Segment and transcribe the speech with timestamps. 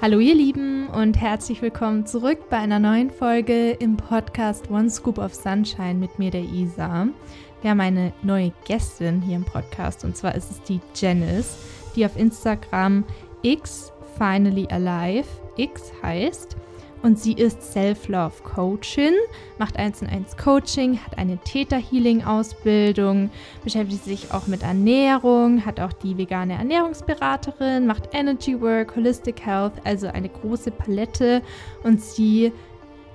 [0.00, 5.18] Hallo ihr Lieben und herzlich willkommen zurück bei einer neuen Folge im Podcast One Scoop
[5.18, 7.08] of Sunshine mit mir, der Isa.
[7.62, 11.58] Wir haben eine neue Gästin hier im Podcast und zwar ist es die Janice,
[11.96, 13.02] die auf Instagram
[13.42, 15.26] X Finally Alive
[15.56, 16.56] X heißt
[17.02, 19.14] und sie ist Self-Love Coachin,
[19.58, 23.30] macht 1 in 1 Coaching, hat eine Theta Healing Ausbildung,
[23.62, 29.74] beschäftigt sich auch mit Ernährung, hat auch die vegane Ernährungsberaterin, macht Energy Work, Holistic Health,
[29.84, 31.42] also eine große Palette
[31.82, 32.52] und sie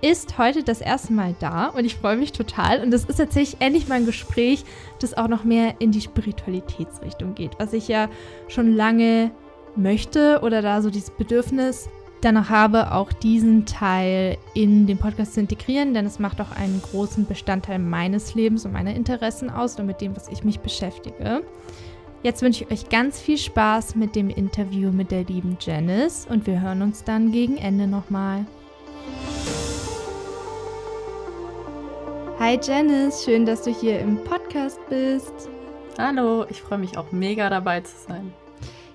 [0.02, 2.84] ist heute das erste Mal da und ich freue mich total.
[2.84, 4.66] Und das ist tatsächlich endlich mal ein Gespräch,
[5.00, 8.10] das auch noch mehr in die Spiritualitätsrichtung geht, was ich ja
[8.50, 9.32] schon lange
[9.78, 11.88] möchte oder da so dieses Bedürfnis
[12.24, 16.82] danach habe, auch diesen Teil in den Podcast zu integrieren, denn es macht auch einen
[16.82, 21.44] großen Bestandteil meines Lebens und meiner Interessen aus und mit dem, was ich mich beschäftige.
[22.24, 26.48] Jetzt wünsche ich euch ganz viel Spaß mit dem Interview mit der lieben Janice und
[26.48, 28.46] wir hören uns dann gegen Ende nochmal.
[32.40, 35.50] Hi Janice, schön, dass du hier im Podcast bist.
[35.98, 38.34] Hallo, ich freue mich auch mega dabei zu sein.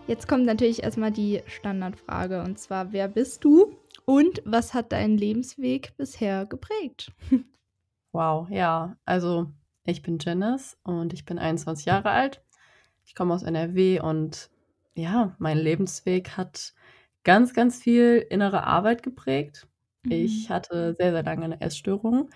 [0.08, 5.18] Jetzt kommt natürlich erstmal die Standardfrage und zwar, wer bist du und was hat deinen
[5.18, 7.12] Lebensweg bisher geprägt?
[8.12, 9.52] Wow, ja, also
[9.84, 12.42] ich bin Janice und ich bin 21 Jahre alt.
[13.04, 14.48] Ich komme aus NRW und
[14.94, 16.72] ja, mein Lebensweg hat
[17.22, 19.68] ganz, ganz viel innere Arbeit geprägt.
[20.04, 20.12] Mhm.
[20.12, 22.30] Ich hatte sehr, sehr lange eine Essstörung,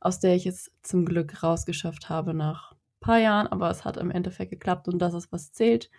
[0.00, 3.98] aus der ich es zum Glück rausgeschafft habe nach ein paar Jahren, aber es hat
[3.98, 5.90] im Endeffekt geklappt und das ist, was zählt.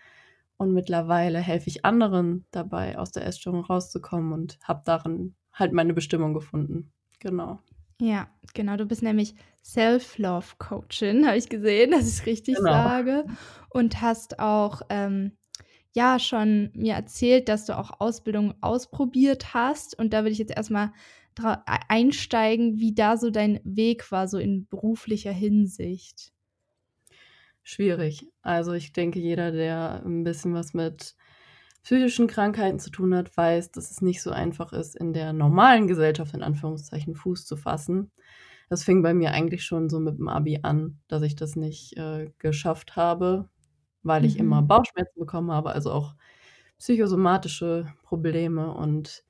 [0.58, 5.94] Und mittlerweile helfe ich anderen dabei, aus der Essstörung rauszukommen und habe darin halt meine
[5.94, 6.92] Bestimmung gefunden.
[7.20, 7.60] Genau.
[8.00, 8.76] Ja, genau.
[8.76, 12.72] Du bist nämlich Self-Love-Coachin, habe ich gesehen, dass ich es richtig genau.
[12.72, 13.26] sage.
[13.70, 15.32] Und hast auch, ähm,
[15.94, 19.98] ja, schon mir erzählt, dass du auch Ausbildung ausprobiert hast.
[19.98, 20.92] Und da würde ich jetzt erstmal
[21.88, 26.33] einsteigen, wie da so dein Weg war, so in beruflicher Hinsicht
[27.64, 28.28] schwierig.
[28.42, 31.16] Also ich denke, jeder, der ein bisschen was mit
[31.84, 35.88] psychischen Krankheiten zu tun hat, weiß, dass es nicht so einfach ist, in der normalen
[35.88, 38.12] Gesellschaft in Anführungszeichen Fuß zu fassen.
[38.70, 41.98] Das fing bei mir eigentlich schon so mit dem Abi an, dass ich das nicht
[41.98, 43.50] äh, geschafft habe,
[44.02, 44.68] weil ich immer mhm.
[44.68, 46.16] Bauchschmerzen bekommen habe, also auch
[46.80, 49.24] psychosomatische Probleme und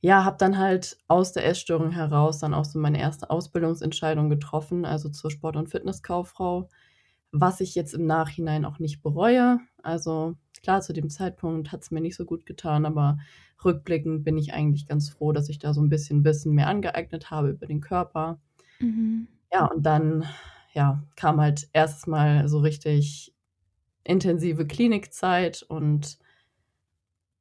[0.00, 4.84] ja, habe dann halt aus der Essstörung heraus dann auch so meine erste Ausbildungsentscheidung getroffen,
[4.84, 6.68] also zur Sport- und Fitnesskauffrau
[7.36, 9.58] was ich jetzt im Nachhinein auch nicht bereue.
[9.82, 13.18] Also klar, zu dem Zeitpunkt hat es mir nicht so gut getan, aber
[13.64, 17.32] rückblickend bin ich eigentlich ganz froh, dass ich da so ein bisschen Wissen mehr angeeignet
[17.32, 18.40] habe über den Körper.
[18.78, 19.26] Mhm.
[19.52, 20.24] Ja, und dann
[20.74, 23.34] ja, kam halt erstes Mal so richtig
[24.04, 26.18] intensive Klinikzeit und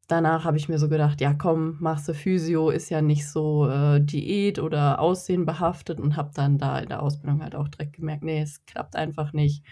[0.07, 3.67] danach habe ich mir so gedacht, ja komm, machst du Physio, ist ja nicht so
[3.69, 7.93] äh, Diät oder Aussehen behaftet und habe dann da in der Ausbildung halt auch direkt
[7.93, 9.63] gemerkt, nee, es klappt einfach nicht.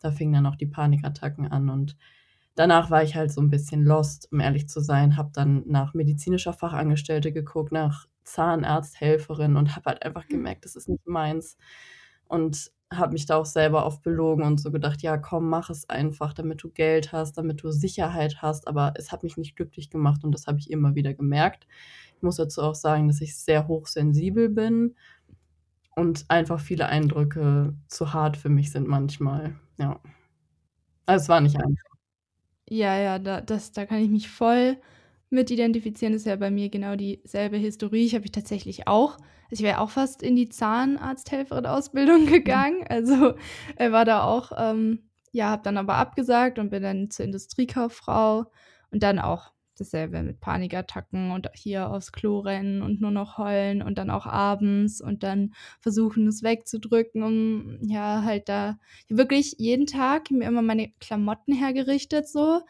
[0.00, 1.96] Da fingen dann auch die Panikattacken an und
[2.54, 5.94] danach war ich halt so ein bisschen lost, um ehrlich zu sein, habe dann nach
[5.94, 10.30] medizinischer Fachangestellte geguckt, nach Zahnarzthelferin und habe halt einfach hm.
[10.30, 11.56] gemerkt, das ist nicht meins
[12.28, 15.88] und habe mich da auch selber oft belogen und so gedacht, ja, komm, mach es
[15.88, 18.66] einfach, damit du Geld hast, damit du Sicherheit hast.
[18.66, 21.66] Aber es hat mich nicht glücklich gemacht und das habe ich immer wieder gemerkt.
[22.16, 24.96] Ich muss dazu auch sagen, dass ich sehr hochsensibel bin
[25.94, 29.54] und einfach viele Eindrücke zu hart für mich sind manchmal.
[29.78, 30.00] Ja.
[31.06, 31.90] Also es war nicht einfach.
[32.68, 34.76] Ja, ja, da, das, da kann ich mich voll
[35.30, 36.14] mit identifizieren.
[36.14, 38.04] Ist ja bei mir genau dieselbe Historie.
[38.04, 39.16] Ich habe ich tatsächlich auch.
[39.50, 42.84] Also ich wäre auch fast in die Zahnarzthelferin-Ausbildung gegangen.
[42.88, 43.34] Also
[43.76, 48.46] er war da auch, ähm, ja, habe dann aber abgesagt und bin dann zur Industriekauffrau
[48.90, 53.82] und dann auch dasselbe mit Panikattacken und hier aufs Klo rennen und nur noch heulen
[53.82, 58.78] und dann auch abends und dann versuchen, es wegzudrücken, um ja halt da
[59.08, 62.60] wirklich jeden Tag mir immer meine Klamotten hergerichtet so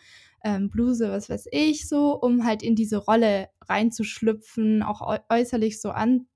[0.44, 5.90] ähm, Bluse, was weiß ich, so, um halt in diese Rolle reinzuschlüpfen, auch äußerlich so
[5.90, 6.26] an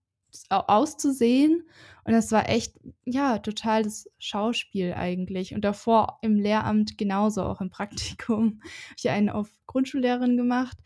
[0.51, 1.69] auszusehen.
[2.05, 5.55] Und das war echt, ja, total das Schauspiel eigentlich.
[5.55, 8.61] Und davor im Lehramt genauso, auch im Praktikum.
[8.89, 10.77] Habe ich einen auf Grundschullehrerin gemacht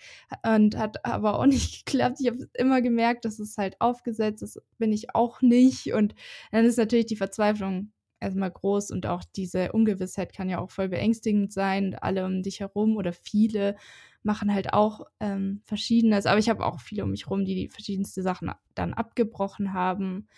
[0.44, 2.18] und hat aber auch nicht geklappt.
[2.20, 5.92] Ich habe immer gemerkt, dass es halt aufgesetzt ist, bin ich auch nicht.
[5.92, 6.14] Und
[6.52, 10.88] dann ist natürlich die Verzweiflung erstmal groß und auch diese Ungewissheit kann ja auch voll
[10.88, 11.94] beängstigend sein.
[12.00, 13.76] Alle um dich herum oder viele
[14.22, 16.26] machen halt auch ähm, Verschiedenes.
[16.26, 20.28] Aber ich habe auch viele um mich herum, die die verschiedenste Sachen dann abgebrochen haben.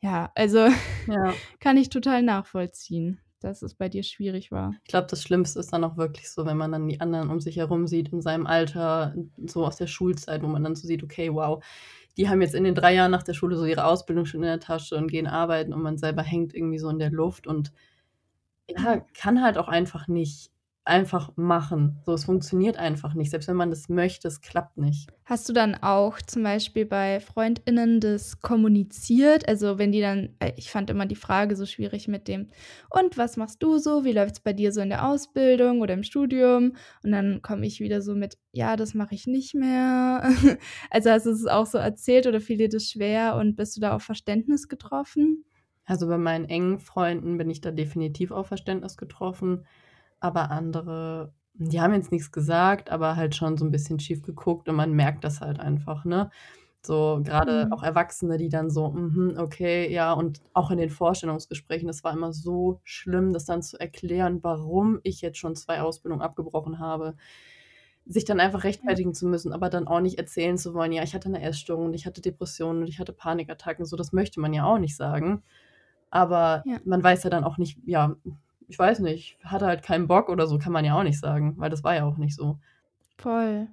[0.00, 0.68] Ja, also
[1.06, 1.34] ja.
[1.60, 3.20] kann ich total nachvollziehen.
[3.40, 4.74] dass es bei dir schwierig war?
[4.84, 7.40] Ich glaube, das Schlimmste ist dann auch wirklich so, wenn man dann die anderen um
[7.40, 9.14] sich herum sieht in seinem Alter,
[9.46, 11.62] so aus der Schulzeit, wo man dann so sieht, okay, wow,
[12.18, 14.48] die haben jetzt in den drei Jahren nach der Schule so ihre Ausbildung schon in
[14.48, 17.72] der Tasche und gehen arbeiten und man selber hängt irgendwie so in der Luft und
[18.68, 20.50] ja, kann halt auch einfach nicht
[20.88, 22.00] einfach machen.
[22.06, 23.30] So, es funktioniert einfach nicht.
[23.30, 25.10] Selbst wenn man das möchte, es klappt nicht.
[25.24, 29.46] Hast du dann auch zum Beispiel bei FreundInnen das kommuniziert?
[29.46, 32.48] Also wenn die dann, äh, ich fand immer die Frage so schwierig mit dem,
[32.88, 34.04] und was machst du so?
[34.04, 36.74] Wie läuft es bei dir so in der Ausbildung oder im Studium?
[37.04, 40.22] Und dann komme ich wieder so mit, ja, das mache ich nicht mehr.
[40.90, 43.80] also hast du es auch so erzählt oder fiel dir das schwer und bist du
[43.82, 45.44] da auf Verständnis getroffen?
[45.84, 49.66] Also bei meinen engen Freunden bin ich da definitiv auf Verständnis getroffen
[50.20, 54.68] aber andere, die haben jetzt nichts gesagt, aber halt schon so ein bisschen schief geguckt
[54.68, 56.30] und man merkt das halt einfach, ne?
[56.82, 57.72] So gerade Mhm.
[57.72, 62.12] auch Erwachsene, die dann so: „Mhm, okay, ja“ und auch in den Vorstellungsgesprächen, das war
[62.14, 67.16] immer so schlimm, das dann zu erklären, warum ich jetzt schon 2 Ausbildungen abgebrochen habe.
[68.06, 68.98] Sich dann einfach Ja.
[68.98, 71.86] rechtfertigen zu müssen, aber dann auch nicht erzählen zu wollen: „Ja, ich hatte 'ne Essstörung
[71.86, 74.96] und ich hatte Depressionen und ich hatte Panikattacken.“ So, das möchte man ja auch nicht
[74.96, 75.42] sagen.
[76.10, 76.80] Aber Ja.
[76.84, 78.16] man weiß ja dann auch nicht ja,
[78.68, 81.54] ich weiß nicht, hatte halt keinen Bock oder so, kann man ja auch nicht sagen,
[81.58, 82.58] weil das war ja auch nicht so.
[83.18, 83.68] Voll.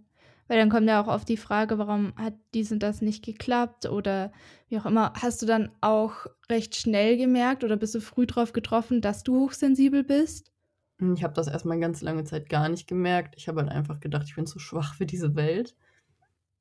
[0.48, 3.86] Weil dann kommt ja auch oft die Frage, warum hat dies und das nicht geklappt
[3.88, 4.32] oder
[4.70, 5.14] wie auch immer.
[5.20, 9.40] Hast du dann auch recht schnell gemerkt oder bist du früh drauf getroffen, dass du
[9.40, 10.52] hochsensibel bist?
[11.00, 13.36] Hm, ich habe das erst mal ganz lange Zeit gar nicht gemerkt.
[13.38, 15.76] Ich habe halt einfach gedacht, ich bin zu schwach für diese Welt.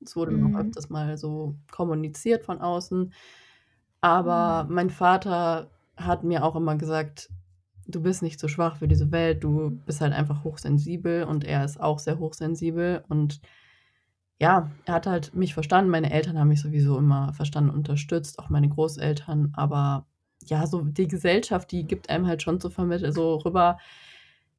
[0.01, 0.59] Es wurde dann auch Mhm.
[0.59, 3.13] öfters mal so kommuniziert von außen.
[4.01, 7.29] Aber mein Vater hat mir auch immer gesagt:
[7.87, 11.63] „Du bist nicht zu schwach für diese Welt, du bist halt einfach hochsensibel.“ Und er
[11.65, 13.41] ist auch sehr hochsensibel und
[14.39, 15.89] ja, er hat halt mich verstanden.
[15.91, 19.53] Meine Eltern haben mich sowieso immer verstanden und unterstützt, auch meine Großeltern.
[19.55, 20.07] Aber
[20.45, 23.77] ja, so die Gesellschaft, die gibt einem halt schon zu vermitteln so rüber: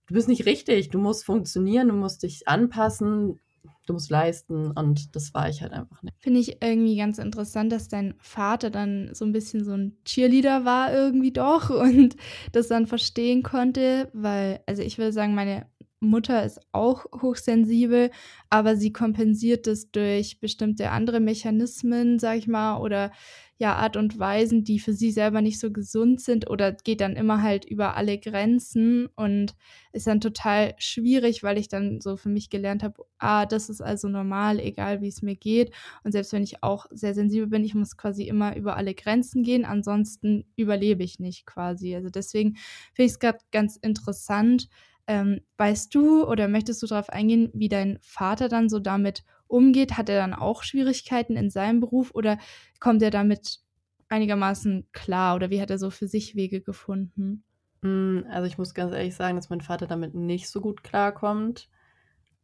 [0.06, 3.38] „Du bist nicht richtig, du musst funktionieren, du musst dich anpassen,
[3.86, 6.14] du musst leisten.“ Und das war ich halt einfach nicht.
[6.18, 10.64] Finde ich irgendwie ganz interessant, dass dein Vater dann so 'n bisschen so 'n Cheerleader
[10.64, 12.16] war irgendwie doch und
[12.52, 15.66] das dann verstehen konnte, weil also, ich würde sagen, meine
[16.00, 18.10] Mutter ist auch hochsensibel,
[18.50, 23.12] aber sie kompensiert das durch bestimmte andere Mechanismen, sage ich mal, oder
[23.58, 27.16] ja, Art und Weisen, die für sie selber nicht so gesund sind oder geht dann
[27.16, 29.54] immer halt über alle Grenzen und
[29.92, 33.80] ist dann total schwierig, weil ich dann so für mich gelernt habe: „Ah, das ist
[33.80, 35.72] also normal, egal wie's mir geht.“
[36.04, 39.42] Und selbst wenn ich auch sehr sensibel bin, ich muss quasi immer über alle Grenzen
[39.42, 41.94] gehen, ansonsten überlebe ich nicht quasi.
[41.94, 42.56] Also, deswegen
[42.92, 44.68] finde ich's grad ganz interessant.
[45.06, 49.96] Ähm, weißt du oder möchtest du drauf eingehen, wie dein Vater dann so damit umgeht?
[49.96, 52.38] Hat er dann auch Schwierigkeiten in seinem Beruf oder
[52.80, 53.60] kommt er damit
[54.08, 57.44] einigermaßen klar oder wie hat er so für sich Wege gefunden?
[57.82, 61.68] Hm, also, ich muss ganz ehrlich sagen, dass mein Vater damit nicht so gut klarkommt.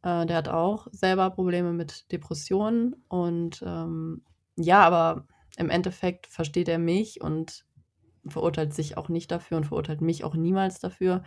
[0.03, 4.23] Äh, der hat auch selber Probleme mit Depressionen und, ähm,
[4.57, 5.27] ja, aber
[5.57, 7.65] im Endeffekt versteht er mich und
[8.27, 11.23] verurteilt sich auch nicht dafür und verurteilt mich auch niemals dafür.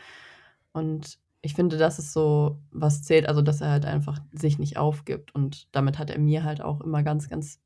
[0.72, 4.76] Und ich finde, das ist so, was zählt, also, dass er halt einfach sich nicht
[4.78, 5.34] aufgibt.
[5.34, 7.60] Und damit hat er mir halt auch immer ganz, ganz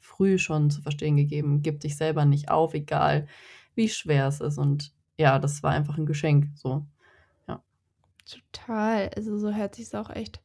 [0.00, 3.28] früh schon zu verstehen gegeben: „Gib dich selber nicht auf, egal
[3.76, 6.86] wie schwer es ist.“ Und ja, das war einfach 'n Geschenk so,
[7.48, 7.62] ja.
[8.26, 9.10] Total.
[9.16, 10.40] Also, so hört sich's auch echt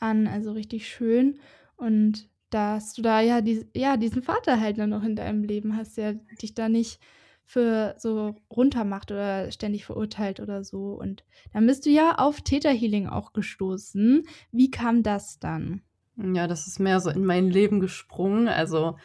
[0.00, 1.40] an, also, richtig schön.
[1.76, 5.76] Und dass du da ja dies ja, diesen Vater halt dann noch in deinem Leben
[5.76, 7.00] hast, der dich da nicht
[7.48, 10.92] für so runtermacht oder ständig verurteilt oder so.
[10.92, 11.24] Und
[11.54, 14.24] dann bist du ja auf Theta Healing auch gestoßen.
[14.52, 15.80] Wie kam das dann?
[16.16, 18.48] Ja, das ist mehr so in mein Leben gesprungen.
[18.48, 18.96] Also,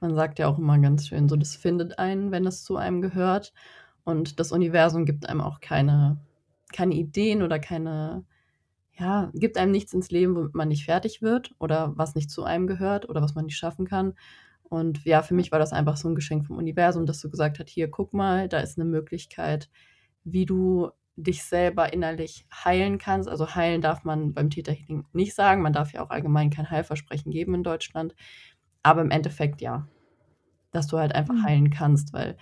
[0.00, 3.02] man sagt ja auch immer ganz schön so, das findet einen, wenn es zu einem
[3.02, 3.52] gehört.
[4.04, 6.18] Und das Universum gibt einem auch keine
[6.72, 8.24] keine Ideen oder keine
[8.94, 12.44] ja, gibt einem nichts ins Leben, womit man nicht fertig wird oder was nicht zu
[12.44, 14.14] einem gehört oder was man nicht schaffen kann.
[14.70, 17.58] Und ja, für mich war das einfach so 'n Geschenk vom Universum, das so gesagt
[17.60, 19.68] hat: „Hier, guck mal, da ist 'ne Möglichkeit,
[20.24, 25.34] wie du dich selber innerlich heilen kannst.“ Also, heilen darf man beim Theta Healing nicht
[25.36, 25.62] sagen.
[25.62, 28.14] Man darf ja auch allgemein kein Heilversprechen geben in Deutschland.
[28.84, 29.88] Aber im Endeffekt ja,
[30.72, 31.44] dass du halt einfach Mhm.
[31.44, 32.36] heilen kannst, weil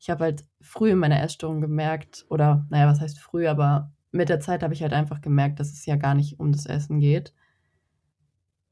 [0.00, 3.92] ich habe halt früh in meiner Essstörung gemerkt oder na ja, was heißt früh, aber
[4.12, 6.66] mit der Zeit habe ich halt einfach gemerkt, dass es ja gar nicht um das
[6.66, 7.32] Essen geht.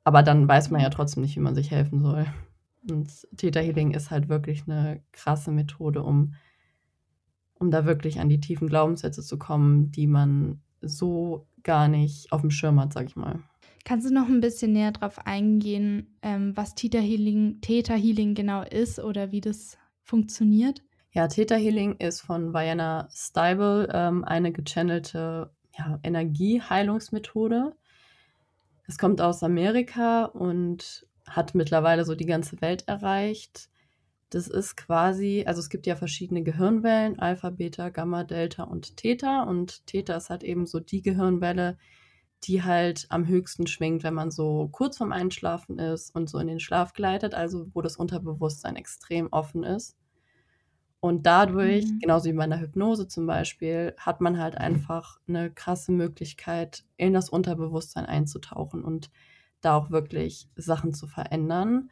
[0.06, 0.86] Aber dann weiß man Ja.
[0.86, 2.26] ja trotzdem nicht, wie man sich helfen soll.
[2.88, 6.34] Und Theta Healing ist halt wirklich 'ne krasse Methode, um
[7.60, 12.50] um da wirklich an die tiefen Glaubenssätze zu kommen, die man so gar nicht aufm
[12.50, 13.40] Schirm hat, sage ich mal.
[13.84, 18.62] Kannst du noch 'n bisschen näher drauf eingehen, ähm, was Theta Healing Theta Healing genau
[18.62, 20.82] ist oder wie das funktioniert?
[21.14, 27.74] Ja, Theta Healing ist von Vienna Steibel ähm, eine gechannelte ja, Energieheilungsmethode.
[28.88, 33.68] Es kommt aus Amerika und hat mittlerweile so die ganze Welt erreicht.
[34.30, 39.42] Das ist quasi, also es gibt ja verschiedene Gehirnwellen, Alpha, Beta, Gamma, Delta und Theta.
[39.42, 41.76] Und Theta ist halt eben so die Gehirnwelle,
[42.44, 46.46] die halt am höchsten schwingt, wenn man so kurz vorm Einschlafen ist und so in
[46.46, 49.96] den Schlaf gleitet, also wo das Unterbewusstsein extrem offen ist.
[51.04, 51.98] Und dadurch, mhm.
[51.98, 57.12] genauso wie bei einer Hypnose zum Beispiel, hat man halt einfach eine krasse Möglichkeit, in
[57.12, 59.10] das Unterbewusstsein einzutauchen und
[59.64, 61.90] da auch wirklich Sachen zu verändern.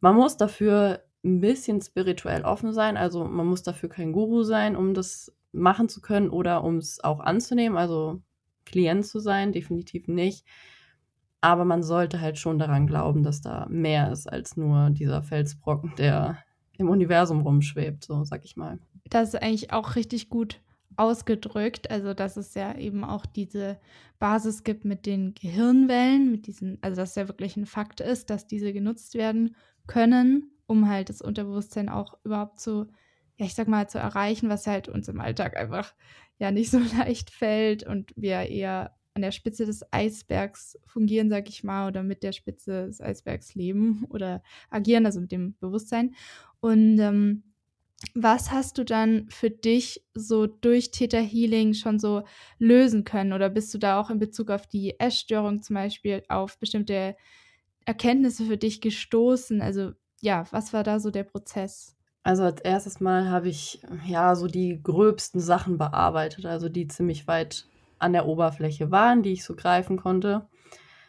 [0.00, 4.76] Man muss dafür ein bisschen spirituell offen sein, also man muss dafür kein Guru sein,
[4.76, 8.20] um das machen zu können oder um es auch anzunehmen, also
[8.64, 10.44] Klient zu sein, definitiv nicht.
[11.40, 15.94] Aber man sollte halt schon daran glauben, dass da mehr ist als nur dieser Felsbrocken,
[15.96, 16.38] der
[16.76, 18.78] im Universum rumschwebt, so sag ich mal.
[19.08, 20.60] Das ist eigentlich auch richtig gut
[20.96, 21.90] ausgedrückt.
[21.90, 23.78] Also, dass es ja eben auch diese
[24.18, 28.46] Basis gibt mit den Gehirnwellen, mit diesen, also dass ja wirklich ein Fakt ist, dass
[28.46, 29.54] diese genutzt werden
[29.86, 32.86] können, um halt das Unterbewusstsein auch überhaupt zu,
[33.36, 35.94] ja, ich sag mal, zu erreichen, was halt uns im Alltag einfach
[36.38, 41.48] ja nicht so leicht fällt und wir eher an der Spitze des Eisbergs fungieren, sag
[41.48, 46.14] ich mal, oder mit der Spitze des Eisbergs leben oder agieren, also mit dem Bewusstsein.
[46.60, 47.42] Und ähm,
[48.14, 52.22] was hast du dann für dich so durch Theta Healing schon so
[52.58, 53.32] lösen können?
[53.32, 57.16] Oder bist du da auch in Bezug auf die Essstörung zum Beispiel auf bestimmte
[57.86, 59.62] Erkenntnisse für dich gestoßen?
[59.62, 61.96] Also ja, was war da so der Prozess?
[62.22, 67.26] Also als erstes Mal habe ich ja so die gröbsten Sachen bearbeitet, also die ziemlich
[67.26, 67.66] weit
[67.98, 70.48] an der Oberfläche waren, die ich so greifen konnte.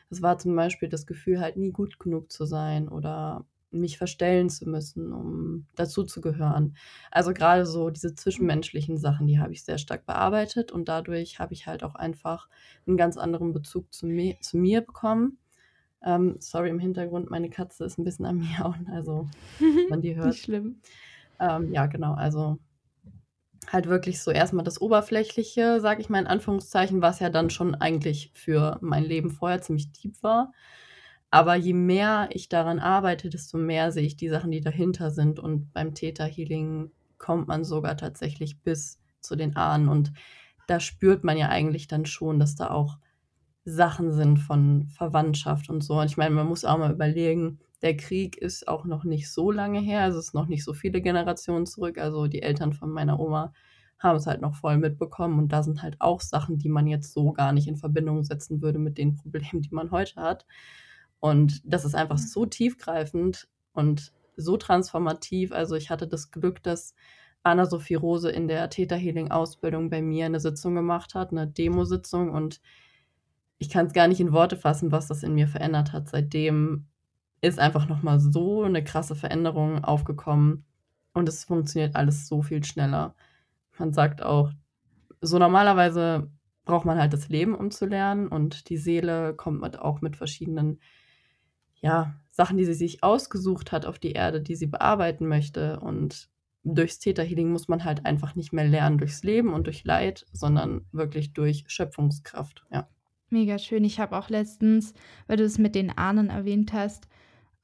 [0.10, 4.50] Das war zum Beispiel das Gefühl, halt nie gut genug zu sein oder mich verstellen
[4.50, 6.76] zu müssen, um dazuzugehören.
[7.12, 11.54] Also gerade so diese zwischenmenschlichen Sachen, die habe ich sehr stark bearbeitet und dadurch habe
[11.54, 12.50] ich halt auch einfach
[12.88, 15.38] einen ganz anderen Bezug zu mir, zu mir bekommen.
[16.04, 19.30] Ähm, sorry, im Hintergrund, meine Katze ist ein bisschen am Miauen, also
[19.90, 20.28] man die hört.
[20.28, 20.82] Nicht schlimm.
[21.40, 22.58] Ähm, ja, genau, also
[23.72, 27.76] halt wirklich so erstmal das Oberflächliche, sage ich mal in Anführungszeichen, was ja dann schon
[27.76, 30.52] eigentlich für mein Leben vorher ziemlich deep war.
[31.32, 35.40] Aber je mehr ich daran arbeite, desto mehr sehe ich die Sachen, die dahinter sind.
[35.40, 39.90] Und beim Theta Healing kommt man sogar tatsächlich bis zu den Ahnen.
[39.90, 40.12] Und
[40.68, 42.98] da spürt man ja eigentlich dann schon, dass da auch
[43.66, 46.00] Sachen sind von Verwandtschaft und so.
[46.00, 49.52] Und ich meine, man muss auch mal überlegen, der Krieg ist auch noch nicht so
[49.52, 51.98] lange her, es ist noch nicht so viele Generationen zurück.
[51.98, 53.54] Also die Eltern von meiner Oma
[54.00, 57.14] haben es halt noch voll mitbekommen und da sind halt auch Sachen, die man jetzt
[57.14, 60.46] so gar nicht in Verbindung setzen würde mit den Problemen, die man heute hat.
[61.20, 65.52] Und das ist einfach so tiefgreifend und so transformativ.
[65.52, 66.96] Also ich hatte das Glück, dass
[67.44, 72.32] Anna-Sophie Rose in der Theta Healing Ausbildung bei mir eine Sitzung gemacht hat, eine Demo-Sitzung
[72.32, 72.62] und
[73.58, 76.10] ich kann es gar nicht in Worte fassen, was das in mir verändert hat.
[76.10, 76.88] Seitdem
[77.42, 80.66] ist einfach nochmal so eine krasse Veränderung aufgekommen
[81.14, 83.16] und es funktioniert alles so viel schneller.
[83.78, 84.52] Man sagt auch,
[85.22, 86.30] so normalerweise
[86.66, 90.16] braucht man halt das Leben, um zu lernen und die Seele kommt mit, auch mit
[90.16, 90.80] verschiedenen
[91.82, 95.80] ja, Sachen, die sie sich ausgesucht hat auf die Erde, die sie bearbeiten möchte.
[95.80, 96.30] Und
[96.64, 100.26] durchs Theta Healing muss man halt einfach nicht mehr lernen durchs Leben und durch Leid,
[100.32, 102.66] sondern wirklich durch Schöpfungskraft.
[102.72, 102.88] Ja.
[103.30, 103.84] Mega schön.
[103.84, 104.94] Ich habe auch letztens,
[105.28, 107.08] weil du es mit den Ahnen erwähnt hast,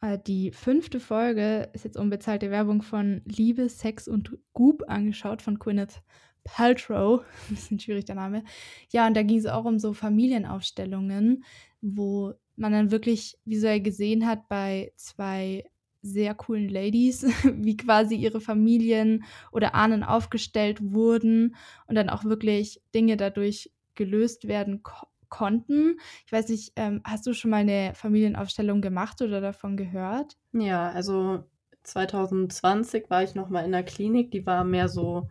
[0.01, 5.57] äh, die fünfte Folge ist jetzt unbezahlte Werbung von Liebe, Sex und Goop angeschaut von
[5.57, 6.01] Gwyneth
[6.43, 7.22] Paltrow.
[7.22, 8.43] Ein bisschen schwierig der Name.
[8.91, 11.43] Ja, und da ging es auch um so Familienaufstellungen,
[11.81, 15.65] wo man dann wirklich visuell gesehen hat bei zwei
[16.01, 17.24] sehr coolen Ladies,
[17.55, 21.55] wie quasi ihre Familien oder Ahnen aufgestellt wurden
[21.88, 25.97] und dann auch wirklich Dinge dadurch gelöst werden ko konnten.
[26.25, 30.38] Ich weiß nicht, ähm, hast du schon mal eine Familienaufstellung gemacht oder davon gehört?
[30.53, 31.43] Ja, also
[31.83, 35.27] 2020 war ich noch mal in der Klinik, die war mehr so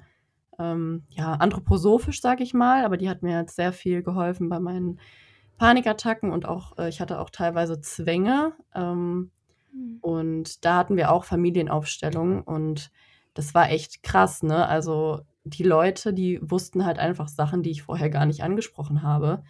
[0.59, 4.61] ähm, ja, anthroposophisch, sage ich mal, aber die hat mir jetzt sehr viel geholfen bei
[4.61, 5.01] meinen
[5.59, 8.55] Panikattacken und auch, äh, ich hatte auch teilweise Zwänge.
[8.75, 9.31] Ähm,
[9.73, 9.99] mhm.
[10.01, 12.91] Und da hatten wir auch Familienaufstellungen und
[13.35, 14.69] das war echt krass, ne?
[14.69, 19.43] Also die Leute, die wussten halt einfach Sachen, die ich vorher gar nicht angesprochen habe.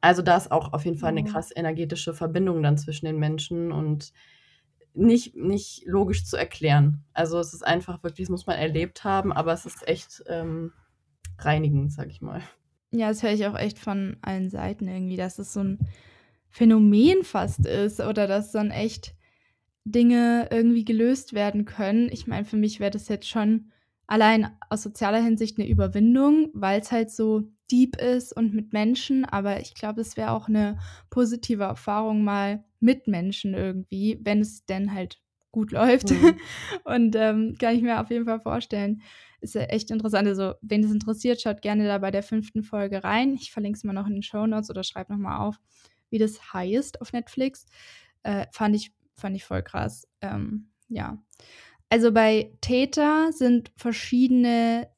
[0.00, 3.72] Also da ist auch auf jeden Fall eine krass energetische Verbindung dann zwischen den Menschen
[3.72, 4.12] und
[4.94, 7.04] nicht, nicht logisch zu erklären.
[7.12, 10.72] Also es ist einfach wirklich, das muss man erlebt haben, aber es ist echt ähm,
[11.38, 12.42] reinigend, sag ich mal.
[12.90, 15.78] Ja, das höre ich auch echt von allen Seiten irgendwie, dass es so ein
[16.48, 19.14] Phänomen fast ist oder dass dann echt
[19.84, 22.08] Dinge irgendwie gelöst werden können.
[22.10, 23.70] Ich meine, für mich wäre das jetzt schon
[24.06, 29.24] allein aus sozialer Hinsicht eine Überwindung, weil es halt so deep ist und mit Menschen.
[29.24, 30.78] Aber ich glaube, es wäre auch eine
[31.10, 35.20] positive Erfahrung mal mit Menschen irgendwie, wenn es denn halt
[35.52, 36.10] gut läuft.
[36.10, 36.38] Mhm.
[36.84, 39.02] Und ähm, kann ich mir auf jeden Fall vorstellen.
[39.40, 40.26] Ist ja echt interessant.
[40.26, 43.34] Also, wen es interessiert, schaut gerne da bei der fünften Folge rein.
[43.34, 45.60] Ich verlinke es mal noch in den Show Notes oder schreibe nochmal auf,
[46.10, 47.66] wie das heißt auf Netflix.
[48.24, 50.08] Äh, fand, ich, fand ich voll krass.
[50.20, 51.18] Ähm, ja.
[51.88, 54.88] Also bei Täter sind verschiedene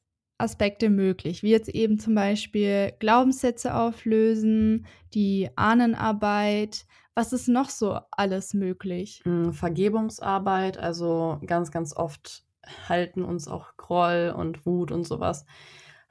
[0.41, 6.85] Aspekte möglich, wie jetzt eben zum Beispiel Glaubenssätze auflösen, die Ahnenarbeit.
[7.13, 9.21] Was ist noch so alles möglich?
[9.23, 12.43] Hm, Vergebungsarbeit, also ganz, ganz oft
[12.87, 15.45] halten uns auch Groll und Wut und sowas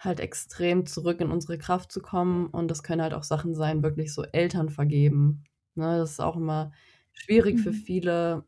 [0.00, 2.46] halt extrem zurück in unsere Kraft zu kommen.
[2.46, 5.44] Und das können halt auch Sachen sein, wirklich so Eltern vergeben.
[5.74, 6.72] Ne, das ist auch immer
[7.12, 7.74] schwierig für mhm.
[7.74, 8.44] viele,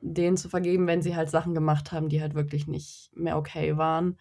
[0.00, 3.76] denen zu vergeben, wenn sie halt Sachen gemacht haben, die halt wirklich nicht mehr okay
[3.76, 4.16] waren.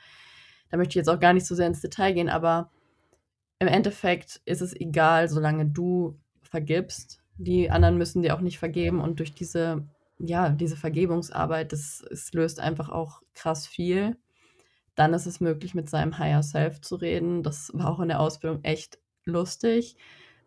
[0.69, 2.71] Da möchte ich jetzt auch gar nicht so sehr ins Detail gehen, aber
[3.59, 7.21] im Endeffekt ist es egal, solange du vergibst.
[7.37, 12.31] Die anderen müssen dir auch nicht vergeben und durch diese, ja, diese Vergebungsarbeit, das, es
[12.33, 14.17] löst einfach auch krass viel.
[14.95, 17.43] Dann ist es möglich, mit seinem Higher Self zu reden.
[17.43, 19.97] Das war auch in der Ausbildung echt lustig.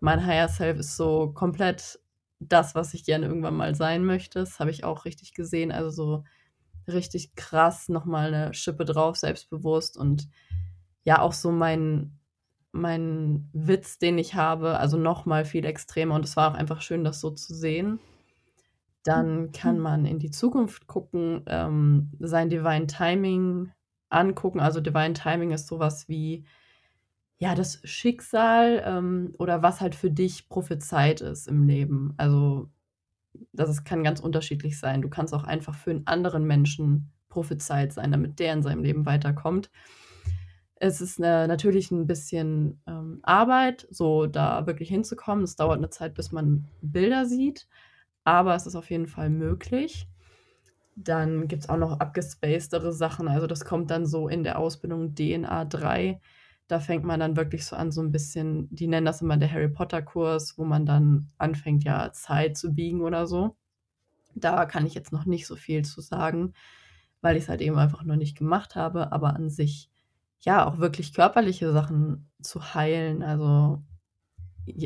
[0.01, 2.01] Mein Higher Self ist so komplett
[2.41, 4.41] das, was ich gerne irgendwann mal sein möchte.
[4.41, 5.73] Das habe ich auch richtig gesehen.
[5.73, 6.25] Also so
[6.87, 10.29] richtig krass nochmal eine Schippe drauf, selbstbewusst und
[11.05, 12.19] ja, auch so mein,
[12.73, 16.15] mein Witz, den ich habe, also nochmal viel extremer.
[16.15, 17.99] Und es war auch einfach schön, das so zu sehen.
[19.05, 19.83] Dann kann mhm.
[19.83, 23.73] man in die Zukunft gucken, ähm, sein Divine Timing
[24.11, 24.61] angucken.
[24.61, 26.45] Also Divine Timing ist sowas wie
[27.41, 32.15] ja, das Schicksal, ähm, oder was halt für dich prophezeit ist im Leben.
[32.17, 32.69] Also,
[33.53, 35.03] das ist kann ganz unterschiedlich sein.
[35.03, 39.07] Du kannst auch einfach für einen anderen Menschen prophezeit sein, damit der in seinem Leben
[39.07, 39.71] weiterkommt.
[40.77, 45.45] Es ist 'ne natürlich ein bisschen, ähm, Arbeit, so da wirklich hinzukommen.
[45.45, 47.67] Es dauert eine Zeit, bis man Bilder sieht,
[48.29, 50.07] aber es ist auf jeden Fall möglich.
[50.97, 53.29] Dann gibt es auch noch abgespacedere Sachen.
[53.29, 56.21] Also, das kommt dann so in der Ausbildung DNA 3.
[56.67, 59.51] Da fängt man dann wirklich so an, so ein bisschen die nennen das immer der
[59.51, 63.57] Harry Potter-Kurs, wo man dann anfängt, ja, Zeit zu biegen oder so.
[64.35, 66.53] Da kann ich jetzt noch nicht so viel zu sagen,
[67.23, 69.91] weil ich es halt eben einfach noch nicht gemacht habe, aber an sich,
[70.41, 73.23] ja, auch wirklich körperliche Sachen zu heilen.
[73.23, 73.83] Also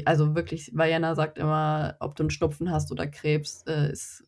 [0.06, 4.24] also wirklich, Vajana sagt immer, ob du einen Schnupfen hast oder Krebs, äh, ist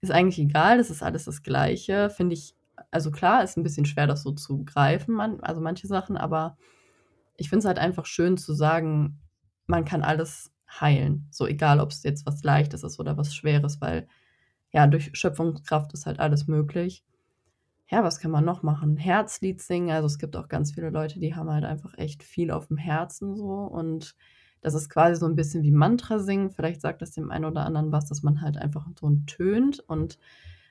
[0.00, 2.56] ist eigentlich egal, das ist alles das Gleiche, finde ich
[2.90, 6.56] also klar, ist ein bisschen schwer, das so zu greifen, man also manche Sachen, aber
[7.36, 9.20] ich finde es halt einfach schön zu sagen,
[9.66, 11.28] man kann alles heilen.
[11.30, 14.08] So egal, ob es jetzt was Leichtes ist oder was Schweres, weil
[14.70, 17.04] ja, durch Schöpfungskraft ist halt alles möglich.
[17.88, 18.96] Ja, was kann man noch machen?
[18.96, 19.90] Herzlied singen.
[19.90, 22.78] Also es gibt auch ganz viele Leute, die haben halt einfach echt viel auf dem
[22.78, 23.44] Herzen so.
[23.44, 24.16] Und
[24.62, 26.50] das ist quasi so ein bisschen wie Mantra singen.
[26.50, 30.18] Vielleicht sagt das dem einen oder anderen was, dass man halt einfach so tönt und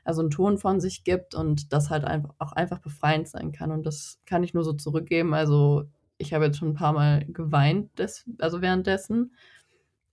[0.04, 3.72] also einen Ton von sich gibt und das halt einfach auch einfach befreiend sein kann.
[3.72, 5.34] Und das kann ich nur so zurückgeben.
[5.34, 5.84] Also
[6.18, 9.36] ich habe jetzt schon ein paar Mal geweint, des, also währenddessen.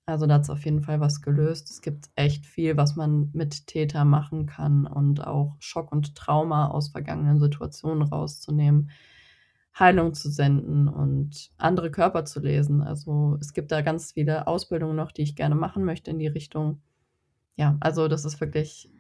[0.07, 1.71] Also da hat es auf jeden Fall was gelöst.
[1.71, 6.69] Es gibt echt viel, was man mit Täter machen kann und auch Schock und Trauma
[6.69, 8.91] aus vergangenen Situationen rauszunehmen,
[9.79, 12.83] Heilung zu senden und andere Körper zu lesen.
[12.83, 16.27] Also es gibt da ganz viele Ausbildungen noch, die ich gerne machen möchte in die
[16.27, 16.83] Richtung.
[17.57, 18.91] Ja, also das ist wirklich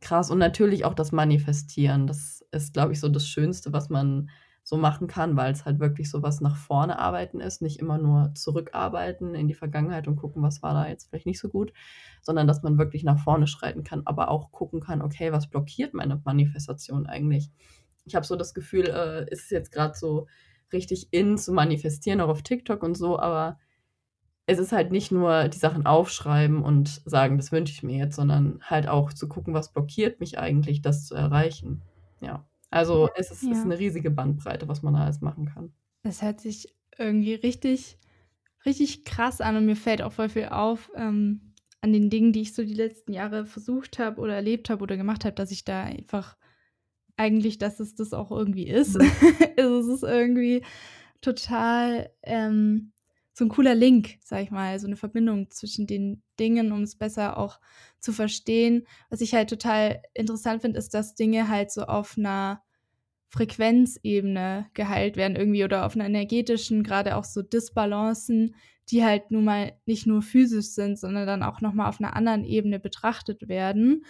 [0.00, 0.30] krass.
[0.30, 2.06] Und natürlich auch das Manifestieren.
[2.06, 4.30] Das ist, glaube ich, so das Schönste, was man
[4.62, 7.98] so machen kann, weil es halt wirklich so was nach vorne arbeiten ist, nicht immer
[7.98, 11.74] nur zurückarbeiten in die Vergangenheit und gucken, was war da jetzt vielleicht nicht so gut,
[12.22, 15.92] sondern dass man wirklich nach vorne schreiten kann, aber auch gucken kann, okay, was blockiert
[15.92, 17.50] meine Manifestation eigentlich?
[18.04, 20.26] Ich habe so das Gefühl, äh, ist es jetzt gerade so
[20.72, 23.58] richtig in zu manifestieren, auch auf TikTok und so, aber
[24.46, 28.16] es ist halt nicht nur die Sachen aufschreiben und sagen, das wünsche ich mir jetzt,
[28.16, 31.80] sondern halt auch zu gucken, was blockiert mich eigentlich, das zu erreichen.
[32.20, 32.46] Ja.
[32.70, 33.52] Also es ist, ja.
[33.52, 35.72] ist eine riesige Bandbreite, was man da alles machen kann.
[36.02, 37.98] Es hört sich irgendwie richtig,
[38.66, 42.42] richtig krass an und mir fällt auch voll viel auf ähm, an den Dingen, die
[42.42, 45.64] ich so die letzten Jahre versucht habe oder erlebt habe oder gemacht habe, dass ich
[45.64, 46.36] da einfach
[47.16, 48.98] eigentlich, dass es das auch irgendwie ist.
[48.98, 49.10] Mhm.
[49.58, 50.62] also es ist irgendwie
[51.20, 52.92] total ähm,
[53.32, 56.96] so ein cooler Link, sag ich mal, so eine Verbindung zwischen den Dingen, um es
[56.96, 57.58] besser auch
[57.98, 58.86] zu verstehen.
[59.10, 62.62] Was ich halt total interessant finde, ist, dass Dinge halt so auf einer
[63.30, 68.54] Frequenzebene geheilt werden irgendwie oder auf einer energetischen, gerade auch so Disbalancen,
[68.90, 72.44] die halt nun mal nicht nur physisch sind, sondern dann auch nochmal auf einer anderen
[72.44, 74.04] Ebene betrachtet werden.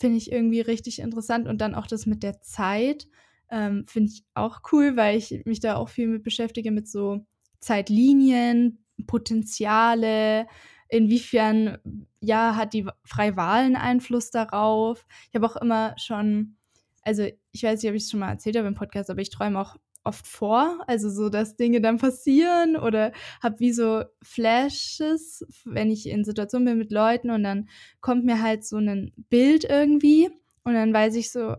[0.00, 1.46] Finde ich irgendwie richtig interessant.
[1.46, 3.06] Und dann auch das mit der Zeit.
[3.50, 7.20] Ähm, Finde ich auch cool, weil ich mich da auch viel mit beschäftige, mit so
[7.60, 10.46] Zeitlinien, Potenziale,
[10.88, 11.78] inwiefern
[12.20, 15.06] ja hat die freie einen Einfluss darauf.
[15.28, 16.56] Ich habe auch immer schon,
[17.02, 19.30] also ich weiß nicht, ob ich es schon mal erzählt habe im Podcast, aber ich
[19.30, 25.44] träume auch oft vor, also so, dass Dinge dann passieren oder habe wie so Flashes,
[25.64, 27.68] wenn ich in Situationen bin mit Leuten und dann
[28.00, 30.30] kommt mir halt so ein Bild irgendwie
[30.64, 31.56] und dann weiß ich so,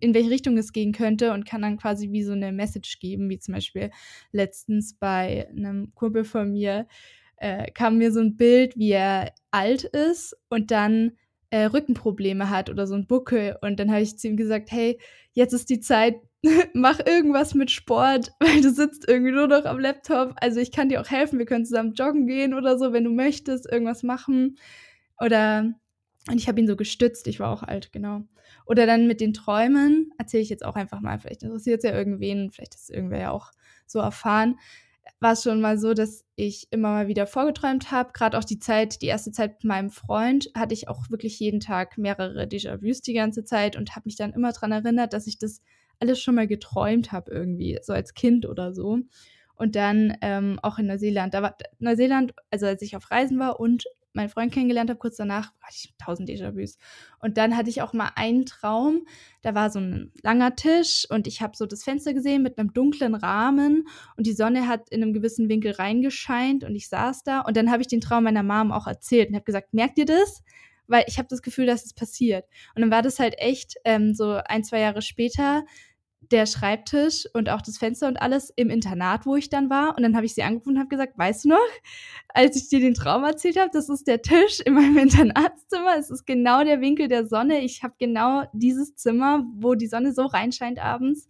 [0.00, 3.28] in welche Richtung es gehen könnte und kann dann quasi wie so eine Message geben,
[3.28, 3.90] wie zum Beispiel
[4.30, 6.86] letztens bei einem Kumpel von mir
[7.36, 11.12] äh, kam mir so ein Bild, wie er alt ist und dann
[11.50, 14.98] äh, Rückenprobleme hat oder so ein Buckel und dann habe ich zu ihm gesagt, hey,
[15.32, 16.16] jetzt ist die Zeit,
[16.74, 20.34] mach irgendwas mit Sport, weil du sitzt irgendwie nur noch am Laptop.
[20.36, 23.10] Also ich kann dir auch helfen, wir können zusammen joggen gehen oder so, wenn du
[23.10, 24.58] möchtest, irgendwas machen.
[25.20, 25.74] Oder
[26.28, 28.22] und ich habe ihn so gestützt, ich war auch alt, genau.
[28.64, 31.96] Oder dann mit den Träumen, erzähle ich jetzt auch einfach mal, vielleicht interessiert es ja
[31.96, 33.50] irgendwen, vielleicht ist irgendwer ja auch
[33.86, 34.56] so erfahren.
[35.18, 38.12] War es schon mal so, dass ich immer mal wieder vorgeträumt habe.
[38.12, 41.58] Gerade auch die Zeit, die erste Zeit mit meinem Freund, hatte ich auch wirklich jeden
[41.58, 45.38] Tag mehrere Déjà-vus die ganze Zeit und habe mich dann immer daran erinnert, dass ich
[45.38, 45.60] das
[46.02, 48.98] alles schon mal geträumt habe irgendwie, so als Kind oder so.
[49.54, 51.34] Und dann ähm, auch in Neuseeland.
[51.34, 53.84] Da war Neuseeland, also als ich auf Reisen war und
[54.14, 56.76] meinen Freund kennengelernt habe, kurz danach hatte ich tausend Déjà-vus.
[57.20, 59.06] Und dann hatte ich auch mal einen Traum,
[59.42, 62.72] da war so ein langer Tisch und ich habe so das Fenster gesehen mit einem
[62.72, 63.86] dunklen Rahmen
[64.16, 67.70] und die Sonne hat in einem gewissen Winkel reingescheint und ich saß da und dann
[67.70, 70.42] habe ich den Traum meiner Mom auch erzählt und habe gesagt, merkt ihr das?
[70.88, 72.44] Weil ich habe das Gefühl, dass es passiert.
[72.74, 75.64] Und dann war das halt echt ähm, so ein, zwei Jahre später,
[76.30, 79.96] der Schreibtisch und auch das Fenster und alles im Internat, wo ich dann war.
[79.96, 81.58] Und dann habe ich sie angerufen und habe gesagt, weißt du noch,
[82.28, 85.96] als ich dir den Traum erzählt habe, das ist der Tisch in meinem Internatszimmer.
[85.98, 87.60] Es ist genau der Winkel der Sonne.
[87.60, 91.28] Ich habe genau dieses Zimmer, wo die Sonne so reinscheint abends.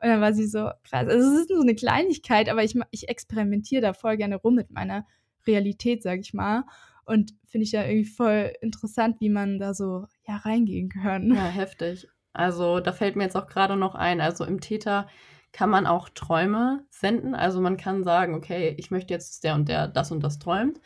[0.00, 1.08] Und dann war sie so krass.
[1.08, 4.54] Also es ist nur so eine Kleinigkeit, aber ich, ich experimentiere da voll gerne rum
[4.54, 5.06] mit meiner
[5.46, 6.64] Realität, sag ich mal.
[7.04, 11.34] Und finde ich ja irgendwie voll interessant, wie man da so ja reingehen kann.
[11.34, 12.06] Ja, heftig.
[12.32, 15.06] Also da fällt mir jetzt auch gerade noch ein, also im Täter
[15.52, 17.34] kann man auch Träume senden.
[17.34, 20.80] Also man kann sagen, okay, ich möchte jetzt der und der das und das träumt.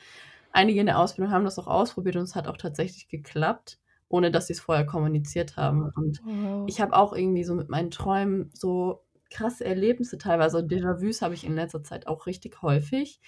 [0.53, 3.79] Einige in der Ausbildung haben das auch ausprobiert und es hat auch tatsächlich geklappt,
[4.09, 5.91] ohne dass sie es vorher kommuniziert haben.
[5.97, 6.65] Und wow.
[6.69, 10.59] ich habe auch irgendwie so mit meinen Träumen so krasse Erlebnisse teilweise.
[10.59, 13.21] Déjà-vus habe ich in letzter Zeit auch richtig häufig.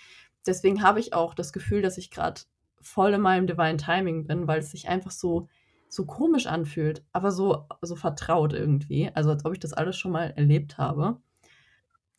[0.46, 2.42] Deswegen habe ich auch das Gefühl, dass ich gerade
[2.80, 5.48] voll in meinem Divine Timing bin, weil es sich einfach so
[5.94, 9.10] so komisch anfühlt, aber so, so vertraut irgendwie.
[9.14, 11.18] Also als ob ich das alles schon mal erlebt habe.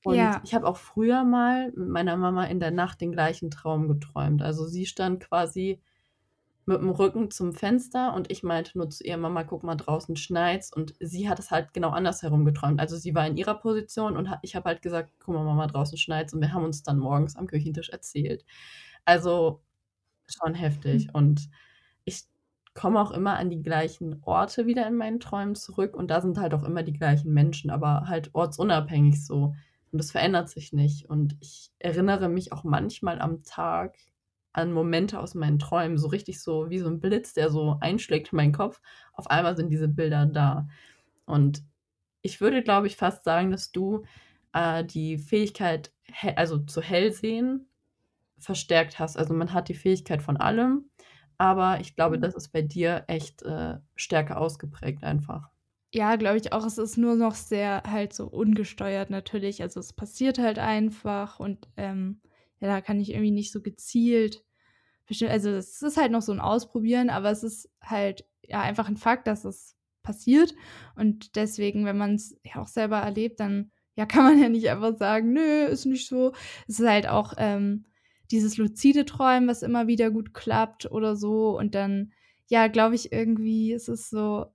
[0.06, 0.42] Und ja.
[0.46, 4.42] ich habe auch früher mal mit meiner Mama in der Nacht den gleichen Traum geträumt.
[4.42, 5.82] Also sie stand quasi
[6.66, 10.16] mit dem Rücken zum Fenster und ich meinte nur zu ihr, Mama, guck mal, draußen
[10.16, 10.72] schneit's.
[10.72, 12.80] Und sie hat es halt genau andersherum geträumt.
[12.80, 15.98] Also sie war in ihrer Position und ich habe halt gesagt, guck mal, Mama, draußen
[15.98, 16.34] schneit's.
[16.34, 18.46] Und wir haben uns dann morgens am Küchentisch erzählt.
[19.04, 19.62] Also
[20.28, 21.08] schon heftig.
[21.08, 21.14] Mhm.
[21.14, 21.50] Und
[22.76, 26.38] komme auch immer an die gleichen Orte wieder in meinen Träumen zurück und da sind
[26.38, 29.56] halt auch immer die gleichen Menschen, aber halt ortsunabhängig so.
[29.92, 31.10] Und das verändert sich nicht.
[31.10, 33.96] Und ich erinnere mich auch manchmal am Tag
[34.52, 38.34] an Momente aus meinen Träumen, so richtig so wie so ein Blitz, der so einschlägt
[38.34, 38.82] in meinen Kopf.
[39.14, 40.68] Auf einmal sind diese Bilder da.
[41.26, 41.64] Und
[42.22, 44.04] ich würde, glaube ich, fast sagen, dass du
[44.54, 45.94] äh, die Fähigkeit,
[46.36, 47.68] also zu hell sehen,
[48.38, 49.18] verstärkt hast.
[49.18, 50.90] Also man hat die Fähigkeit von allem,
[51.38, 52.22] aber ich glaube, mhm.
[52.22, 55.50] das ist bei dir echt äh, stärker ausgeprägt einfach.
[55.94, 56.66] Ja, glaube ich auch.
[56.66, 59.62] Es ist nur noch sehr halt so ungesteuert natürlich.
[59.62, 62.20] Also es passiert halt einfach und ähm,
[62.60, 64.44] ja, da kann ich irgendwie nicht so gezielt.
[65.10, 68.98] Also es ist halt noch so ein Ausprobieren, aber es ist halt ja einfach ein
[68.98, 70.54] Fakt, dass es passiert.
[70.96, 74.70] Und deswegen, wenn man es ja auch selber erlebt, dann ja kann man ja nicht
[74.70, 76.34] einfach sagen, nö, ist nicht so.
[76.68, 77.86] Es ist halt auch ähm,
[78.32, 81.58] dieses luzide Träumen, was immer wieder gut klappt oder so.
[81.58, 82.12] Und dann,
[82.48, 84.48] ja, glaube ich, irgendwie ist es so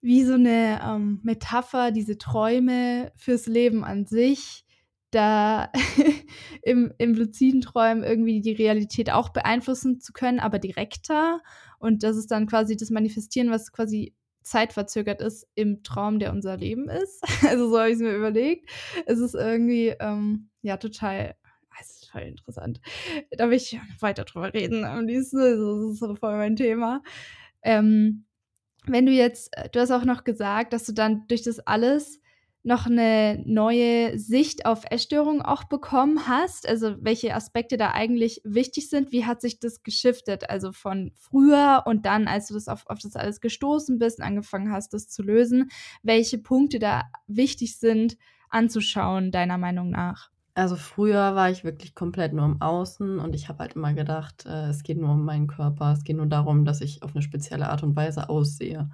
[0.00, 4.64] wie so eine ähm, Metapher, diese Träume fürs Leben an sich,
[5.10, 5.70] da
[6.62, 11.40] im, im luziden Träumen irgendwie die Realität auch beeinflussen zu können, aber direkter.
[11.78, 16.56] Und das ist dann quasi das Manifestieren, was quasi zeitverzögert ist im Traum, der unser
[16.56, 17.22] Leben ist.
[17.48, 18.70] Also so habe ich es mir überlegt.
[19.06, 21.34] Es ist irgendwie, ähm, ja, total
[22.10, 22.80] total interessant.
[23.30, 24.84] Da will ich weiter drüber reden.
[24.84, 27.02] Am liebsten, das ist so voll mein Thema.
[27.62, 28.24] Ähm,
[28.86, 32.20] wenn du jetzt, äh, du hast auch noch gesagt, dass du dann durch das alles
[32.62, 36.68] noch eine neue Sicht auf Essstörungen auch bekommen hast?
[36.68, 39.12] Also welche Aspekte da eigentlich wichtig sind?
[39.12, 40.50] Wie hat sich das geschiftet?
[40.50, 44.24] Also von früher und dann, als du das auf, auf das alles gestoßen bist und
[44.24, 45.70] angefangen hast, das zu lösen,
[46.02, 48.18] welche Punkte da wichtig sind
[48.50, 50.30] anzuschauen, deiner Meinung nach?
[50.60, 54.44] Also früher war ich wirklich komplett nur im Außen und ich habe halt immer gedacht,
[54.44, 57.22] äh, es geht nur um meinen Körper, es geht nur darum, dass ich auf eine
[57.22, 58.90] spezielle Art und Weise aussehe.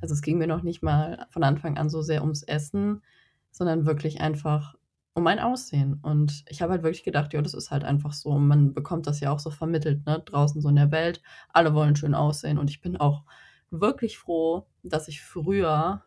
[0.00, 3.02] Also es ging mir noch nicht mal von Anfang an so sehr ums Essen,
[3.50, 4.76] sondern wirklich einfach
[5.12, 5.98] um mein Aussehen.
[6.00, 8.30] Und ich habe halt wirklich gedacht, ja, das ist halt einfach so.
[8.30, 10.22] Und man bekommt das ja auch so vermittelt, ne?
[10.24, 11.20] Draußen so in der Welt.
[11.50, 12.56] Alle wollen schön aussehen.
[12.56, 13.24] Und ich bin auch
[13.70, 16.02] wirklich froh, dass ich früher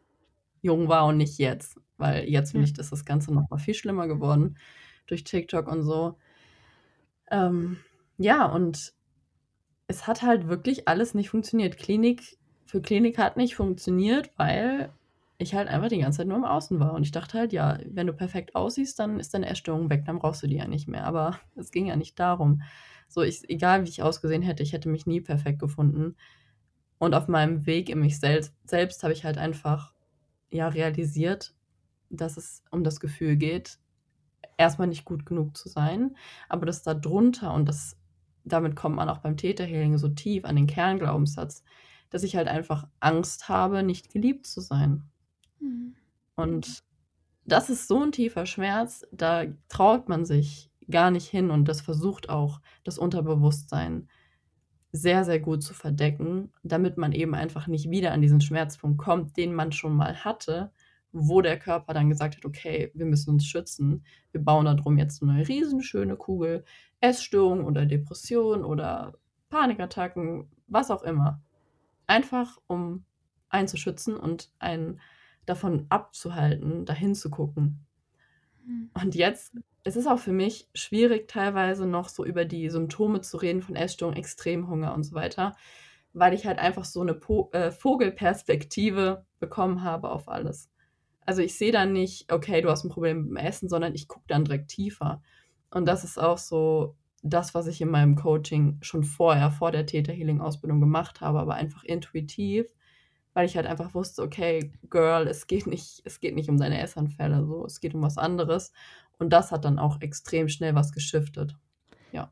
[0.63, 1.79] jung war und nicht jetzt.
[1.97, 4.57] Weil jetzt finde ich, ist das Ganze noch mal viel schlimmer geworden
[5.07, 6.17] durch TikTok und so.
[7.31, 7.77] Ähm,
[8.17, 8.93] ja, und
[9.87, 11.77] es hat halt wirklich alles nicht funktioniert.
[11.77, 14.91] Klinik für Klinik hat nicht funktioniert, weil
[15.37, 16.93] ich halt einfach die ganze Zeit nur im Außen war.
[16.93, 20.19] Und ich dachte halt, ja, wenn du perfekt aussiehst, dann ist deine Essstörung weg, dann
[20.19, 21.05] brauchst du die ja nicht mehr.
[21.05, 22.61] Aber es ging ja nicht darum.
[23.07, 26.15] So, ich, egal wie ich ausgesehen hätte, ich hätte mich nie perfekt gefunden.
[26.97, 29.93] Und auf meinem Weg in mich selbst, selbst habe ich halt einfach
[30.49, 31.53] ja realisiert,
[32.09, 33.77] dass es um das Gefühl geht,
[34.57, 36.15] erstmal nicht gut genug zu sein,
[36.49, 37.97] aber das da drunter und das
[38.45, 41.63] damit kommt man auch beim Täterhealing so tief an den Kernglaubenssatz,
[42.09, 45.03] dass ich halt einfach Angst habe, nicht geliebt zu sein.
[45.59, 45.95] Mhm.
[46.35, 46.83] Und
[47.45, 51.81] das ist so ein tiefer Schmerz, da traut man sich gar nicht hin und das
[51.81, 54.09] versucht auch das Unterbewusstsein
[54.91, 59.37] sehr, sehr gut zu verdecken, damit man eben einfach nicht wieder an diesen Schmerzpunkt kommt,
[59.37, 60.71] den man schon mal hatte,
[61.13, 64.03] wo der Körper dann gesagt hat, okay, wir müssen uns schützen.
[64.31, 66.65] Wir bauen darum jetzt eine riesenschöne Kugel,
[66.99, 69.13] Essstörung oder Depression oder
[69.49, 71.39] Panikattacken, was auch immer.
[72.07, 73.05] Einfach um
[73.49, 74.99] einen zu schützen und einen
[75.45, 77.85] davon abzuhalten, dahin zu gucken.
[78.65, 78.89] Mhm.
[78.93, 83.37] Und jetzt, es ist auch für mich schwierig, teilweise noch so über die Symptome zu
[83.37, 85.55] reden von Essstörung, Extremhunger und so weiter,
[86.13, 90.72] weil ich halt einfach so eine po äh, Vogelperspektive bekommen habe auf alles.
[91.25, 94.07] Also ich sehe dann nicht, okay, du hast ein Problem mit dem Essen, sondern ich
[94.07, 95.21] gucke dann direkt tiefer.
[95.71, 99.85] Und das ist auch so das, was ich in meinem Coaching schon vorher, vor der
[99.85, 102.65] Täter-Healing-Ausbildung gemacht habe, aber einfach intuitiv,
[103.33, 106.81] weil ich halt einfach wusste, okay, Girl, es geht nicht, es geht nicht um deine
[106.81, 108.73] Essanfälle, so, es geht um was anderes.
[109.17, 111.55] Und das hat dann auch extrem schnell was geschiftet.
[112.11, 112.31] Ja.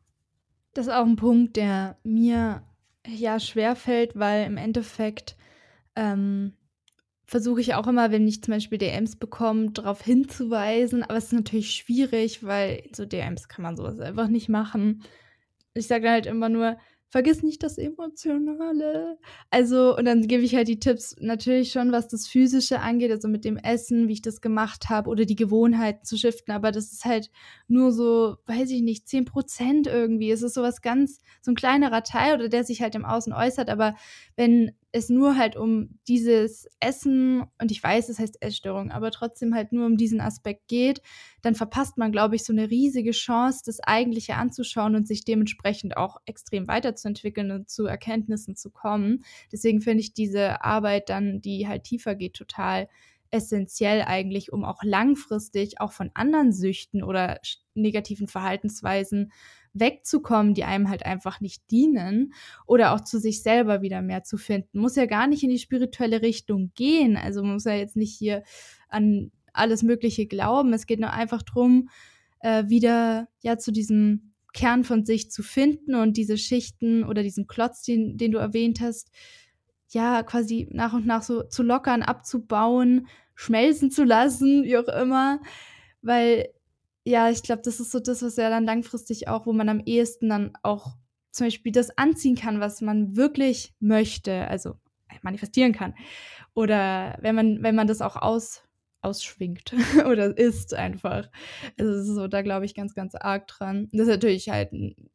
[0.74, 2.64] Das ist auch ein Punkt, der mir
[3.08, 5.38] ja schwerfällt, weil im Endeffekt
[5.96, 6.54] ähm,
[7.32, 11.02] versuche ich auch immer, wenn ich zum Beispiel DMs bekomme, darauf hinzuweisen.
[11.02, 15.04] Aber es ist natürlich schwierig, weil so DMs kann man sowas einfach nicht machen.
[15.74, 16.76] Ich sage halt immer nur,
[17.08, 19.18] vergiss nicht das Emotionale.
[19.50, 23.30] Also, und dann gebe ich halt die Tipps natürlich schon, was das Physische angeht, also
[23.30, 26.54] mit dem Essen, wie ich das gemacht habe oder die Gewohnheiten zu shiften.
[26.54, 27.32] Aber das ist halt
[27.70, 30.32] nur so, weiß ich nicht, 10 Prozent irgendwie.
[30.32, 33.70] Es ist sowas ganz, so ein kleinerer Teil oder der sich halt im Außen äußert.
[33.70, 33.96] Aber
[34.36, 39.56] wenn es nur halt um dieses Essen, und ich weiß, es heißt Essstörung, aber trotzdem
[39.56, 41.02] halt nur um diesen Aspekt geht,
[41.42, 45.96] dann verpasst man, glaube ich, so eine riesige Chance, das Eigentliche anzuschauen und sich dementsprechend
[45.98, 49.24] auch extrem weiterzuentwickeln und zu Erkenntnissen zu kommen.
[49.52, 52.88] Deswegen finde ich diese Arbeit dann, die halt tiefer geht, total
[53.32, 57.40] essentiell eigentlich, um auch langfristig auch von anderen Süchten oder
[57.74, 59.32] negativen Verhaltensweisen
[59.74, 62.34] wegzukommen, die einem halt einfach nicht dienen
[62.66, 64.80] oder auch zu sich selber wieder mehr zu finden.
[64.80, 67.18] Muss ja gar nicht in die spirituelle Richtung gehen.
[67.18, 68.44] Also man muss ja jetzt nicht hier
[68.90, 70.74] an alles Mögliche glauben.
[70.74, 71.90] Es geht nur einfach darum,
[72.40, 77.48] äh, wieder ja zu diesem Kern von sich zu finden und diese Schichten oder diesen
[77.48, 79.12] Klotz, den, den du erwähnt hast,
[79.90, 85.42] ja, quasi nach und nach so zu lockern, abzubauen, schmelzen zu lassen, wie auch immer.
[86.02, 86.50] Weil
[87.04, 89.80] ja, ich glaube, das ist so das, was ja dann langfristig auch, wo man am
[89.80, 90.96] ehesten dann auch
[91.32, 94.76] zum Beispiel das anziehen kann, was man wirklich möchte, also
[95.22, 95.96] manifestieren kann.
[96.54, 98.64] Oder wenn man, wenn man das auch aus,
[99.02, 99.74] ausschwingt
[100.06, 101.30] oder ist einfach.
[101.80, 103.88] Also es ist so, da glaube ich ganz, ganz arg dran.
[103.92, 104.72] Das ist natürlich halt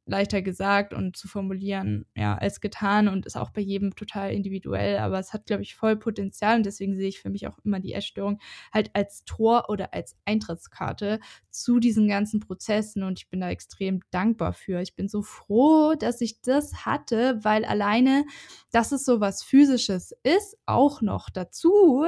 [0.06, 4.98] leichter gesagt und zu formulieren, ja, als getan und ist auch bei jedem total individuell,
[4.98, 7.80] aber es hat, glaube ich, voll Potenzial und deswegen sehe ich für mich auch immer
[7.80, 8.40] die Essstörung
[8.72, 11.20] halt als Tor oder als Eintrittskarte
[11.62, 14.80] zu diesen ganzen Prozessen und ich bin da extrem dankbar für.
[14.80, 18.24] Ich bin so froh, dass ich das hatte, weil alleine,
[18.70, 22.04] dass es so was Physisches ist, auch noch dazu,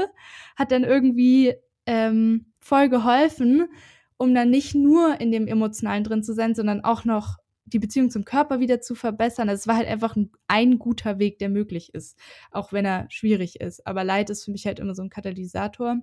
[0.56, 1.54] hat dann irgendwie
[1.86, 3.68] ähm, voll geholfen,
[4.16, 8.10] um dann nicht nur in dem Emotionalen drin zu sein, sondern auch noch die Beziehung
[8.10, 9.48] zum Körper wieder zu verbessern.
[9.48, 12.18] Also es war halt einfach ein, ein, guter Weg, der möglich ist,
[12.50, 13.86] auch wenn er schwierig ist.
[13.86, 15.98] Aber Leid ist für mich halt immer so ein Katalysator.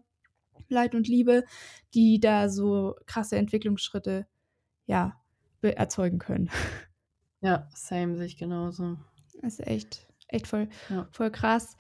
[0.70, 1.44] Leid und Liebe,
[1.94, 4.26] die da so krasse Entwicklungsschritte
[4.86, 5.20] ja
[5.62, 6.50] erzeugen können.
[7.42, 8.98] Ja, same sehe ich genauso.
[9.42, 11.08] Das ist echt, echt voll, ja.
[11.12, 11.76] voll krass.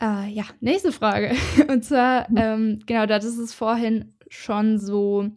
[0.00, 1.34] Äh, ja, nächste Frage.
[1.68, 2.36] Und zwar, mhm.
[2.36, 5.28] ähm, genau, da ist es vorhin schon so,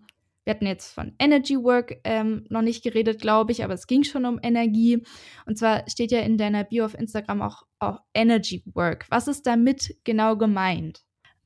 [0.44, 4.04] wir hatten jetzt von Energy Work ähm, noch nicht geredet, glaube ich, aber es ging
[4.04, 5.04] schon um Energie.
[5.46, 9.06] Und zwar steht ja in deiner Bio auf Instagram auch, auch Energy Work.
[9.10, 11.04] Was ist damit genau gemeint?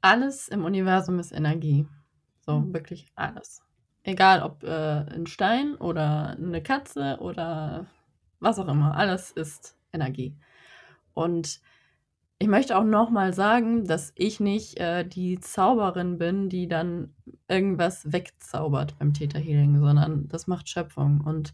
[0.07, 1.85] Alles im Universum ist Energie.
[2.39, 2.73] So, mhm.
[2.73, 3.61] wirklich alles.
[4.03, 7.87] Egal ob äh, ein Stein oder eine Katze oder
[8.39, 10.33] was auch immer, alles ist Energie.
[11.13, 11.59] Und
[12.39, 17.13] ich möchte auch nochmal sagen, dass ich nicht äh, die Zauberin bin, die dann
[17.49, 21.19] irgendwas wegzaubert beim Theta Healing, sondern das macht Schöpfung.
[21.19, 21.53] Und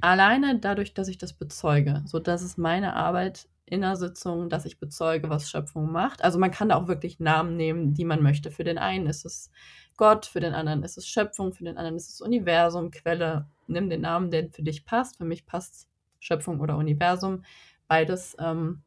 [0.00, 4.64] alleine dadurch, dass ich das bezeuge, so dass es meine Arbeit in der Sitzung, dass
[4.64, 6.22] ich bezeuge, was Schöpfung macht.
[6.22, 8.50] Also man kann da auch wirklich Namen nehmen, die man möchte.
[8.50, 9.50] Für den einen ist es
[9.96, 13.48] Gott, für den anderen ist es Schöpfung, für den anderen ist es Universum, Quelle.
[13.66, 15.16] Nimm den Namen, der für dich passt.
[15.16, 15.88] Für mich passt
[16.20, 17.42] Schöpfung oder Universum.
[17.88, 18.36] Beides.
[18.38, 18.82] Ähm,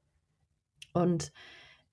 [0.94, 1.34] und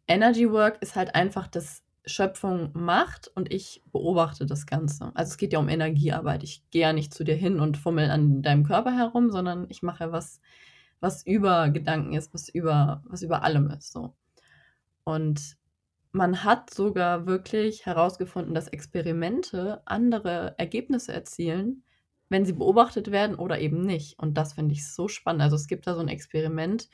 [0.06, 5.10] Energy Work ist halt einfach, dass Schöpfung macht und ich beobachte das Ganze.
[5.14, 6.44] Also es geht ja um Energiearbeit.
[6.44, 9.82] Ich gehe ja nicht zu dir hin und fummel an deinem Körper herum, sondern ich
[9.82, 10.40] mache was,
[11.00, 13.92] was über Gedanken ist, was über, was über allem ist.
[13.92, 14.14] So.
[15.04, 15.56] Und
[16.12, 21.84] man hat sogar wirklich herausgefunden, dass Experimente andere Ergebnisse erzielen,
[22.28, 24.18] wenn sie beobachtet werden oder eben nicht.
[24.18, 25.42] Und das finde ich so spannend.
[25.42, 26.88] Also es gibt da so ein Experiment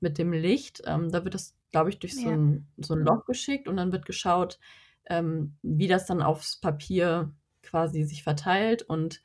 [0.00, 0.82] mit dem Licht.
[0.86, 3.92] Ähm, da wird das, glaube ich, durch so, ein, so ein Loch geschickt und dann
[3.92, 4.58] wird geschaut,
[5.06, 8.82] ähm, wie das dann aufs Papier quasi sich verteilt.
[8.82, 9.22] Und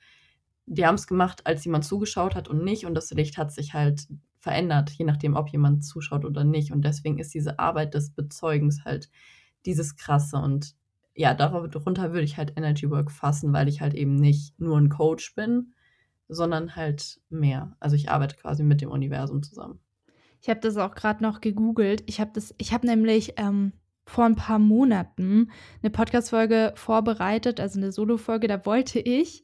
[0.65, 2.86] die haben es gemacht, als jemand zugeschaut hat und nicht.
[2.86, 4.08] Und das Licht hat sich halt
[4.39, 6.71] verändert, je nachdem, ob jemand zuschaut oder nicht.
[6.71, 9.10] Und deswegen ist diese Arbeit des Bezeugens halt
[9.65, 10.38] dieses Krasse.
[10.38, 10.76] Und
[11.15, 14.89] ja, darunter würde ich halt Energy Work fassen, weil ich halt eben nicht nur ein
[14.89, 15.74] Coach bin,
[16.28, 17.76] sondern halt mehr.
[17.80, 19.80] Also ich arbeite quasi mit dem Universum zusammen.
[20.41, 22.04] Ich habe das auch gerade noch gegoogelt.
[22.08, 23.74] Ich habe das, nämlich ähm,
[24.06, 25.52] vor ein paar Monaten
[25.84, 28.47] eine Podcast-Folge vorbereitet, also eine Solo-Folge.
[28.47, 29.43] Da wollte ich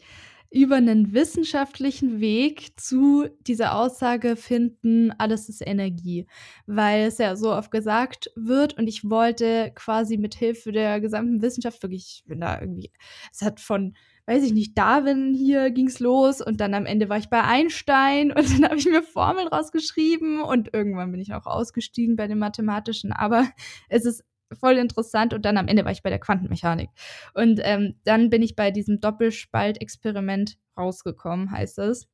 [0.50, 6.28] über einen wissenschaftlichen Weg zu dieser Aussage finden, alles ist Energie,
[6.66, 11.42] weil es ja so oft gesagt wird und ich wollte quasi mit Hilfe der gesamten
[11.42, 12.92] Wissenschaft wirklich, ich bin da irgendwie,
[13.32, 13.94] es hat von
[14.28, 18.32] weiß ich nicht, Darwin hier ging's los und dann am Ende war ich bei Einstein
[18.32, 22.40] und dann habe ich mir Formeln rausgeschrieben und irgendwann bin ich auch ausgestiegen bei dem
[22.40, 23.48] Mathematischen, aber
[23.90, 24.24] es ist
[24.60, 26.90] voll interessant und dann am Ende war ich bei der Quantenmechanik.
[27.34, 32.08] Und ähm, dann bin ich bei diesem Doppelspaltexperiment rausgekommen, heißt es.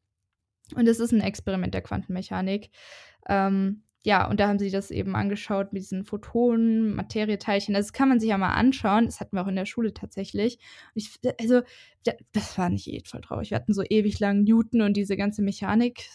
[0.76, 2.69] Und es ist ein Experiment der Quantenmechanik.
[3.28, 7.74] Ähm, ja, und da haben sie das eben angeschaut mit diesen Photonen, Materieteilchen.
[7.74, 9.06] Das kann man sich ja mal anschauen.
[9.06, 10.60] Das hatten wir auch in der Schule tatsächlich.
[10.93, 11.62] Ich, also,
[12.34, 13.52] das war nicht eh voll traurig.
[13.52, 16.10] Wir hatten so ewig lang Newton und diese ganze Mechanik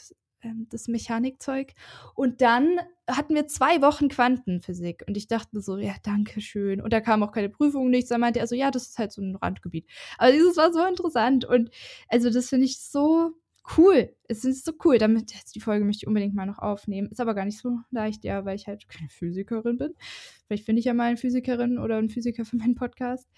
[0.71, 1.75] das Mechanikzeug.
[2.15, 5.05] Und dann hatten wir zwei Wochen Quantenphysik.
[5.07, 6.81] Und ich dachte so, ja, danke schön.
[6.81, 8.11] Und da kam auch keine Prüfung, nichts.
[8.11, 9.87] Da meinte er so, ja, das ist halt so ein Randgebiet.
[10.19, 11.45] Aber dieses war so interessant.
[11.45, 11.71] Und
[12.09, 13.33] also das finde ich so
[13.77, 14.15] cool.
[14.29, 14.99] Es ist so cool.
[14.99, 17.09] Damit die Folge möchte ich unbedingt mal noch aufnehmen.
[17.09, 19.95] Ist aber gar nicht so leicht, ja, weil ich halt keine Physikerin bin.
[20.47, 23.29] Vielleicht finde ich ja mal eine Physikerin oder einen Physiker für meinen Podcast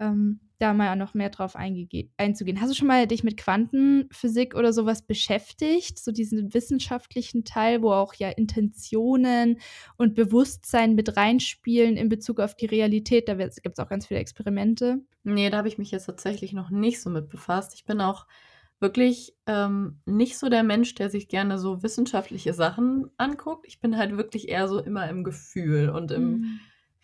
[0.00, 2.60] ähm, da mal noch mehr drauf einzugehen.
[2.60, 5.98] Hast du schon mal dich mit Quantenphysik oder sowas beschäftigt?
[5.98, 9.58] So diesen wissenschaftlichen Teil, wo auch ja Intentionen
[9.96, 13.28] und Bewusstsein mit reinspielen in Bezug auf die Realität.
[13.28, 15.00] Da gibt es auch ganz viele Experimente.
[15.24, 17.74] Nee, da habe ich mich jetzt tatsächlich noch nicht so mit befasst.
[17.74, 18.26] Ich bin auch
[18.80, 23.66] wirklich ähm, nicht so der Mensch, der sich gerne so wissenschaftliche Sachen anguckt.
[23.66, 26.60] Ich bin halt wirklich eher so immer im Gefühl und im, mhm.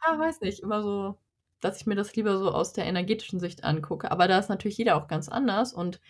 [0.07, 1.17] ja, weiß nicht, immer so
[1.61, 4.11] dass ich mir das lieber so aus der energetischen Sicht angucke.
[4.11, 6.01] Aber da ist natürlich jeder auch ganz anders und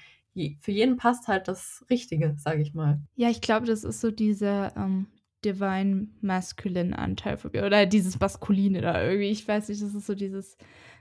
[0.60, 3.00] für jeden passt halt das Richtige, sage ich mal.
[3.16, 5.06] Ja, ich glaube, das ist so dieser ähm,
[5.44, 9.30] Divine Masculine Anteil von mir oder dieses Maskuline da irgendwie.
[9.30, 10.56] Ich weiß nicht, das ist so dieses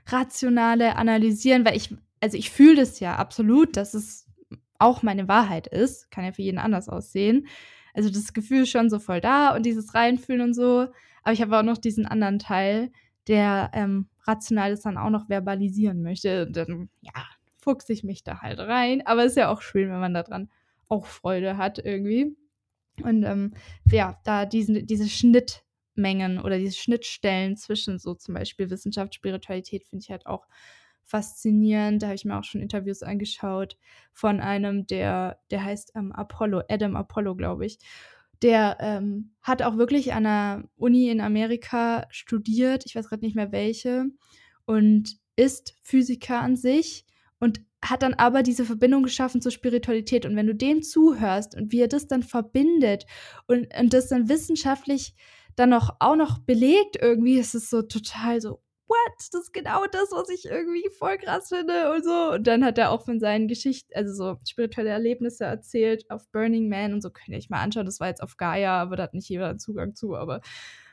[0.06, 4.26] rationale Analysieren, weil ich, also ich fühle das ja absolut, dass es
[4.78, 6.10] auch meine Wahrheit ist.
[6.10, 7.46] Kann ja für jeden anders aussehen.
[7.94, 10.88] Also das Gefühl ist schon so voll da und dieses Reinfühlen und so.
[11.22, 12.90] Aber ich habe auch noch diesen anderen Teil,
[13.28, 16.46] der ähm, rational das dann auch noch verbalisieren möchte.
[16.46, 17.24] Und dann, ja,
[17.58, 19.06] fuchse ich mich da halt rein.
[19.06, 20.50] Aber es ist ja auch schön, wenn man daran
[20.88, 22.36] auch Freude hat irgendwie.
[23.02, 23.54] Und ähm,
[23.90, 30.02] ja, da diesen, diese Schnittmengen oder diese Schnittstellen zwischen so zum Beispiel Wissenschaft, Spiritualität finde
[30.02, 30.46] ich halt auch
[31.04, 32.02] faszinierend.
[32.02, 33.76] Da habe ich mir auch schon Interviews angeschaut
[34.12, 37.78] von einem, der, der heißt ähm, Apollo, Adam Apollo, glaube ich
[38.42, 43.36] der ähm, hat auch wirklich an einer Uni in Amerika studiert, ich weiß gerade nicht
[43.36, 44.06] mehr welche.
[44.64, 47.06] und ist Physiker an sich
[47.38, 50.26] und hat dann aber diese Verbindung geschaffen zur Spiritualität.
[50.26, 53.06] Und wenn du dem zuhörst und wie er das dann verbindet
[53.46, 55.14] und, und das dann wissenschaftlich
[55.56, 58.60] dann noch, auch noch belegt, irgendwie ist es so total so,
[58.90, 59.14] what?
[59.32, 62.32] Das ist genau das, was ich irgendwie voll krass finde und so.
[62.32, 66.68] Und dann hat er auch von seinen Geschichten, also so spirituelle Erlebnisse erzählt auf Burning
[66.68, 67.10] Man und so.
[67.10, 67.86] Könnt ihr euch mal anschauen.
[67.86, 70.16] Das war jetzt auf Gaia, aber da hat nicht jeder Zugang zu.
[70.16, 70.40] Aber,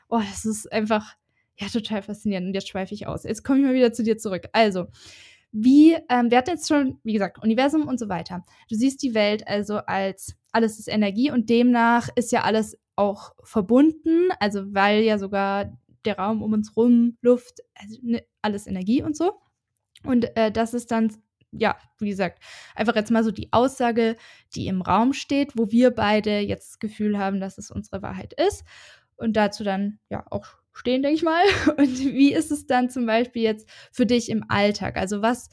[0.08, 1.14] oh, das ist einfach,
[1.56, 2.48] ja, total faszinierend.
[2.48, 3.24] Und jetzt schweife ich aus.
[3.24, 4.44] Jetzt komme ich mal wieder zu dir zurück.
[4.52, 4.86] Also,
[5.50, 8.44] wie, ähm, wir hatten jetzt schon, wie gesagt, Universum und so weiter.
[8.68, 13.32] Du siehst die Welt also als alles ist Energie und demnach ist ja alles auch
[13.44, 15.72] verbunden, also weil ja sogar
[16.04, 19.40] der Raum um uns rum, Luft, also ne, alles Energie und so.
[20.04, 21.12] Und äh, das ist dann,
[21.50, 22.42] ja, wie gesagt,
[22.74, 24.16] einfach jetzt mal so die Aussage,
[24.54, 28.34] die im Raum steht, wo wir beide jetzt das Gefühl haben, dass es unsere Wahrheit
[28.34, 28.64] ist.
[29.16, 31.42] Und dazu dann ja auch stehen, denke ich mal.
[31.76, 34.96] Und wie ist es dann zum Beispiel jetzt für dich im Alltag?
[34.96, 35.48] Also was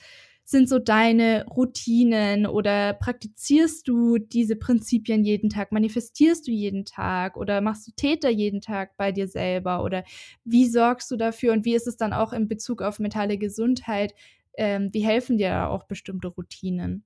[0.46, 5.72] sind so deine Routinen oder praktizierst du diese Prinzipien jeden Tag?
[5.72, 9.84] Manifestierst du jeden Tag oder machst du Täter jeden Tag bei dir selber?
[9.84, 10.04] Oder
[10.44, 14.14] wie sorgst du dafür und wie ist es dann auch in Bezug auf mentale Gesundheit?
[14.58, 17.04] Ähm, wie helfen dir da auch bestimmte Routinen?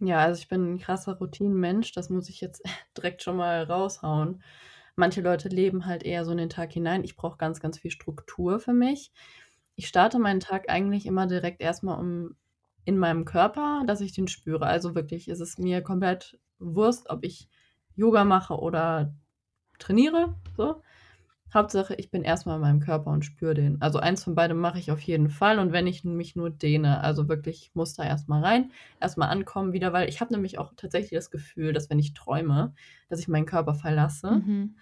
[0.00, 2.62] Ja, also ich bin ein krasser Routinenmensch, das muss ich jetzt
[2.96, 4.42] direkt schon mal raushauen.
[4.96, 7.04] Manche Leute leben halt eher so in den Tag hinein.
[7.04, 9.12] Ich brauche ganz, ganz viel Struktur für mich.
[9.76, 12.36] Ich starte meinen Tag eigentlich immer direkt erstmal um
[12.84, 14.66] in meinem Körper, dass ich den spüre.
[14.66, 17.48] Also wirklich, ist es mir komplett Wurst, ob ich
[17.96, 19.14] Yoga mache oder
[19.78, 20.34] trainiere.
[20.56, 20.82] So.
[21.54, 23.80] Hauptsache, ich bin erstmal in meinem Körper und spüre den.
[23.80, 25.60] Also eins von beidem mache ich auf jeden Fall.
[25.60, 29.72] Und wenn ich mich nur dehne, also wirklich, ich muss da erstmal rein, erstmal ankommen
[29.72, 32.74] wieder, weil ich habe nämlich auch tatsächlich das Gefühl, dass wenn ich träume,
[33.08, 34.76] dass ich meinen Körper verlasse mhm.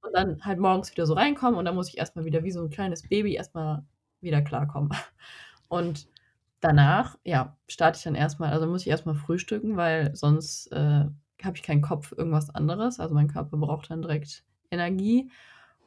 [0.00, 2.60] und dann halt morgens wieder so reinkomme und dann muss ich erstmal wieder wie so
[2.60, 3.84] ein kleines Baby erstmal
[4.20, 4.90] wieder klarkommen.
[5.68, 6.08] Und
[6.60, 11.04] danach, ja, starte ich dann erstmal, also muss ich erstmal frühstücken, weil sonst äh,
[11.42, 13.00] habe ich keinen Kopf für irgendwas anderes.
[13.00, 15.30] Also mein Körper braucht dann direkt Energie.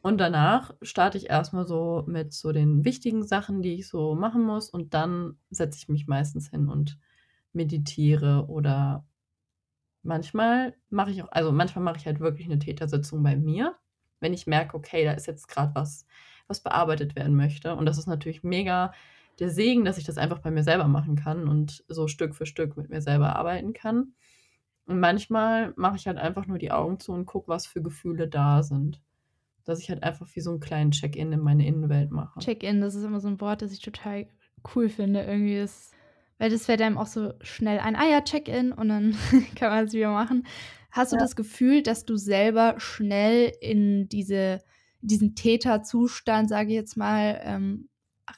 [0.01, 4.43] Und danach starte ich erstmal so mit so den wichtigen Sachen, die ich so machen
[4.43, 4.69] muss.
[4.69, 6.97] Und dann setze ich mich meistens hin und
[7.51, 9.05] meditiere oder
[10.03, 13.75] manchmal mache ich auch, also manchmal mache ich halt wirklich eine Tätersitzung bei mir,
[14.19, 16.05] wenn ich merke, okay, da ist jetzt gerade was,
[16.47, 17.75] was bearbeitet werden möchte.
[17.75, 18.93] Und das ist natürlich mega
[19.39, 22.45] der Segen, dass ich das einfach bei mir selber machen kann und so Stück für
[22.45, 24.13] Stück mit mir selber arbeiten kann.
[24.85, 28.27] Und manchmal mache ich halt einfach nur die Augen zu und gucke, was für Gefühle
[28.27, 29.01] da sind.
[29.63, 32.39] Dass ich halt einfach wie so einen kleinen Check-in in meine Innenwelt mache.
[32.39, 34.27] Check-in, das ist immer so ein Wort, das ich total
[34.73, 35.21] cool finde.
[35.21, 35.93] Irgendwie ist,
[36.39, 39.15] weil das fällt einem auch so schnell ein, ah ja, Check-in und dann
[39.55, 40.47] kann man es wieder machen.
[40.91, 41.21] Hast du ja.
[41.21, 44.63] das Gefühl, dass du selber schnell in diese,
[45.01, 47.89] diesen Täterzustand, sage ich jetzt mal, ähm,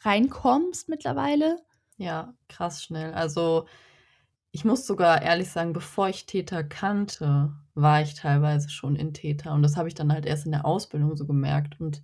[0.03, 1.57] reinkommst mittlerweile?
[1.97, 3.13] Ja, krass schnell.
[3.13, 3.67] Also
[4.51, 9.53] ich muss sogar ehrlich sagen, bevor ich Täter kannte, war ich teilweise schon in Täter.
[9.53, 11.79] Und das habe ich dann halt erst in der Ausbildung so gemerkt.
[11.79, 12.03] Und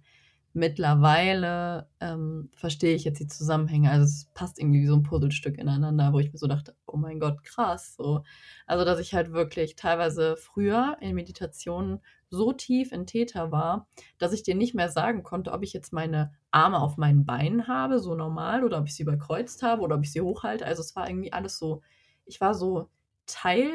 [0.53, 3.91] mittlerweile ähm, verstehe ich jetzt die Zusammenhänge.
[3.91, 6.97] Also es passt irgendwie wie so ein Puzzlestück ineinander, wo ich mir so dachte, oh
[6.97, 7.95] mein Gott, krass.
[7.95, 8.23] So.
[8.65, 11.99] Also dass ich halt wirklich teilweise früher in Meditationen
[12.29, 15.93] so tief in Täter war, dass ich dir nicht mehr sagen konnte, ob ich jetzt
[15.93, 19.95] meine Arme auf meinen Beinen habe, so normal, oder ob ich sie überkreuzt habe oder
[19.95, 20.65] ob ich sie hochhalte.
[20.65, 21.81] Also es war irgendwie alles so,
[22.25, 22.89] ich war so
[23.25, 23.69] Teil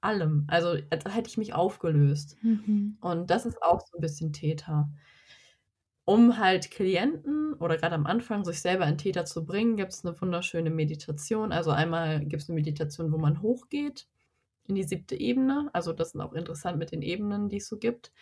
[0.00, 0.44] allem.
[0.48, 2.36] Also als hätte ich mich aufgelöst.
[2.42, 2.98] Mhm.
[3.00, 4.90] Und das ist auch so ein bisschen Täter.
[6.04, 10.04] Um halt Klienten oder gerade am Anfang sich selber in Täter zu bringen, gibt es
[10.04, 11.52] eine wunderschöne Meditation.
[11.52, 14.08] Also einmal gibt es eine Meditation, wo man hochgeht
[14.68, 15.70] in die siebte Ebene.
[15.72, 18.12] Also das ist auch interessant mit den Ebenen, die es so gibt.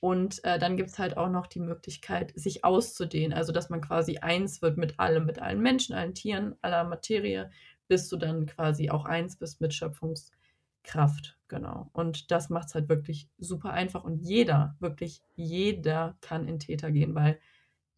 [0.00, 3.36] Und äh, dann gibt es halt auch noch die Möglichkeit, sich auszudehnen.
[3.36, 7.50] Also dass man quasi eins wird mit allem, mit allen Menschen, allen Tieren, aller Materie,
[7.86, 11.36] bis du dann quasi auch eins bist mit Schöpfungskraft.
[11.48, 11.90] Genau.
[11.92, 14.04] Und das macht es halt wirklich super einfach.
[14.04, 17.38] Und jeder, wirklich jeder kann in Täter gehen, weil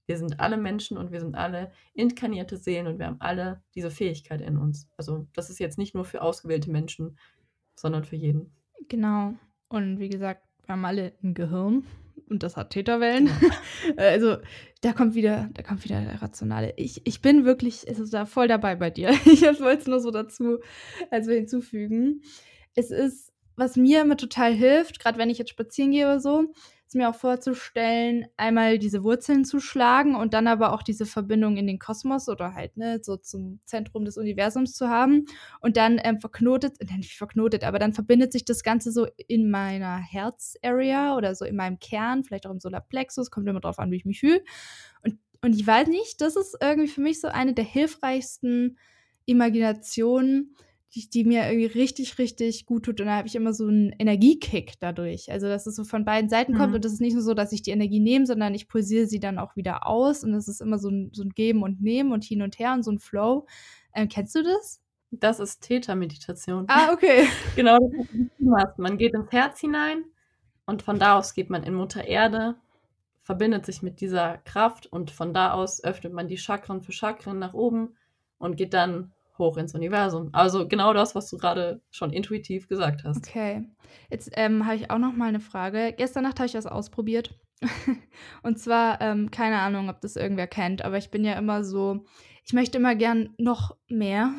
[0.07, 3.91] wir sind alle Menschen und wir sind alle inkarnierte Seelen und wir haben alle diese
[3.91, 4.89] Fähigkeit in uns.
[4.97, 7.17] Also das ist jetzt nicht nur für ausgewählte Menschen,
[7.75, 8.55] sondern für jeden.
[8.89, 9.35] Genau.
[9.69, 11.85] Und wie gesagt, wir haben alle ein Gehirn
[12.29, 13.31] und das hat Täterwellen.
[13.41, 13.55] Genau.
[13.97, 14.37] also
[14.81, 16.75] da kommt wieder, da kommt wieder der Rationale.
[16.77, 19.11] Ich, ich bin wirklich, es ist da voll dabei bei dir.
[19.25, 20.59] Ich wollte es nur so dazu,
[21.11, 22.23] also hinzufügen.
[22.75, 26.53] Es ist, was mir immer total hilft, gerade wenn ich jetzt spazieren gehe oder so,
[26.95, 31.67] mir auch vorzustellen, einmal diese Wurzeln zu schlagen und dann aber auch diese Verbindung in
[31.67, 35.27] den Kosmos oder halt, ne, so zum Zentrum des Universums zu haben
[35.61, 39.51] und dann ähm, verknotet, äh, nicht verknotet, aber dann verbindet sich das Ganze so in
[39.51, 43.91] meiner Herz-Area oder so in meinem Kern, vielleicht auch im Solarplexus, kommt immer drauf an,
[43.91, 44.43] wie ich mich fühle.
[45.03, 48.79] Und und ich weiß nicht, das ist irgendwie für mich so eine der hilfreichsten
[49.27, 50.55] Imaginationen,
[50.95, 53.01] die, die mir irgendwie richtig, richtig gut tut.
[53.01, 55.31] Und da habe ich immer so einen Energiekick dadurch.
[55.33, 56.71] Also, dass es so von beiden Seiten kommt.
[56.71, 56.75] Mhm.
[56.77, 59.21] Und das ist nicht nur so, dass ich die Energie nehme, sondern ich pulsiere sie
[59.21, 60.23] dann auch wieder aus.
[60.23, 62.75] Und es ist immer so ein, so ein Geben und Nehmen und hin und her
[62.75, 63.47] und so ein Flow.
[63.95, 64.83] Ähm, kennst du das?
[65.11, 66.67] Das ist Theta-Meditation.
[66.69, 67.27] Ah, okay.
[67.57, 68.79] Genau das.
[68.79, 70.05] Man geht ins Herz hinein
[70.67, 72.57] und von da aus geht man in Mutter Erde,
[73.23, 77.39] verbindet sich mit dieser Kraft und von da aus öffnet man die Chakren für Chakren
[77.39, 77.97] nach oben
[78.39, 79.13] und geht dann
[79.43, 80.31] hoch ins Universum.
[80.33, 83.19] Also genau das, was du gerade schon intuitiv gesagt hast.
[83.19, 83.65] Okay.
[84.11, 85.93] Jetzt ähm, habe ich auch noch mal eine Frage.
[85.97, 87.39] Gestern Nacht habe ich was ausprobiert.
[88.43, 92.05] und zwar, ähm, keine Ahnung, ob das irgendwer kennt, aber ich bin ja immer so,
[92.45, 94.33] ich möchte immer gern noch mehr.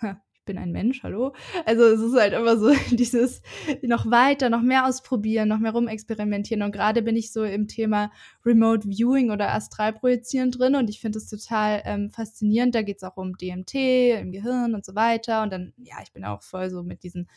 [0.50, 1.32] Bin ein Mensch, hallo.
[1.64, 3.40] Also es ist halt immer so dieses
[3.82, 6.64] noch weiter, noch mehr ausprobieren, noch mehr rumexperimentieren.
[6.64, 8.10] Und gerade bin ich so im Thema
[8.44, 12.74] Remote Viewing oder Astralprojizieren drin und ich finde es total ähm, faszinierend.
[12.74, 15.44] Da geht es auch um DMT im Gehirn und so weiter.
[15.44, 17.28] Und dann, ja, ich bin auch voll so mit diesen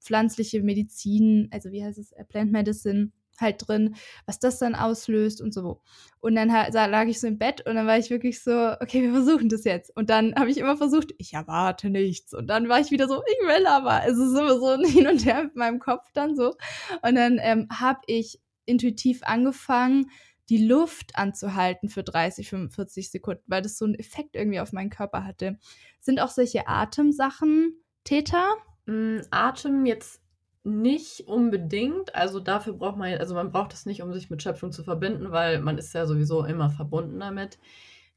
[0.00, 5.52] pflanzliche Medizin, also wie heißt es, Plant Medicine halt drin, was das dann auslöst und
[5.52, 5.80] so.
[6.20, 9.12] Und dann lag ich so im Bett und dann war ich wirklich so, okay, wir
[9.12, 9.94] versuchen das jetzt.
[9.96, 12.34] Und dann habe ich immer versucht, ich erwarte nichts.
[12.34, 14.02] Und dann war ich wieder so, ich will aber.
[14.06, 16.56] Es ist immer so ein Hin und Her mit meinem Kopf dann so.
[17.02, 20.10] Und dann ähm, habe ich intuitiv angefangen,
[20.48, 24.90] die Luft anzuhalten für 30, 45 Sekunden, weil das so einen Effekt irgendwie auf meinen
[24.90, 25.58] Körper hatte.
[26.00, 27.74] Sind auch solche Atemsachen
[28.04, 28.46] Täter?
[28.86, 30.22] Mm, Atem jetzt
[30.68, 32.14] nicht unbedingt.
[32.14, 35.32] Also dafür braucht man, also man braucht es nicht, um sich mit Schöpfung zu verbinden,
[35.32, 37.58] weil man ist ja sowieso immer verbunden damit.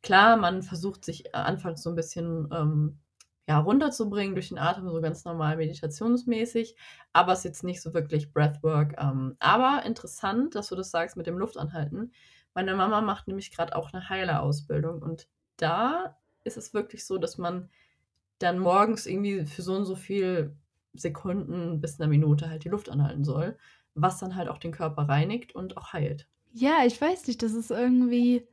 [0.03, 2.99] Klar, man versucht sich anfangs so ein bisschen ähm,
[3.47, 6.75] ja, runterzubringen durch den Atem, so ganz normal meditationsmäßig,
[7.13, 8.95] aber es ist jetzt nicht so wirklich Breathwork.
[8.99, 12.13] Ähm, aber interessant, dass du das sagst mit dem Luftanhalten.
[12.53, 15.27] Meine Mama macht nämlich gerade auch eine Heilerausbildung und
[15.57, 17.69] da ist es wirklich so, dass man
[18.39, 20.55] dann morgens irgendwie für so und so viel
[20.93, 23.57] Sekunden bis einer Minute halt die Luft anhalten soll,
[23.93, 26.27] was dann halt auch den Körper reinigt und auch heilt.
[26.53, 28.47] Ja, ich weiß nicht, das ist irgendwie,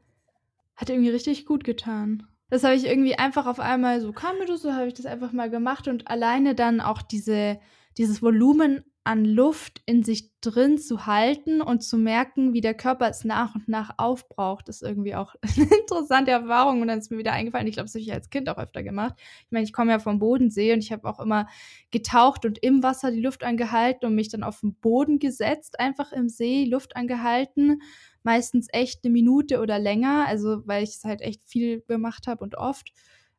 [0.76, 2.26] hat irgendwie richtig gut getan.
[2.50, 5.06] Das habe ich irgendwie einfach auf einmal so kam mir das, so habe ich das
[5.06, 7.58] einfach mal gemacht und alleine dann auch diese,
[7.98, 13.08] dieses Volumen an Luft in sich drin zu halten und zu merken, wie der Körper
[13.08, 16.82] es nach und nach aufbraucht, ist irgendwie auch eine interessante Erfahrung.
[16.82, 18.82] Und dann ist mir wieder eingefallen, ich glaube, das habe ich als Kind auch öfter
[18.82, 19.14] gemacht.
[19.18, 21.48] Ich meine, ich komme ja vom Bodensee und ich habe auch immer
[21.90, 26.12] getaucht und im Wasser die Luft angehalten und mich dann auf den Boden gesetzt, einfach
[26.12, 27.80] im See, Luft angehalten.
[28.24, 32.44] Meistens echt eine Minute oder länger, also weil ich es halt echt viel gemacht habe
[32.44, 32.92] und oft.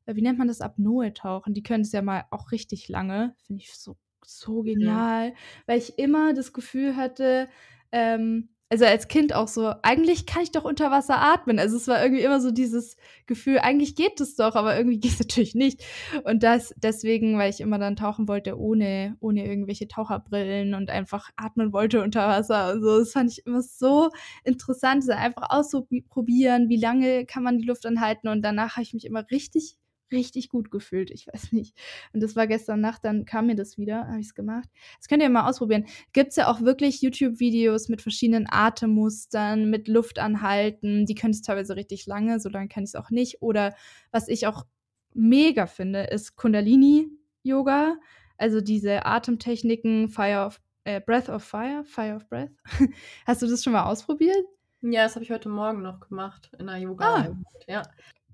[0.07, 0.62] Äh, wie nennt man das?
[0.62, 1.53] Apnoe-Tauchen.
[1.53, 3.36] Die können es ja mal auch richtig lange.
[3.45, 3.95] Finde ich so
[4.26, 5.34] so genial, ja.
[5.66, 7.50] weil ich immer das Gefühl hatte,
[7.92, 11.58] ähm, also als Kind auch so, eigentlich kann ich doch unter Wasser atmen.
[11.58, 15.14] Also es war irgendwie immer so dieses Gefühl, eigentlich geht es doch, aber irgendwie geht
[15.14, 15.84] es natürlich nicht.
[16.24, 21.32] Und das deswegen, weil ich immer dann tauchen wollte ohne, ohne irgendwelche Taucherbrillen und einfach
[21.36, 23.00] atmen wollte unter Wasser und so.
[23.00, 24.12] Das fand ich immer so
[24.44, 28.94] interessant, das einfach auszuprobieren, wie lange kann man die Luft anhalten und danach habe ich
[28.94, 29.79] mich immer richtig
[30.12, 31.12] richtig gut gefühlt.
[31.12, 31.78] Ich weiß nicht.
[32.14, 34.70] Und das war gestern Nacht, dann kam mir das wieder, habe ich es gemacht.
[34.97, 35.86] Das könnt ihr mal ausprobieren.
[36.14, 41.05] Gibt es ja auch wirklich YouTube-Videos mit verschiedenen Atemmustern, mit Luft anhalten.
[41.05, 43.41] Die können es teilweise richtig lange, so lange kann ich es auch nicht.
[43.41, 43.76] Oder
[44.12, 44.66] was ich auch
[45.14, 47.97] mega finde, ist Kundalini-Yoga.
[48.38, 52.51] Also diese Atemtechniken, Fire of, äh, Breath of Fire, Fire of Breath.
[53.26, 54.45] Hast du das schon mal ausprobiert?
[54.82, 57.38] Ja, das habe ich heute Morgen noch gemacht in der yoga ah.
[57.68, 57.84] Ja.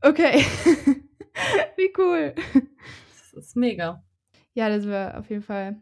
[0.01, 0.45] Okay.
[1.78, 2.34] Wie cool.
[3.12, 4.04] Das ist mega.
[4.54, 5.82] Ja, das wäre auf jeden Fall.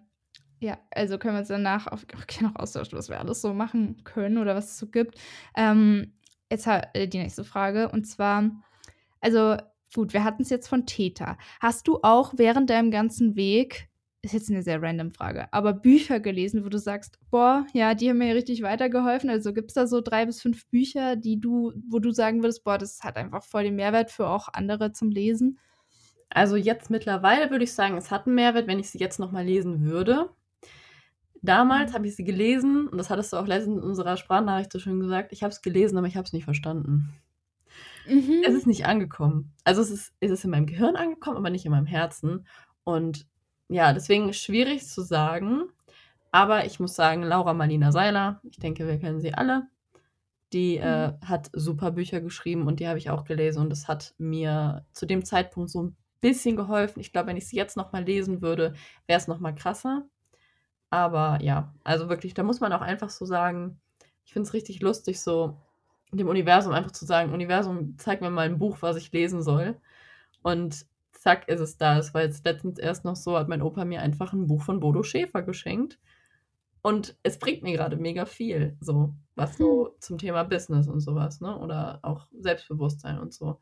[0.60, 4.04] Ja, also können wir uns danach auch okay, noch austauschen, was wir alles so machen
[4.04, 5.20] können oder was es so gibt.
[5.56, 6.14] Ähm,
[6.50, 8.50] jetzt äh, die nächste Frage und zwar,
[9.20, 9.58] also
[9.94, 11.38] gut, wir hatten es jetzt von Täter.
[11.60, 13.90] Hast du auch während deinem ganzen Weg
[14.24, 18.10] ist jetzt eine sehr random Frage, aber Bücher gelesen, wo du sagst, boah, ja, die
[18.10, 19.30] haben mir richtig weitergeholfen.
[19.30, 22.64] Also gibt es da so drei bis fünf Bücher, die du, wo du sagen würdest,
[22.64, 25.60] boah, das hat einfach voll den Mehrwert für auch andere zum Lesen?
[26.30, 29.44] Also jetzt mittlerweile würde ich sagen, es hat einen Mehrwert, wenn ich sie jetzt nochmal
[29.44, 30.30] lesen würde.
[31.42, 31.96] Damals mhm.
[31.96, 35.02] habe ich sie gelesen, und das hattest du auch letztens in unserer Sprachnachricht so schön
[35.02, 37.10] gesagt, ich habe es gelesen, aber ich habe es nicht verstanden.
[38.08, 38.42] Mhm.
[38.48, 39.52] Es ist nicht angekommen.
[39.66, 42.48] Also es ist, es ist in meinem Gehirn angekommen, aber nicht in meinem Herzen.
[42.86, 43.28] Und
[43.70, 45.64] ja, deswegen schwierig zu sagen.
[46.32, 49.68] Aber ich muss sagen, Laura Marlina Seiler, ich denke, wir kennen sie alle,
[50.52, 51.14] die äh, mhm.
[51.22, 54.86] äh, hat super Bücher geschrieben und die habe ich auch gelesen und das hat mir
[54.94, 57.02] zu dem Zeitpunkt so ein bisschen geholfen.
[57.02, 58.74] Ich glaube, wenn ich sie jetzt nochmal lesen würde,
[59.08, 60.04] wäre es nochmal krasser.
[60.90, 63.80] Aber ja, also wirklich, da muss man auch einfach so sagen,
[64.26, 65.58] ich finde es richtig lustig, so
[66.12, 69.76] dem Universum einfach zu sagen, Universum, zeig mir mal ein Buch, was ich lesen soll.
[70.44, 70.86] Und
[71.24, 71.98] zack, ist es da.
[71.98, 74.80] Es war jetzt letztens erst noch so, hat mein Opa mir einfach ein Buch von
[74.80, 76.00] Bodo Schäfer geschenkt.
[76.82, 79.94] Und es bringt mir gerade mega viel, so, was so hm.
[80.00, 81.58] zum Thema Business und sowas, ne?
[81.58, 83.60] Oder auch Selbstbewusstsein und so.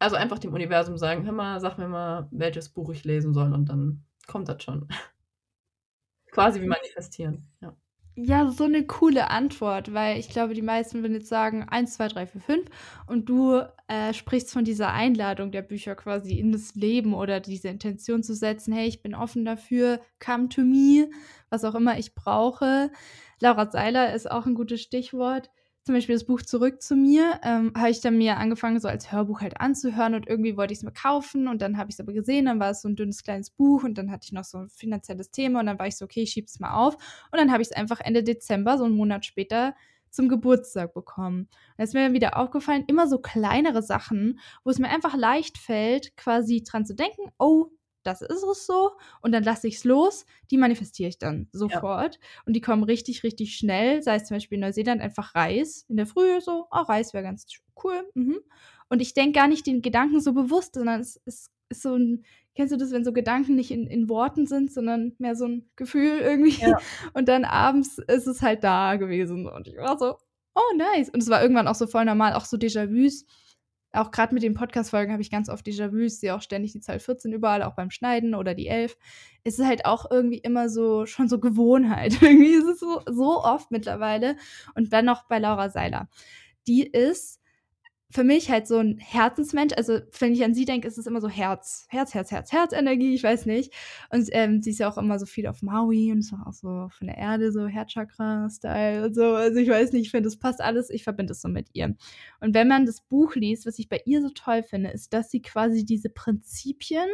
[0.00, 3.52] Also einfach dem Universum sagen, hör mal, sag mir mal, welches Buch ich lesen soll
[3.54, 4.88] und dann kommt das schon.
[6.32, 7.74] Quasi wie manifestieren, ja.
[8.18, 12.08] Ja, so eine coole Antwort, weil ich glaube, die meisten würden jetzt sagen 1, 2,
[12.08, 12.66] 3, 4, 5
[13.06, 17.68] und du äh, sprichst von dieser Einladung der Bücher quasi in das Leben oder diese
[17.68, 21.10] Intention zu setzen, hey, ich bin offen dafür, come to me,
[21.50, 22.90] was auch immer ich brauche.
[23.38, 25.50] Laura Seiler ist auch ein gutes Stichwort
[25.86, 29.12] zum Beispiel das Buch Zurück zu mir, ähm, habe ich dann mir angefangen, so als
[29.12, 32.00] Hörbuch halt anzuhören und irgendwie wollte ich es mir kaufen und dann habe ich es
[32.00, 34.42] aber gesehen, dann war es so ein dünnes kleines Buch und dann hatte ich noch
[34.42, 36.96] so ein finanzielles Thema und dann war ich so, okay, ich schieb's mal auf
[37.30, 39.76] und dann habe ich es einfach Ende Dezember, so einen Monat später,
[40.10, 41.42] zum Geburtstag bekommen.
[41.42, 45.14] Und es ist mir dann wieder aufgefallen, immer so kleinere Sachen, wo es mir einfach
[45.14, 47.66] leicht fällt, quasi dran zu denken, oh,
[48.06, 48.92] das ist es so
[49.22, 52.20] und dann lasse ich es los, die manifestiere ich dann sofort ja.
[52.46, 55.96] und die kommen richtig, richtig schnell, sei es zum Beispiel in Neuseeland einfach Reis, in
[55.96, 57.46] der Früh so, oh, Reis wäre ganz
[57.82, 58.38] cool mhm.
[58.88, 62.24] und ich denke gar nicht den Gedanken so bewusst, sondern es, es ist so ein,
[62.54, 65.68] kennst du das, wenn so Gedanken nicht in, in Worten sind, sondern mehr so ein
[65.76, 66.78] Gefühl irgendwie ja.
[67.14, 70.16] und dann abends ist es halt da gewesen und ich war so,
[70.54, 73.24] oh nice und es war irgendwann auch so voll normal, auch so Déjà-vus,
[73.96, 76.98] auch gerade mit den Podcast-Folgen habe ich ganz oft Déjà-vus, sehe auch ständig die Zahl
[76.98, 78.96] 14 überall, auch beim Schneiden oder die 11.
[79.44, 82.12] Es ist halt auch irgendwie immer so, schon so Gewohnheit.
[82.22, 84.36] irgendwie ist es so, so oft mittlerweile.
[84.74, 86.08] Und dann noch bei Laura Seiler.
[86.66, 87.40] Die ist
[88.10, 89.74] für mich halt so ein Herzensmensch.
[89.76, 93.14] Also, wenn ich an sie denke, ist es immer so Herz, Herz, Herz, Herz, Herzenergie,
[93.14, 93.72] ich weiß nicht.
[94.10, 96.88] Und ähm, sie ist ja auch immer so viel auf Maui und ist auch so
[96.90, 99.34] von der Erde, so Herzchakra-Style und so.
[99.34, 100.90] Also, ich weiß nicht, ich finde, das passt alles.
[100.90, 101.96] Ich verbinde es so mit ihr.
[102.40, 105.30] Und wenn man das Buch liest, was ich bei ihr so toll finde, ist, dass
[105.30, 107.08] sie quasi diese Prinzipien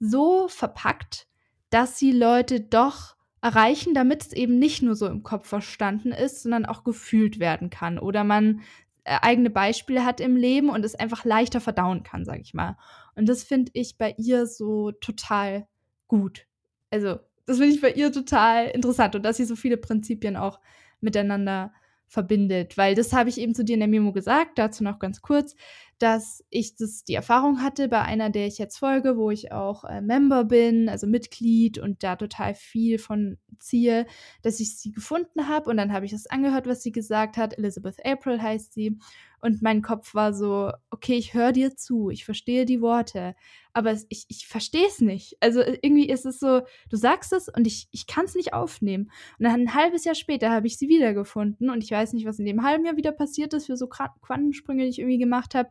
[0.00, 1.28] so verpackt,
[1.70, 6.42] dass sie Leute doch erreichen, damit es eben nicht nur so im Kopf verstanden ist,
[6.42, 7.98] sondern auch gefühlt werden kann.
[7.98, 8.62] Oder man
[9.06, 12.76] eigene Beispiele hat im Leben und es einfach leichter verdauen kann, sag ich mal.
[13.14, 15.66] Und das finde ich bei ihr so total
[16.08, 16.46] gut.
[16.90, 20.60] Also, das finde ich bei ihr total interessant und dass sie so viele Prinzipien auch
[21.00, 21.72] miteinander
[22.08, 25.22] verbindet, weil das habe ich eben zu dir in der Memo gesagt, dazu noch ganz
[25.22, 25.56] kurz,
[25.98, 29.84] dass ich das die Erfahrung hatte bei einer, der ich jetzt folge, wo ich auch
[29.84, 34.06] äh, Member bin, also Mitglied und da total viel von ziehe,
[34.42, 37.56] dass ich sie gefunden habe und dann habe ich das angehört, was sie gesagt hat.
[37.58, 38.98] Elizabeth April heißt sie
[39.40, 43.34] und mein Kopf war so, okay, ich höre dir zu, ich verstehe die Worte,
[43.72, 45.36] aber es, ich, ich verstehe es nicht.
[45.40, 48.54] Also äh, irgendwie ist es so, du sagst es und ich, ich kann es nicht
[48.54, 49.10] aufnehmen.
[49.38, 52.38] Und dann ein halbes Jahr später habe ich sie wiedergefunden und ich weiß nicht, was
[52.38, 55.68] in dem halben Jahr wieder passiert ist für so Quantensprünge, die ich irgendwie gemacht habe.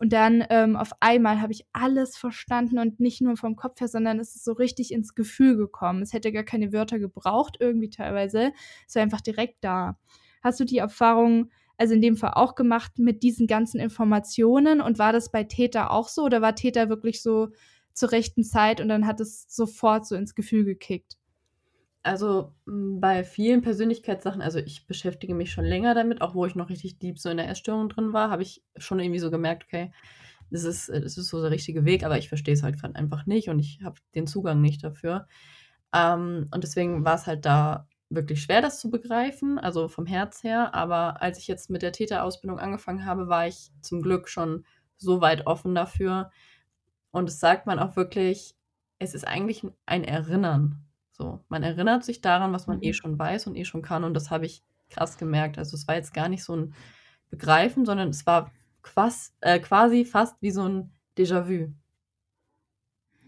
[0.00, 3.88] Und dann ähm, auf einmal habe ich alles verstanden und nicht nur vom Kopf her,
[3.88, 6.02] sondern es ist so richtig ins Gefühl gekommen.
[6.02, 8.52] Es hätte gar keine Wörter gebraucht, irgendwie teilweise.
[8.88, 9.96] Es war einfach direkt da.
[10.42, 14.80] Hast du die Erfahrung, also in dem Fall auch gemacht mit diesen ganzen Informationen?
[14.80, 17.48] Und war das bei Täter auch so oder war Täter wirklich so
[17.92, 21.16] zur rechten Zeit und dann hat es sofort so ins Gefühl gekickt?
[22.02, 26.54] Also hm, bei vielen Persönlichkeitssachen, also ich beschäftige mich schon länger damit, auch wo ich
[26.54, 29.64] noch richtig deep so in der Essstörung drin war, habe ich schon irgendwie so gemerkt,
[29.64, 29.90] okay,
[30.50, 32.96] das ist, äh, das ist so der richtige Weg, aber ich verstehe es halt gerade
[32.96, 35.26] einfach nicht und ich habe den Zugang nicht dafür.
[35.94, 40.42] Ähm, und deswegen war es halt da wirklich schwer, das zu begreifen, also vom Herz
[40.42, 40.74] her.
[40.74, 44.64] Aber als ich jetzt mit der Täterausbildung angefangen habe, war ich zum Glück schon
[44.96, 46.30] so weit offen dafür.
[47.10, 48.56] Und es sagt man auch wirklich,
[48.98, 50.84] es ist eigentlich ein Erinnern.
[51.12, 52.94] So, man erinnert sich daran, was man eh mhm.
[52.94, 54.04] schon weiß und eh schon kann.
[54.04, 55.58] Und das habe ich krass gemerkt.
[55.58, 56.74] Also es war jetzt gar nicht so ein
[57.30, 58.52] Begreifen, sondern es war
[58.82, 61.72] quas, äh, quasi fast wie so ein Déjà-vu.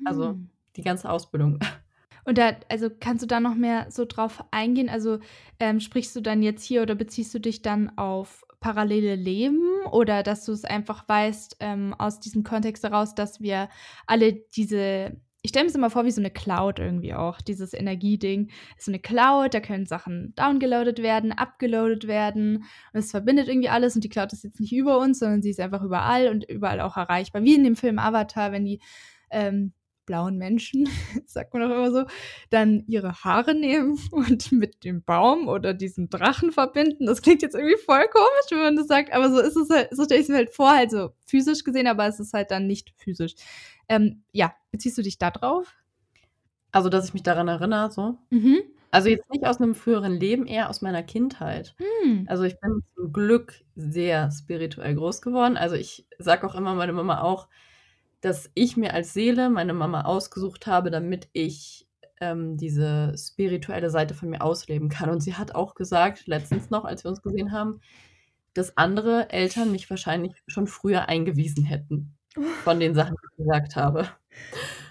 [0.05, 0.51] Also hm.
[0.77, 1.59] die ganze Ausbildung.
[2.27, 4.89] Und da, also kannst du da noch mehr so drauf eingehen?
[4.89, 5.20] Also
[5.61, 9.62] ähm, sprichst du dann jetzt hier oder beziehst du dich dann auf parallele Leben
[9.93, 13.68] oder dass du es einfach weißt ähm, aus diesem Kontext heraus, dass wir
[14.07, 17.72] alle diese ich stelle mir es immer vor wie so eine Cloud irgendwie auch, dieses
[17.72, 18.51] Energieding.
[18.77, 23.68] Ist so eine Cloud, da können Sachen downgeloadet werden, abgeloadet werden und es verbindet irgendwie
[23.68, 26.43] alles und die Cloud ist jetzt nicht über uns, sondern sie ist einfach überall und
[26.51, 27.45] überall auch erreichbar.
[27.45, 28.81] Wie in dem Film Avatar, wenn die
[29.31, 29.72] ähm,
[30.07, 30.88] blauen Menschen,
[31.26, 32.04] sagt man auch immer so,
[32.50, 37.07] dann ihre Haare nehmen und mit dem Baum oder diesem Drachen verbinden.
[37.07, 39.88] Das klingt jetzt irgendwie voll komisch, wenn man das sagt, aber so ist es halt,
[39.94, 42.50] so stelle ich es mir halt vor, halt so physisch gesehen, aber es ist halt
[42.50, 43.34] dann nicht physisch.
[43.88, 45.74] Ähm, ja, beziehst du dich da drauf?
[46.72, 48.18] Also, dass ich mich daran erinnere, so?
[48.30, 48.59] Mhm.
[48.90, 51.74] Also, jetzt nicht aus 'nem früheren Leben, eher aus meiner Kindheit.
[52.02, 52.26] Hm.
[52.28, 55.57] Also, ich bin zum Glück sehr spirituell groß geworden.
[55.57, 57.48] Also, ich sage auch immer meine Mama auch,
[58.27, 61.87] dass ich mir als Seele meine Mama ausgesucht habe, damit ich,
[62.20, 65.11] ähm, diese spirituelle Seite von mir ausleben kann.
[65.11, 67.81] Und sie hat auch gesagt, letztens noch, als wir uns gesehen haben,
[68.53, 72.16] dass andere Eltern mich wahrscheinlich schon früher eingewiesen hätten
[72.64, 74.09] von den Sachen, die ich gesagt habe.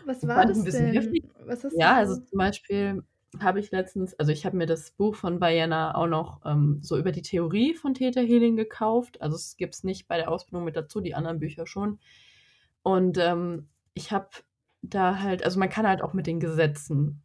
[0.06, 0.94] Was Das war das bisschen denn?
[0.94, 1.26] heftig.
[1.46, 3.04] Was hast du Ja, also, so zum Beispiel
[3.42, 6.98] habe ich letztens also, ich habe mir das Buch von Diana auch noch, ähm, so
[6.98, 9.22] über die Theorie von Theta Healing gekauft.
[9.22, 12.00] Also, es gibt's nicht bei der Ausbildung mit dazu, die anderen Bücher schon.
[12.86, 14.30] Und, ähm, ich habe
[14.84, 17.24] da halt also, man kann halt auch mit den Gesetzen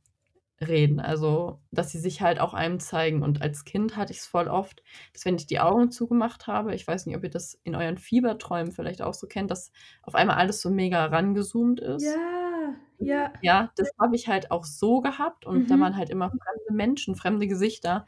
[0.60, 3.22] reden, also, dass sie sich halt auch einem zeigen.
[3.22, 4.82] Und als Kind hatte ich's voll oft,
[5.14, 7.98] dass wenn ich die Augen zugemacht habe ich weiß nicht, ob ihr das in euren
[7.98, 12.20] Fieberträumen vielleicht auch so kennt, dass auf einmal alles so mega rangezoomt ist.
[12.20, 13.32] Ja, ja.
[13.42, 15.80] Ja, das habe ich halt auch so gehabt und da Mhm.
[15.80, 18.06] waren halt immer fremde Menschen, fremde Gesichter,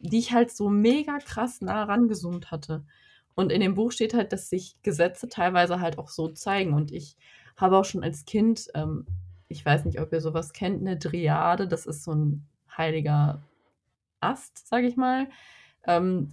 [0.00, 2.84] die ich halt so mega krass nah rangezoomt hatte.
[3.36, 6.74] Und in dem Buch steht halt, dass sich Gesetze teilweise halt auch so zeigen.
[6.74, 7.16] Und ich
[7.56, 9.06] habe auch schon als Kind ähm,
[9.48, 13.42] ich weiß nicht, ob ihr so was kennt, 'ne Dryade, das ist so 'n heiliger
[14.20, 15.28] Ast, sage ich mal.
[15.86, 16.32] Ähm,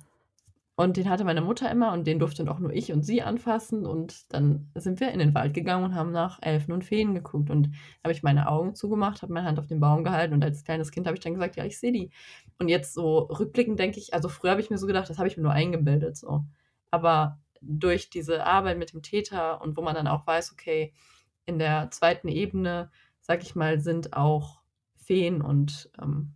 [0.77, 3.85] und den hatte meine Mutter immer und den durfte auch nur ich und sie anfassen.
[3.85, 7.49] Und dann sind wir in den Wald gegangen und haben nach Elfen und Feen geguckt.
[7.51, 7.71] Und
[8.03, 10.91] habe ich meine Augen zugemacht, habe meine Hand auf den Baum gehalten und als kleines
[10.91, 12.11] Kind habe ich dann gesagt: „Ja, ich sehe die.“
[12.59, 15.27] Und jetzt so rückblickend denke ich also, früher habe ich mir so gedacht, das habe
[15.29, 16.43] ich mir nur eingebildet so.
[16.93, 20.93] Aber durch diese Arbeit mit dem Theta und wo man dann auch weiß, okay,
[21.45, 22.29] in der 2.
[22.29, 24.61] Ebene, sage ich mal, sind auch
[24.97, 26.35] Feen und, ähm,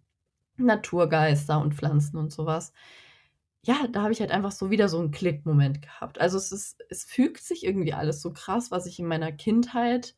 [0.58, 2.74] Naturgeister und Pflanzen und so was.
[3.64, 6.20] Ja, da habe ich halt einfach so wieder so 'n Klickmoment gehabt.
[6.22, 10.16] Also, es ist es fügt sich irgendwie alles so krass, was ich in meiner Kindheit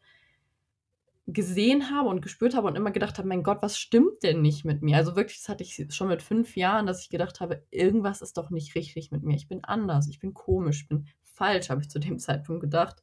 [1.28, 4.66] gesehen habe und gespürt habe und immer gedacht habe: „Mein Gott, was stimmt denn nicht
[4.66, 7.66] mit mir?“ Also, wirklich, das hatte ich schon mit 5 Jahren, dass ich gedacht habe:
[7.72, 9.36] „Irgendwas ist doch nicht richtig mit mir.
[9.36, 13.02] Ich bin anders, ich bin komisch, ich bin falsch“, habe ich zu dem Zeitpunkt gedacht.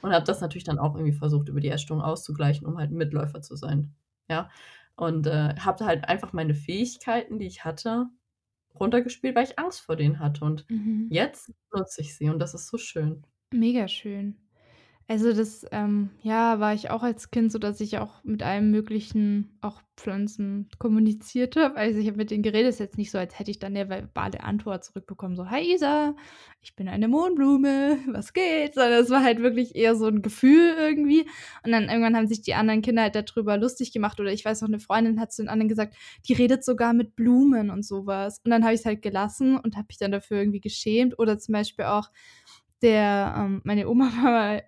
[0.00, 3.40] Und habe das natürlich dann auch irgendwie versucht, über die Essstörung auszugleichen, um halt Mitläufer
[3.42, 3.94] zu sein,
[4.28, 4.50] ja?
[4.96, 8.06] Und, äh, habe halt einfach meine Fähigkeiten, die ich hatte,
[8.78, 10.44] runtergespielt, weil ich Angst vor denen hatte.
[10.44, 11.08] Und Mhm.
[11.08, 13.26] jetzt nutze ich sie und das ist so schön.
[13.52, 14.36] Mega schön.
[15.08, 18.70] Also, das, ähm, ja, war ich auch als Kind so, dass ich auch mit allem
[18.70, 21.76] Möglichen, auch Pflanzen kommuniziert habe.
[21.76, 22.70] Also, ich habe mit denen geredet.
[22.70, 26.16] Ist jetzt nicht so, als hätte ich dann 'ne verbale Antwort zurückbekommen, so: „Hi Isa,
[26.62, 30.74] ich bin eine Mohnblume, was geht?“ Sondern es war halt wirklich eher so 'n Gefühl
[30.78, 31.26] irgendwie.
[31.64, 34.44] Und dann irgendwann haben sich die anderen Kinder halt da drüber lustig gemacht oder ich
[34.46, 35.94] weiß noch, 'ne Freundin hat zu den anderen gesagt:
[36.26, 38.38] „Die redet sogar mit Blumen“ und so was.
[38.42, 41.18] Und dann habe ich's halt gelassen und habe mich dann dafür irgendwie geschämt.
[41.18, 42.08] Oder zum Beispiel auch
[42.82, 44.62] der ähm, meine Oma war mal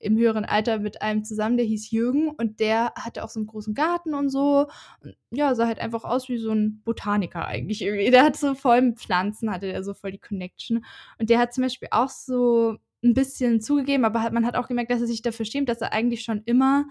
[0.00, 3.46] im höheren Alter mit einem zusammen, der hieß Jürgen und der hatte auch so 'n
[3.46, 4.66] großen Garten und so.
[5.30, 8.10] Ja, sah halt einfach aus wie so 'n Botaniker eigentlich irgendwie.
[8.10, 10.84] Der hat so voll mit Pflanzen hatte der so voll die Connection.
[11.18, 14.68] Und der hat zum Beispiel auch so 'n bisschen zugegeben, aber hat man hat auch
[14.68, 16.86] gemerkt, dass er sich dafür schämt, dass er eigentlich schon immer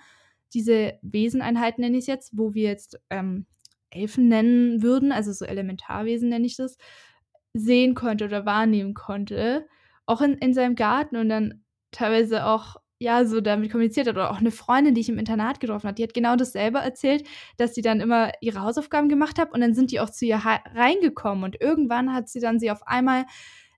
[0.53, 3.45] diese Weseneinheiten, nenne ich's jetzt, wo wir jetzt, ähm,
[3.91, 6.77] Elfen nennen würden, also, so Elementarwesen nenne ich das,
[7.53, 9.67] sehen konnte oder wahrnehmen konnte,
[10.07, 14.15] auch in in seinem Garten und dann teilweise auch, ja, so damit kommuniziert hat.
[14.15, 17.25] Oder auch 'ne Freundin, die ich im Internat getroffen habe, die hat genau dasselbe erzählt,
[17.57, 20.37] dass sie dann immer ihre Hausaufgaben gemacht hat und dann sind die auch zu ihr
[20.37, 23.25] reingekommen und irgendwann hat sie dann sie auf einmal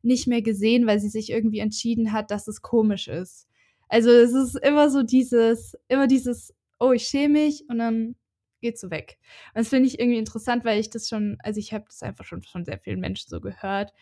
[0.04, 3.48] nicht mehr gesehen, weil sie sich irgendwie entschieden hat, dass es komisch ist.
[3.90, 8.16] Also, es ist immer so dieses immer dieses: „Oh, ich schäme mich“, und dann
[8.62, 9.18] geht sie weg.
[9.54, 12.26] Und das finde ich irgendwie interessant, weil ich das schon also, ich habe das einfach
[12.26, 13.94] schon von sehr vielen Menschen so gehört,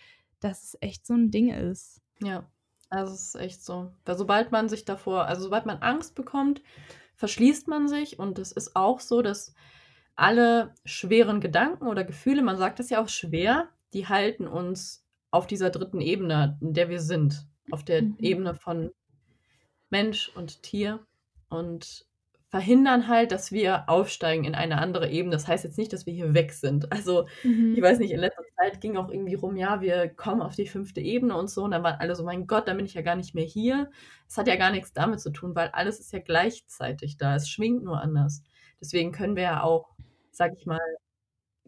[0.42, 2.02] dass es echt so 'n Ding ist.
[2.22, 2.50] Ja,
[2.90, 3.92] also, es ist echt so.
[4.06, 6.62] Weil sobald man sich davor also, sobald man Angst bekommt,
[7.16, 8.20] verschließt man sich.
[8.20, 9.54] Und es ist auch so, dass
[10.16, 15.48] alle schweren Gedanken oder Gefühle man sagt das ja auch schwer, die halten uns auf
[15.48, 16.02] dieser 3.
[16.02, 18.18] Ebene, in der wir sind, auf der Mhm.
[18.20, 18.92] Ebene von
[19.92, 21.06] Mensch und Tier
[21.50, 22.09] und
[22.50, 25.34] verhindern halt, dass wir aufsteigen in eine andere Ebene.
[25.36, 26.92] Das heißt jetzt nicht, dass wir hier weg sind.
[26.92, 27.28] Also,
[27.72, 27.84] ich Mhm.
[27.84, 31.02] weiß nicht, in letzter Zeit ging auch irgendwie rum: „Ja, wir kommen auf die 5.
[31.02, 31.64] Ebene“ und so.
[31.64, 33.92] Und dann waren alle so: „Mein Gott, dann bin ich ja gar nicht mehr hier.“
[34.28, 37.36] Es hat ja gar nix damit zu tun, weil alles ist ja gleichzeitig da.
[37.36, 38.44] Es schwingt nur anders.
[38.82, 39.96] Deswegen können wir ja auch,
[40.32, 40.80] sage ich mal,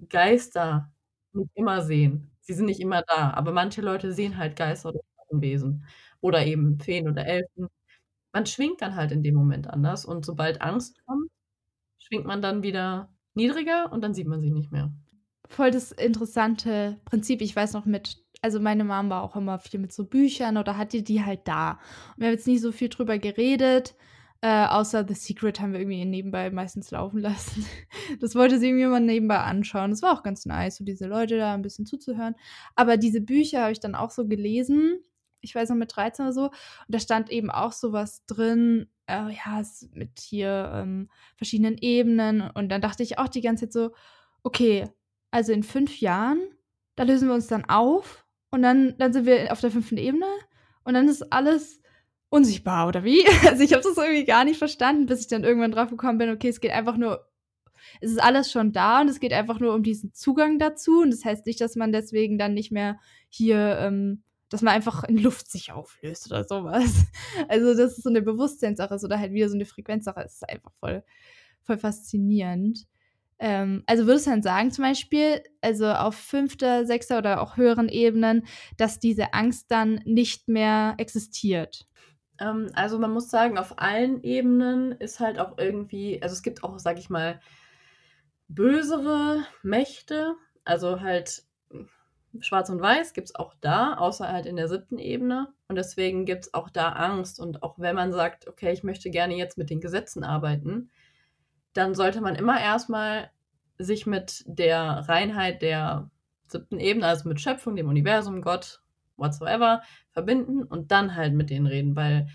[0.09, 0.91] Geister
[1.34, 2.32] nicht immer sehen.
[2.41, 5.86] Sie sind nicht immer da, aber manche Leute sehen halt Geister oder Schattenwesen
[6.21, 7.67] oder eben Feen oder Elfen.
[8.34, 11.29] Man schwingt dann halt in dem Moment anders und sobald Angst kommt,
[11.99, 14.93] schwingt man dann wieder niedriger und dann sieht man sie nicht mehr.
[15.49, 17.41] Voll das interessante Prinzip.
[17.41, 20.75] Ich weiß noch mit also, meine Mom war auch immer viel mit so Büchern oder
[20.75, 21.79] hatte die halt da.
[22.17, 23.95] Wir haben jetzt nicht so viel drüber geredet,
[24.43, 27.63] Äh, außer The Secret haben wir irgendwie nebenbei meistens laufen lassen.
[28.21, 29.91] Das wollte sie irgendwie mal nebenbei anschauen.
[29.91, 32.34] Das war auch ganz nice, so diese Leute da ein bisschen zuzuhören.
[32.75, 34.99] Aber diese Bücher habe ich dann auch so gelesen.
[35.41, 36.45] Ich weiß noch mit 13 oder so.
[36.45, 36.53] Und
[36.87, 39.61] da stand eben auch sowas drin, äh, ja,
[39.93, 42.41] mit hier ähm, verschiedenen Ebenen.
[42.41, 43.91] Und dann dachte ich auch die ganze Zeit so,
[44.43, 44.87] okay,
[45.31, 46.39] also in fünf Jahren,
[46.95, 50.27] da lösen wir uns dann auf und dann, dann sind wir auf der fünften Ebene
[50.83, 51.81] und dann ist alles
[52.29, 53.23] unsichtbar, oder wie?
[53.47, 56.29] Also ich habe das irgendwie gar nicht verstanden, bis ich dann irgendwann drauf gekommen bin,
[56.29, 57.27] okay, es geht einfach nur,
[57.99, 61.01] es ist alles schon da und es geht einfach nur um diesen Zugang dazu.
[61.01, 65.04] Und das heißt nicht, dass man deswegen dann nicht mehr hier, ähm, dass man einfach
[65.06, 67.06] in Luft sich auflöst oder sowas.
[67.47, 70.22] Also das ist so eine Bewusstseinssache oder halt wieder so eine Frequenzsache.
[70.22, 71.04] Es ist einfach voll,
[71.62, 72.86] voll faszinierend.
[73.39, 77.89] Ähm, also würdest du dann sagen, zum Beispiel, also auf fünfter, sechster oder auch höheren
[77.89, 78.45] Ebenen,
[78.78, 81.88] dass diese Angst dann nicht mehr existiert?
[82.39, 86.64] Ähm, also man muss sagen, auf allen Ebenen ist halt auch irgendwie, also es gibt
[86.64, 87.39] auch, sag ich mal,
[88.47, 90.36] bösere Mächte,
[90.66, 91.43] also halt
[92.39, 95.49] Schwarz und Weiß gibt es auch da, außer halt in der siebten Ebene.
[95.67, 97.39] Und deswegen gibt es auch da Angst.
[97.39, 100.89] Und auch wenn man sagt, okay, ich möchte gerne jetzt mit den Gesetzen arbeiten,
[101.73, 103.32] dann sollte man immer erstmal
[103.77, 106.09] sich mit der Reinheit der
[106.47, 108.82] siebten Ebene, also mit Schöpfung, dem Universum, Gott,
[109.17, 112.27] whatsoever, verbinden und dann halt mit denen reden, weil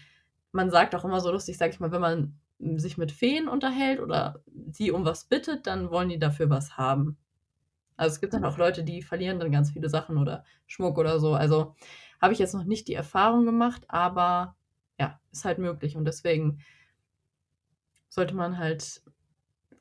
[0.52, 2.40] man sagt auch immer so lustig, sag ich mal, wenn man
[2.78, 7.18] sich mit Feen unterhält oder sie um was bittet, dann wollen die dafür was haben.
[7.96, 11.18] Also es gibt dann auch Leute, die verlieren dann ganz viele Sachen oder Schmuck oder
[11.18, 11.34] so.
[11.34, 11.74] Also
[12.20, 14.56] habe ich jetzt noch nicht die Erfahrung gemacht, aber
[14.98, 16.60] ja, ist halt möglich und deswegen
[18.08, 19.02] sollte man halt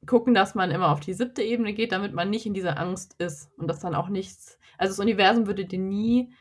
[0.06, 3.16] gucken, dass man immer auf die siebte Ebene geht, damit man nicht in dieser Angst
[3.18, 4.60] ist und dass dann auch nichts.
[4.78, 6.34] Also das Universum würde dir nie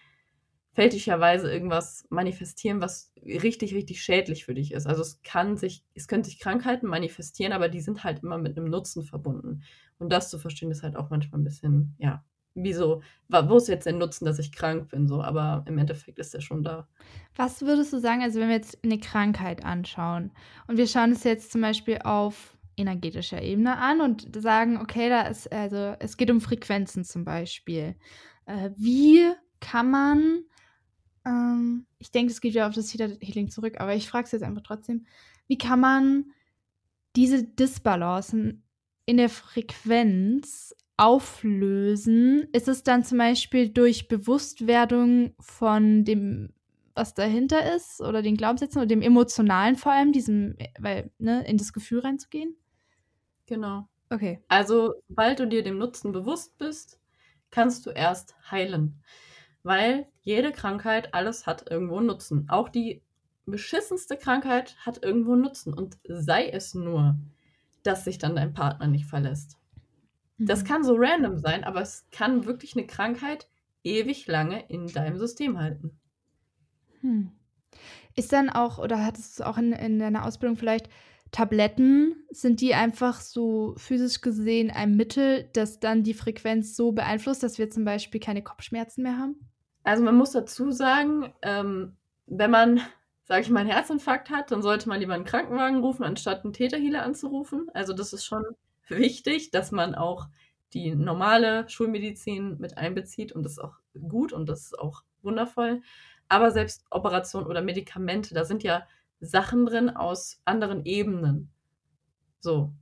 [0.75, 4.87] fälschlicherweise irgendwas manifestieren, was richtig, richtig schädlich für dich ist.
[4.87, 8.59] Also es kann sich, es können sich Krankheiten manifestieren, aber die sind halt immer mit
[8.59, 9.63] einem Nutzen verbunden.
[9.99, 13.87] Und das zu verstehen, ist halt auch manchmal ein bisschen, ja, wieso, wo ist jetzt
[13.87, 16.89] der Nutzen, dass ich krank bin, so, aber im Endeffekt ist der schon da.
[17.37, 20.33] Was würdest du sagen, also wenn wir jetzt eine Krankheit anschauen
[20.67, 25.23] und wir schauen es jetzt zum Beispiel auf energetischer Ebene an und sagen, okay, da
[25.23, 27.95] ist, also es geht um Frequenzen zum Beispiel.
[28.47, 30.45] Äh, wie kann man,
[31.25, 34.43] ähm, ich denke, es geht ja auf das Healing zurück, aber ich frage es jetzt
[34.43, 35.07] einfach trotzdem,
[35.47, 36.33] wie kann man
[37.17, 38.65] diese Disbalancen
[39.07, 42.49] in der Frequenz auflösen?
[42.53, 46.51] Ist es dann zum Beispiel durch Bewusstwerdung von dem
[46.97, 51.59] was dahinter ist oder den Glaubenssätzen oder dem Emotionalen vor allem, diesem, weil, ne, in
[51.59, 52.57] das Gefühl reinzugehen?
[53.47, 53.89] Genau.
[54.11, 54.41] Okay.
[54.49, 57.01] Also, sobald du dir dem Nutzen bewusst bist,
[57.51, 59.03] kannst du erst heilen.
[59.65, 62.49] Weil jede Krankheit, alles hat irgendwo einen Nutzen.
[62.49, 63.03] Auch die
[63.47, 65.75] beschissenste Krankheit hat irgendwo einen Nutzen.
[65.75, 67.17] Und sei es nur,
[67.83, 69.59] dass sich dann dein Partner nicht verlässt.
[70.39, 70.47] Mhm.
[70.47, 73.49] Das kann so random sein, aber es kann wirklich eine Krankheit
[73.83, 75.99] ewig lange in deinem System halten.
[77.01, 77.33] Hm.
[78.17, 80.89] Ist dann auch, oder hattest du es auch in, in deiner Ausbildung vielleicht,
[81.33, 87.43] Tabletten, sind die einfach so physisch gesehen ein Mittel, das dann die Frequenz so beeinflusst,
[87.43, 89.35] dass wir zum Beispiel keine Kopfschmerzen mehr haben?
[89.85, 92.81] Also man muss dazu sagen, ähm, wenn man,
[93.25, 96.53] sage ich mal, einen Herzinfarkt hat, dann sollte man lieber einen Krankenwagen rufen, anstatt einen
[96.55, 97.71] Täterhealer anzurufen.
[97.75, 98.45] Also das ist schon
[98.89, 100.29] wichtig, dass man auch
[100.73, 103.77] die normale Schulmedizin mit einbezieht und das ist auch
[104.09, 105.83] gut und das ist auch wundervoll.
[106.29, 108.87] Aber selbst Operationen oder Medikamente, da sind ja
[109.21, 111.53] Sachen drin aus anderen Ebenen.
[112.41, 112.73] So,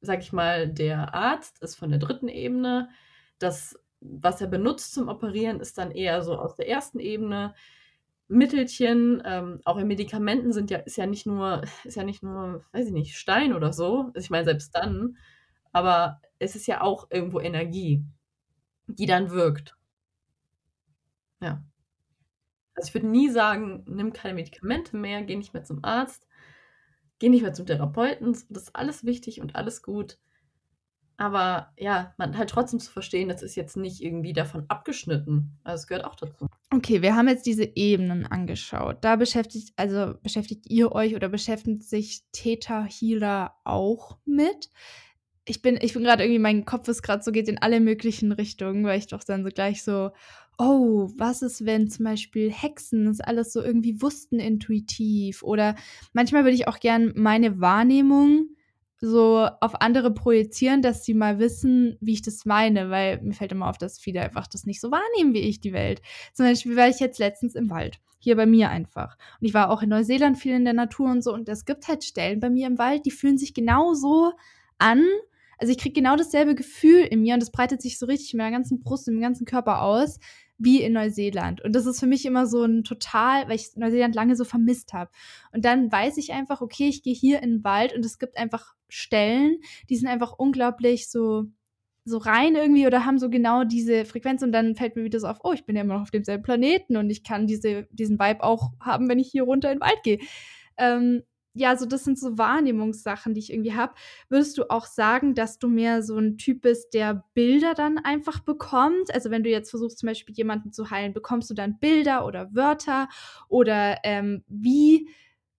[0.00, 2.90] sag ich mal, der Arzt ist von der dritten Ebene.
[3.38, 7.54] Das, was er benutzt zum Operieren, ist dann eher so aus der ersten Ebene.
[8.28, 12.64] Mittelchen, ähm, auch in Medikamenten sind ja, ist ja nicht nur, ist ja nicht nur,
[12.72, 14.10] weiß ich nicht, Stein oder so.
[14.14, 15.16] Ich meine, selbst dann,
[15.72, 18.04] aber es ist ja auch irgendwo Energie,
[18.86, 19.76] die dann wirkt.
[21.40, 21.62] Ja.
[22.74, 26.26] Also ich würde nie sagen, nimm keine Medikamente mehr, geh nicht mehr zum Arzt,
[27.18, 28.32] geh nicht mehr zum Therapeuten.
[28.48, 30.18] Das ist alles wichtig und alles gut.
[31.16, 35.58] Aber ja, man halt trotzdem zu verstehen, das ist jetzt nicht irgendwie davon abgeschnitten.
[35.62, 36.46] Also es gehört auch dazu.
[36.72, 38.98] Okay, wir haben jetzt diese Ebenen angeschaut.
[39.02, 44.70] Da beschäftigt, also beschäftigt ihr euch oder beschäftigt sich Theta Healer auch mit?
[45.44, 48.32] Ich bin, ich bin gerade irgendwie, mein Kopf ist gerade so, geht in alle möglichen
[48.32, 50.12] Richtungen, weil ich doch dann so gleich so,
[50.56, 55.42] oh, was ist, wenn zum Beispiel Hexen das alles so irgendwie wussten intuitiv?
[55.42, 55.74] Oder
[56.12, 58.48] manchmal würde ich auch gern meine Wahrnehmung
[59.04, 63.50] so auf andere projizieren, dass sie mal wissen, wie ich das meine, weil mir fällt
[63.50, 66.00] immer auf, dass viele einfach das nicht so wahrnehmen wie ich die Welt.
[66.32, 69.18] Zum Beispiel war ich jetzt letztens im Wald, hier bei mir einfach.
[69.40, 71.88] Und ich war auch in Neuseeland viel in der Natur und so und es gibt
[71.88, 74.32] halt Stellen bei mir im Wald, die fühlen sich genauso
[74.78, 75.04] an.
[75.58, 78.38] Also ich kriege genau dasselbe Gefühl in mir und das breitet sich so richtig in
[78.38, 80.20] meiner ganzen Brust, im ganzen Körper aus
[80.64, 81.62] wie in Neuseeland.
[81.62, 84.92] Und das ist für mich immer so ein total, weil ich Neuseeland lange so vermisst
[84.92, 85.10] habe.
[85.52, 88.36] Und dann weiß ich einfach, okay, ich gehe hier in den Wald und es gibt
[88.36, 89.58] einfach Stellen,
[89.88, 91.46] die sind einfach unglaublich so
[92.04, 95.28] so rein irgendwie oder haben so genau diese Frequenz und dann fällt mir wieder so
[95.28, 98.18] auf, oh, ich bin ja immer noch auf demselben Planeten und ich kann diese, diesen
[98.18, 100.18] Vibe auch haben, wenn ich hier runter in den Wald gehe.
[100.78, 101.22] Ähm,
[101.54, 103.94] ja, so das sind so Wahrnehmungssachen, die ich irgendwie habe.
[104.28, 108.40] Würdest du auch sagen, dass du mehr so ein Typ bist, der Bilder dann einfach
[108.40, 109.12] bekommt?
[109.14, 112.54] Also wenn du jetzt versuchst, zum Beispiel jemanden zu heilen, bekommst du dann Bilder oder
[112.54, 113.08] Wörter?
[113.48, 115.08] Oder ähm, wie,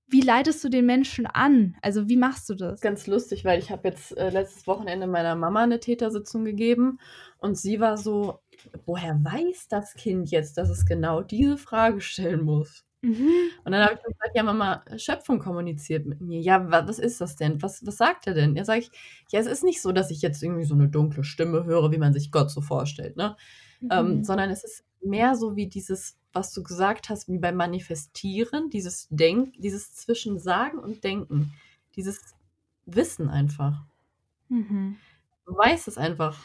[0.07, 1.75] wie leitest du den Menschen an?
[1.81, 2.81] Also wie machst du das?
[2.81, 6.97] Ganz lustig, weil ich habe jetzt äh, letztes Wochenende meiner Mama eine Tätersitzung gegeben
[7.37, 8.39] und sie war so,
[8.85, 12.83] woher weiß das Kind jetzt, dass es genau diese Frage stellen muss?
[13.03, 13.49] Mhm.
[13.65, 16.39] Und dann habe ich gesagt, ja, Mama, Schöpfung kommuniziert mit mir.
[16.39, 17.61] Ja, was ist das denn?
[17.61, 18.55] Was, was sagt er denn?
[18.55, 18.91] Ja, sage ich,
[19.29, 21.97] ja, es ist nicht so, dass ich jetzt irgendwie so eine dunkle Stimme höre, wie
[21.97, 23.35] man sich Gott so vorstellt, ne?
[23.81, 24.11] Ähm, mhm.
[24.11, 28.69] Ähm, sondern es ist mehr so wie dieses, was du gesagt hast, wie beim Manifestieren,
[28.69, 31.53] dieses Denk, dieses zwischen Sagen und Denken,
[31.97, 32.21] dieses
[32.85, 33.83] Wissen einfach.
[34.47, 34.95] Mhm.
[35.45, 36.37] Du weißt es einfach,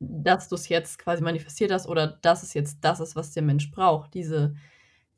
[0.00, 3.42] dass du es jetzt quasi manifestiert hast oder dass es jetzt das ist, was der
[3.42, 4.12] Mensch braucht.
[4.12, 4.54] Diese,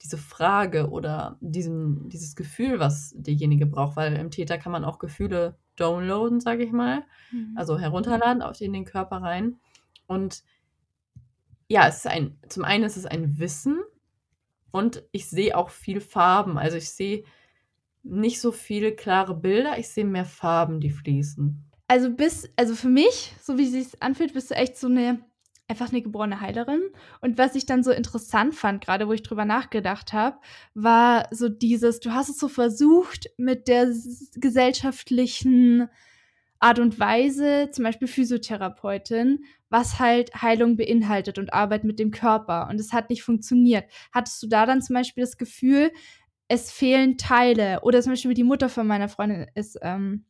[0.02, 4.98] diese Frage oder diesen, dieses Gefühl, was derjenige braucht, weil im Täter kann man auch
[4.98, 7.54] Gefühle downloaden, sage ich mal, mhm.
[7.56, 9.56] also herunterladen auf in den Körper rein.
[10.06, 10.44] Und
[11.68, 13.80] ja, es ist ein, zum einen ist es ein Wissen
[14.70, 16.58] und ich sehe auch viel Farben.
[16.58, 17.24] Also ich sehe
[18.02, 21.64] nicht so viele klare Bilder, ich sehe mehr Farben, die fließen.
[21.88, 25.20] Also bis, also für mich, so wie es sich anfühlt, bist du echt so eine
[25.68, 26.82] einfach eine geborene Heilerin.
[27.20, 30.38] Und was ich dann so interessant fand, gerade wo ich drüber nachgedacht habe,
[30.74, 33.92] war so dieses, du hast es so versucht mit der
[34.36, 35.88] gesellschaftlichen
[36.58, 42.68] Art und Weise, zum Beispiel Physiotherapeutin, was halt Heilung beinhaltet und Arbeit mit dem Körper.
[42.70, 43.84] Und es hat nicht funktioniert.
[44.12, 45.92] Hattest du da dann zum Beispiel das Gefühl,
[46.48, 47.80] es fehlen Teile?
[47.82, 50.24] Oder zum Beispiel die Mutter von meiner Freundin ist ähm,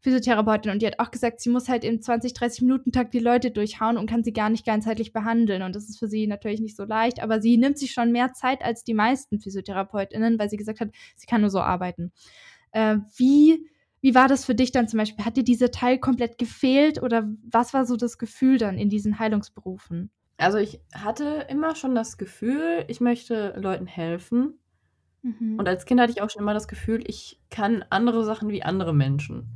[0.00, 3.18] Physiotherapeutin und die hat auch gesagt, sie muss halt im 20, 30 Minuten Tag die
[3.18, 5.62] Leute durchhauen und kann sie gar nicht ganzheitlich behandeln.
[5.62, 8.32] Und das ist für sie natürlich nicht so leicht, aber sie nimmt sich schon mehr
[8.32, 12.12] Zeit als die meisten Physiotherapeutinnen, weil sie gesagt hat, sie kann nur so arbeiten.
[12.72, 13.66] Äh, wie,
[14.00, 15.24] wie war das für dich dann zum Beispiel?
[15.24, 19.18] Hat dir dieser Teil komplett gefehlt oder was war so das Gefühl dann in diesen
[19.18, 20.10] Heilungsberufen?
[20.38, 24.58] Also ich hatte immer schon das Gefühl, ich möchte Leuten helfen.
[25.22, 25.58] Mhm.
[25.58, 28.62] Und als Kind hatte ich auch schon immer das Gefühl, ich kann andere Sachen wie
[28.62, 29.46] andere Menschen.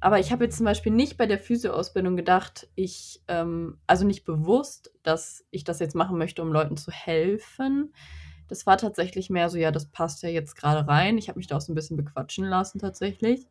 [0.00, 4.24] Aber ich habe jetzt zum Beispiel nicht bei der Physio-Ausbildung gedacht, ich, ähm, also nicht
[4.24, 7.92] bewusst, dass ich das jetzt machen möchte, um Leuten zu helfen.
[8.46, 11.18] Das war tatsächlich mehr so, ja, das passt ja jetzt gerade rein.
[11.18, 13.46] Ich habe mich da auch so ein bisschen bequatschen lassen tatsächlich.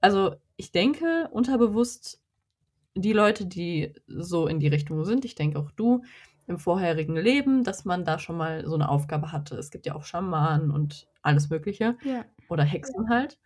[0.00, 2.20] Also ich denke unterbewusst,
[2.94, 6.02] die Leute, die so in die Richtung sind, ich denke auch du,
[6.46, 9.56] im vorherigen Leben, dass man da schon mal so eine Aufgabe hatte.
[9.56, 11.96] Es gibt ja auch Schamanen und alles Mögliche.
[12.02, 12.24] Ja.
[12.48, 13.38] Oder Hexen halt.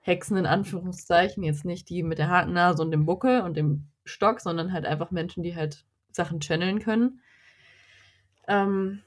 [0.00, 4.40] Hexen in Anführungszeichen, jetzt nicht die mit der Hakennase und dem Buckel und dem Stock,
[4.40, 7.20] sondern halt einfach Menschen, die halt Sachen channeln können.
[8.48, 9.02] Ähm,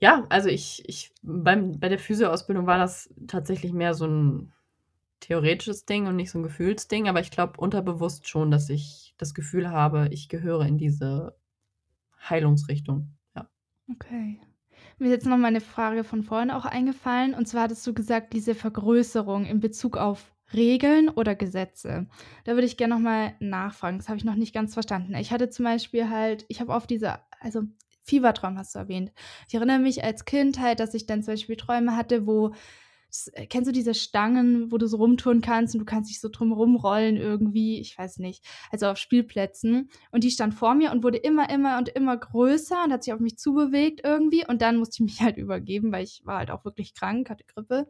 [0.00, 4.52] ja, also ich, ich beim, bei der Physio-Ausbildung war das tatsächlich mehr so ein
[5.20, 9.32] theoretisches Ding und nicht so ein Gefühlsding, aber ich glaube unterbewusst schon, dass ich das
[9.32, 11.36] Gefühl habe, ich gehöre in diese
[12.28, 13.16] Heilungsrichtung.
[13.34, 13.48] Ja.
[13.90, 14.40] Okay.
[14.98, 17.34] Mir ist jetzt noch mal eine Frage von vorhin auch eingefallen.
[17.34, 22.06] Und zwar hattest du gesagt, diese Vergrößerung in Bezug auf Regeln oder Gesetze.
[22.44, 23.98] Da würde ich gerne noch mal nachfragen.
[23.98, 25.14] Das habe ich noch nicht ganz verstanden.
[25.14, 27.62] Ich hatte zum Beispiel halt, ich habe auf diese, also
[28.02, 29.12] Fiebertraum hast du erwähnt.
[29.48, 32.54] Ich erinnere mich als Kind halt, dass ich dann zum Beispiel Träume hatte, wo
[33.48, 36.52] kennst du diese Stangen, wo du so rumtun kannst und du kannst dich so drum
[36.52, 39.88] rumrollen irgendwie, ich weiß nicht, also auf Spielplätzen.
[40.10, 43.12] Und die stand vor mir und wurde immer, immer und immer größer und hat sich
[43.12, 44.46] auf mich zubewegt irgendwie.
[44.46, 47.44] Und dann musste ich mich halt übergeben, weil ich war halt auch wirklich krank, hatte
[47.44, 47.88] Grippe.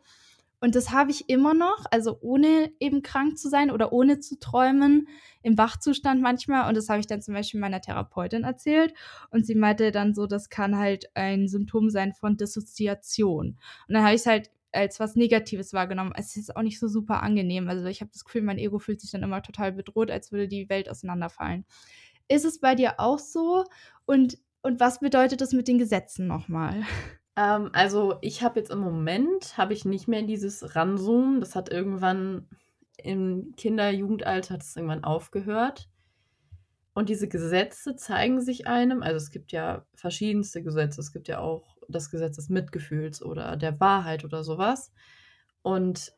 [0.61, 4.39] Und das habe ich immer noch, also ohne eben krank zu sein oder ohne zu
[4.39, 5.09] träumen,
[5.43, 6.68] im Wachzustand manchmal.
[6.68, 8.95] Und das habe ich dann zum Beispiel meiner Therapeutin erzählt.
[9.31, 13.59] Und sie meinte dann so, das kann halt ein Symptom sein von Dissoziation.
[13.89, 16.12] Und dann habe ich es halt als was Negatives wahrgenommen.
[16.16, 17.68] Es ist auch nicht so super angenehm.
[17.68, 20.49] Also ich habe das Gefühl, mein Ego fühlt sich dann immer total bedroht, als würde
[20.49, 21.64] die Welt auseinanderfallen.
[22.29, 23.64] Ist es bei dir auch so?
[24.07, 26.83] Und, und was bedeutet das mit den Gesetzen nochmal?
[27.37, 31.41] Ähm, also ich habe jetzt im Moment, habe ich nicht mehr dieses Ranzoomen.
[31.41, 32.49] Das hat irgendwann,
[32.97, 35.89] im Kinder-Jugendalter hat es irgendwann aufgehört.
[36.95, 41.01] Und diese Gesetze zeigen sich einem, also es gibt ja verschiedenste Gesetze.
[41.01, 44.92] Es gibt ja auch das Gesetz des Mitgefühls oder der Wahrheit oder sowas.
[45.62, 46.12] Und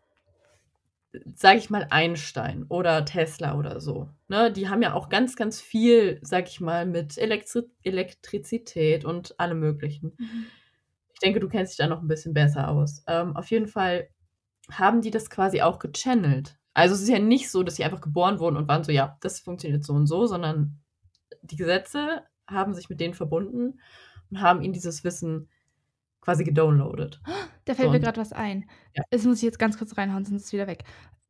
[1.34, 4.10] sage ich mal, Einstein oder Tesla oder so.
[4.28, 4.52] Ne?
[4.52, 9.60] Die haben ja auch ganz, ganz viel, sage ich mal, mit Elektri Elektrizität und allem
[9.60, 10.14] Möglichen.
[10.18, 10.46] Mhm.
[11.14, 13.02] Ich denke, du kennst dich da noch ein bisschen besser aus.
[13.06, 14.08] Ähm, auf jeden Fall
[14.70, 16.58] haben die das quasi auch gechannelt.
[16.76, 19.16] Also es ist ja nicht so, dass sie einfach geboren wurden und waren so, ja,
[19.22, 20.78] das funktioniert so und so, sondern
[21.40, 23.80] die Gesetze haben sich mit denen verbunden
[24.30, 25.48] und haben ihnen dieses Wissen
[26.20, 27.22] quasi gedownloadet.
[27.64, 28.68] Da fällt so, mir gerade was ein.
[28.94, 29.02] Ja.
[29.10, 30.84] Das muss ich jetzt ganz kurz reinhauen, sonst ist es wieder weg.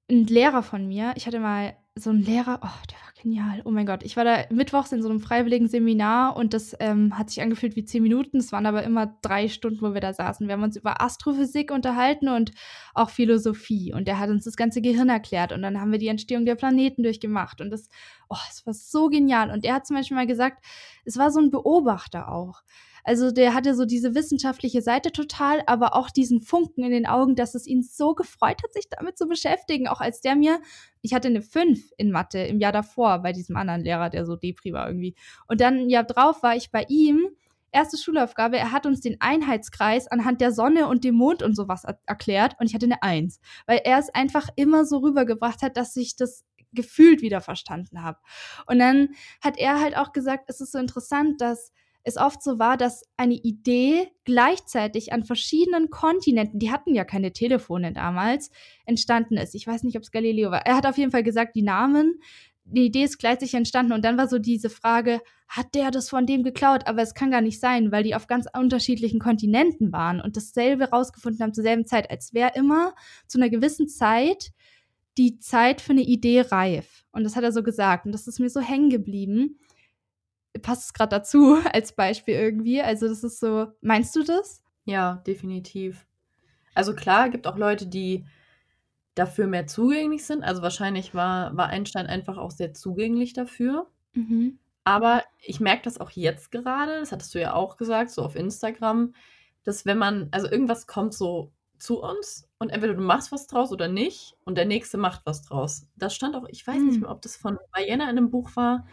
[0.08, 3.62] Ein Lehrer von mir, ich hatte mal so einen Lehrer, oh, der war genial.
[3.64, 4.04] Oh mein Gott.
[4.04, 7.74] Ich war da mittwochs in so einem freiwilligen Seminar und das ähm, hat sich angefühlt
[7.74, 8.36] wie zehn Minuten.
[8.36, 10.46] Es waren aber immer drei Stunden, wo wir da saßen.
[10.46, 12.52] Wir haben uns über Astrophysik unterhalten und
[12.94, 13.92] auch Philosophie.
[13.94, 15.52] Und der hat uns das ganze Gehirn erklärt.
[15.52, 17.60] Und dann haben wir die Entstehung der Planeten durchgemacht.
[17.60, 17.88] Und das,
[18.28, 19.50] oh, es war so genial.
[19.50, 20.64] Und er hat zum Beispiel mal gesagt,
[21.04, 22.62] es war so ein Beobachter auch.
[23.06, 27.36] Also der hatte so diese wissenschaftliche Seite total, aber auch diesen Funken in den Augen,
[27.36, 29.86] dass es ihn so gefreut hat, sich damit zu beschäftigen.
[29.86, 30.60] Auch als der mir,
[31.02, 34.34] ich hatte eine 5 in Mathe im Jahr davor bei diesem anderen Lehrer, der so
[34.34, 35.14] Depri war irgendwie.
[35.46, 37.28] Und dann ein Jahr drauf war ich bei ihm
[37.70, 41.84] erste Schulaufgabe, er hat uns den Einheitskreis anhand der Sonne und dem Mond und sowas
[41.84, 45.76] er erklärt und ich hatte eine Eins, weil er es einfach immer so rübergebracht hat,
[45.76, 48.18] dass ich das gefühlt wieder verstanden habe.
[48.66, 49.10] Und dann
[49.42, 51.72] hat er halt auch gesagt, es ist so interessant, dass
[52.06, 57.32] es oft so war, dass eine Idee gleichzeitig an verschiedenen Kontinenten, die hatten ja keine
[57.32, 58.52] Telefone damals,
[58.84, 59.56] entstanden ist.
[59.56, 60.64] Ich weiß nicht, ob es Galileo war.
[60.64, 62.20] Er hat auf jeden Fall gesagt, die Namen,
[62.64, 66.26] die Idee ist gleichzeitig entstanden und dann war so diese Frage, hat der das von
[66.26, 66.86] dem geklaut?
[66.86, 70.90] Aber es kann gar nicht sein, weil die auf ganz unterschiedlichen Kontinenten waren und dasselbe
[70.90, 72.94] rausgefunden haben zur selben Zeit, als wäre immer
[73.26, 74.52] zu einer gewissen Zeit
[75.18, 77.04] die Zeit für eine Idee reif.
[77.10, 79.58] Und das hat er so gesagt und das ist mir so hängen geblieben
[80.58, 82.82] passt es gerade dazu als Beispiel irgendwie.
[82.82, 84.62] Also das ist so, meinst du das?
[84.84, 86.06] Ja, definitiv.
[86.74, 88.24] Also klar, gibt auch Leute, die
[89.14, 90.44] dafür mehr zugänglich sind.
[90.44, 93.86] Also wahrscheinlich war, war Einstein einfach auch sehr zugänglich dafür.
[94.12, 94.58] Mhm.
[94.84, 98.36] Aber ich merke das auch jetzt gerade, das hattest du ja auch gesagt, so auf
[98.36, 99.14] Instagram,
[99.64, 103.72] dass wenn man, also irgendwas kommt so zu uns und entweder du machst was draus
[103.72, 105.86] oder nicht und der nächste macht was draus.
[105.96, 106.86] Das stand auch, ich weiß mhm.
[106.86, 108.86] nicht mehr, ob das von Diana in einem Buch war,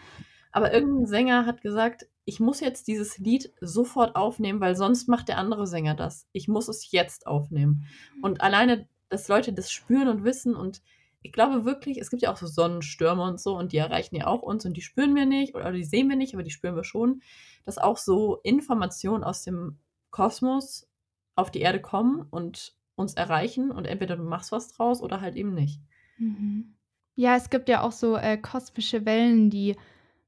[0.54, 5.28] aber irgendein Sänger hat gesagt, ich muss jetzt dieses Lied sofort aufnehmen, weil sonst macht
[5.28, 6.28] der andere Sänger das.
[6.32, 7.86] Ich muss es jetzt aufnehmen.
[8.16, 8.24] Mhm.
[8.24, 10.82] Und alleine, dass Leute das spüren und wissen und
[11.26, 14.28] ich glaube wirklich, es gibt ja auch so Sonnenstürme und so und die erreichen ja
[14.28, 16.76] auch uns und die spüren wir nicht oder die sehen wir nicht, aber die spüren
[16.76, 17.22] wir schon,
[17.66, 19.80] dass auch so Informationen aus dem
[20.12, 20.88] Kosmos
[21.36, 25.36] auf die Erde kommen und uns erreichen und entweder du machst was draus oder halt
[25.36, 25.82] eben nicht.
[26.18, 26.76] Mhm.
[27.16, 29.76] Ja, es gibt ja auch so äh, kosmische Wellen, die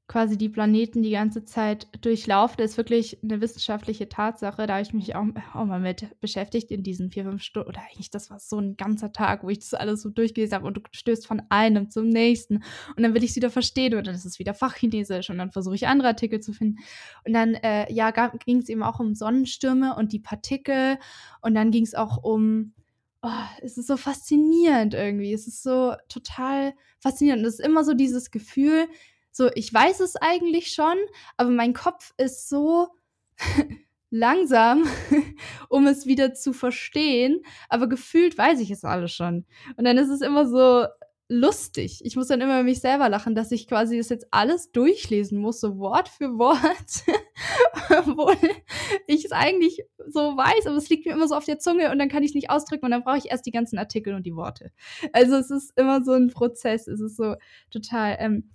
[0.08, 4.66] quasi die Planeten die ganze Zeit durchlaufen, ist wirklich eine wissenschaftliche Tatsache.
[4.66, 7.68] Da habe ich mich auch, auch mal mit beschäftigt in diesen vier, fünf Stunden.
[7.68, 10.66] Oder eigentlich, das war so ein ganzer Tag, wo ich das alles so durchgelesen habe
[10.66, 12.62] und du stößt von einem zum nächsten.
[12.96, 15.74] Und dann will ich es wieder verstehen oder das ist wieder Fachchinesisch und dann versuche
[15.74, 16.78] ich andere Artikel zu finden.
[17.26, 18.10] Und dann, äh, ja,
[18.44, 20.98] ging es eben auch um Sonnenstürme und die Partikel.
[21.42, 22.74] Und dann ging es auch um
[23.22, 23.30] Oh,
[23.60, 25.32] es ist so faszinierend irgendwie.
[25.32, 27.42] Es ist so total faszinierend.
[27.42, 28.86] Und es ist immer so dieses Gefühl,
[29.36, 30.96] so, ich weiß es eigentlich schon,
[31.36, 32.88] aber mein Kopf ist so
[34.10, 34.84] langsam,
[35.68, 37.42] um es wieder zu verstehen.
[37.68, 39.44] Aber gefühlt weiß ich es alles schon.
[39.76, 40.86] Und dann ist es immer so
[41.28, 42.00] lustig.
[42.04, 45.60] Ich muss dann immer mich selber lachen, dass ich quasi das jetzt alles durchlesen muss,
[45.60, 47.04] so Wort für Wort,
[47.90, 48.36] obwohl
[49.08, 51.98] ich es eigentlich so weiß, aber es liegt mir immer so auf der Zunge und
[51.98, 54.36] dann kann ich nicht ausdrücken und dann brauche ich erst die ganzen Artikel und die
[54.36, 54.70] Worte.
[55.12, 57.34] Also es ist immer so ein Prozess, es ist so
[57.72, 58.50] total ähm,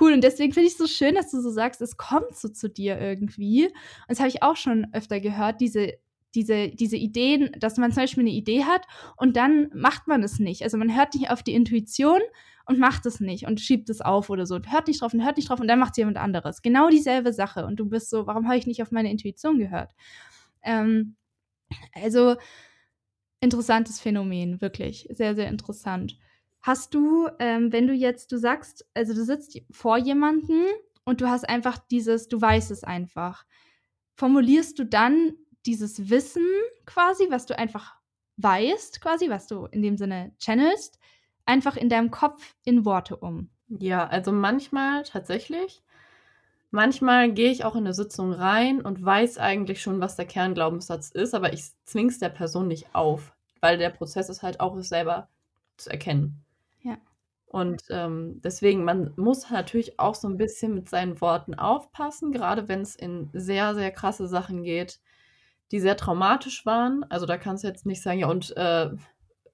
[0.00, 0.12] cool.
[0.12, 2.68] Und deswegen finde ich es so schön, dass du so sagst, es kommt so zu
[2.68, 3.66] dir irgendwie.
[3.66, 3.74] Und
[4.08, 5.94] das habe ich auch schon öfter gehört, diese,
[6.34, 8.86] diese, diese Ideen, dass man zum Beispiel eine Idee hat
[9.16, 10.62] und dann macht man es nicht.
[10.62, 12.20] Also man hört nicht auf die Intuition
[12.66, 15.24] und macht es nicht und schiebt es auf oder so und hört nicht drauf und
[15.24, 16.62] hört nicht drauf und dann macht es jemand anderes.
[16.62, 17.64] Genau dieselbe Sache.
[17.64, 19.90] Und du bist so, warum habe ich nicht auf meine Intuition gehört?
[20.62, 21.16] Ähm,
[21.92, 22.36] also
[23.40, 25.08] interessantes Phänomen, wirklich.
[25.10, 26.18] Sehr, sehr interessant.
[26.66, 30.64] Hast du, ähm, wenn du jetzt, du sagst, also du sitzt vor jemanden
[31.04, 33.44] und du hast einfach dieses, du weißt es einfach,
[34.16, 35.34] formulierst du dann
[35.64, 36.44] dieses Wissen
[36.84, 37.94] quasi, was du einfach
[38.38, 40.98] weißt, quasi, was du in dem Sinne channelst,
[41.44, 43.48] einfach in deinem Kopf in Worte um?
[43.68, 45.84] Ja, also manchmal tatsächlich.
[46.72, 51.10] Manchmal gehe ich auch in eine Sitzung rein und weiß eigentlich schon, was der Kernglaubenssatz
[51.10, 54.88] ist, aber ich zwing's der Person nicht auf, weil der Prozess ist halt auch es
[54.88, 55.28] selber
[55.76, 56.42] zu erkennen.
[57.48, 62.68] Und, ähm, deswegen, man muss natürlich auch so 'n bisschen mit seinen Worten aufpassen, grade
[62.68, 65.00] wenn's in sehr, sehr krasse Sachen geht,
[65.72, 67.04] die sehr traumatisch waren.
[67.10, 68.90] Also, da kannst du jetzt nicht sagen: „Ja und, äh,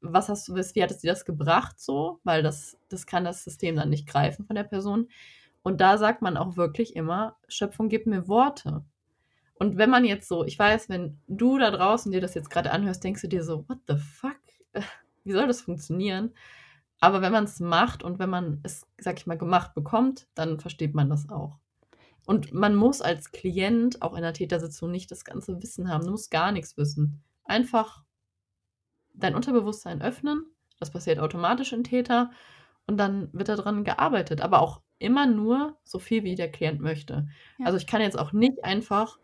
[0.02, 3.44] was hast du wie hat es dir das gebracht so?“ Weil das das kann das
[3.44, 5.08] System dann nicht greifen von der Person.
[5.62, 8.84] Und da sagt man auch wirklich immer: „Schöpfung, gib mir Worte.“
[9.56, 12.72] Und wenn man jetzt so ich weiß, wenn du da draußen dir das jetzt grade
[12.72, 14.36] anhörst, denkst du dir so: „What the fuck?
[15.24, 16.32] Wie soll das funktionieren?“
[17.02, 20.94] Aber wenn man's macht und wenn man es, sage ich mal, gemacht bekommt, dann versteht
[20.94, 21.58] man das auch.
[22.26, 26.04] Und man muss als Klient auch in der Tätersitzung nicht das ganze Wissen haben.
[26.06, 27.22] Du musst gar nix wissen.
[27.44, 28.04] Einfach
[29.14, 30.44] dein Unterbewusstsein öffnen.
[30.78, 32.30] Das passiert automatisch in Theta
[32.86, 36.80] und dann wird da dran gearbeitet, aber auch immer nur so viel, wie der Klient
[36.80, 37.28] möchte.
[37.58, 37.66] Ja.
[37.66, 39.18] Also, ich kann jetzt auch nicht einfach,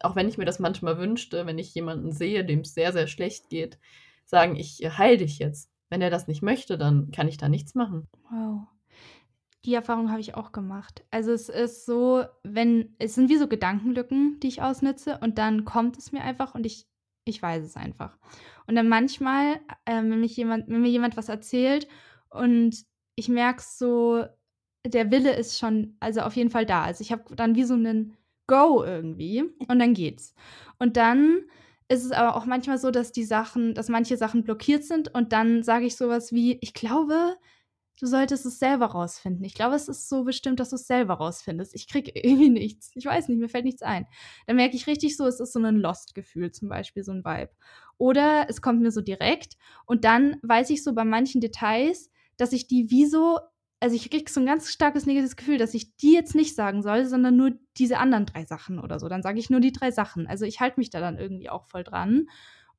[0.00, 3.50] auch wenn ich mir das manchmal wünschte, wenn ich jemanden sehe, dem's sehr, sehr schlecht
[3.50, 3.78] geht,
[4.26, 7.76] sagen: „Ich heile dich jetzt.“ Wenn er das nicht möchte, dann kann ich da nichts
[7.76, 8.08] machen.
[8.30, 8.66] Wow.
[9.64, 11.04] Die Erfahrung habe ich auch gemacht.
[11.10, 15.64] Also, es ist so, wenn es sind wie so Gedankenlücken, die ich ausnutze und dann
[15.64, 16.86] kommt es mir einfach und ich
[17.26, 18.18] ich weiß es einfach.
[18.66, 21.88] Und dann manchmal, ähm, wenn mich jemand wenn mir jemand was erzählt
[22.30, 22.84] und
[23.16, 24.24] ich merke so,
[24.86, 26.84] der Wille ist schon also, auf jeden Fall da.
[26.84, 28.16] Also, ich habe dann wie so 'nen
[28.48, 30.34] Go irgendwie und dann geht's.
[30.78, 31.42] Und dann
[31.88, 35.32] ist es aber auch manchmal so, dass die Sachen dass manche Sachen blockiert sind und
[35.32, 37.36] dann sage ich so was wie: „Ich glaube,
[38.00, 39.44] du solltest es selber rausfinden.
[39.44, 41.74] Ich glaube, es ist so bestimmt, dass du's selber rausfindest.
[41.74, 42.90] Ich kriege irgendwie nichts.
[42.94, 44.06] Ich weiß nicht, mir fällt nichts ein.“
[44.46, 47.50] Dann merke ich richtig so, es ist so 'nen Lost-Gefühl zum Beispiel, so 'n Vibe.
[47.98, 49.54] Oder es kommt mir so direkt
[49.86, 53.38] und dann weiß ich so bei manchen Details, dass ich die wie so
[53.84, 56.82] also, ich kriege so 'n ganz starkes negatives Gefühl, dass ich die jetzt nicht sagen
[56.82, 59.08] soll, sondern nur diese anderen 3 Sachen oder so.
[59.08, 60.26] Dann sage ich nur die 3 Sachen.
[60.26, 62.28] Also, ich halte mich da dann irgendwie auch voll dran.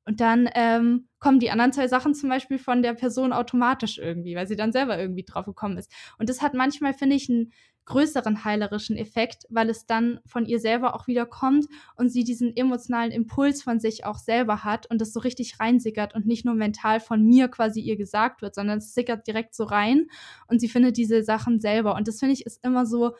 [0.06, 4.36] Und dann, ähm, kommen die anderen 2 Sachen zum Beispiel von der Person automatisch irgendwie,
[4.36, 5.92] weil sie dann selber irgendwie drauf gekommen ist.
[6.18, 7.52] Und das hat manchmal, finde ich, 'n
[7.86, 11.66] größeren heilerischen Effekt, weil es dann von ihr selber auch wieder kommt
[11.96, 16.14] und sie diesen emotionalen Impuls von sich auch selber hat und das so richtig reinsickert
[16.14, 19.64] und nicht nur mental von mir quasi ihr gesagt wird, sondern es sickert direkt so
[19.64, 20.06] rein
[20.48, 21.94] und sie findet diese Sachen selber.
[21.94, 23.14] Und das finde ich, ist immer so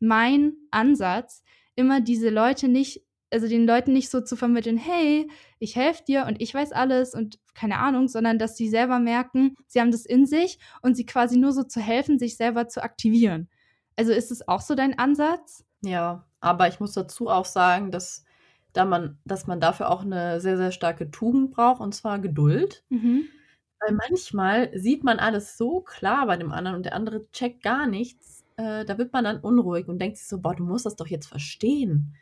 [0.00, 1.42] mein Ansatz,
[1.76, 5.28] immer diese Leute nicht also, den Leuten nicht so zu vermitteln: „Hey,
[5.58, 9.56] ich helfe dir und ich weiß alles und keine Ahnung“, sondern dass sie selber merken,
[9.68, 12.82] sie haben das in sich und sie quasi nur so zu helfen, sich selber zu
[12.82, 13.48] aktivieren.
[13.96, 15.64] Also, ist es auch so dein Ansatz?
[15.82, 18.24] Ja, aber ich muss dazu auch sagen, dass
[18.72, 22.84] da man dass man dafür auch 'ne sehr, sehr starke Tugend braucht, und zwar Geduld.
[22.90, 23.28] Mhm.
[23.80, 27.86] Weil manchmal sieht man alles so klar bei dem anderen und der andere checkt gar
[27.86, 28.44] nichts.
[28.56, 31.08] Äh, da wird man dann unruhig und denkt sich so: „Boah, du musst das doch
[31.08, 32.14] jetzt verstehen.“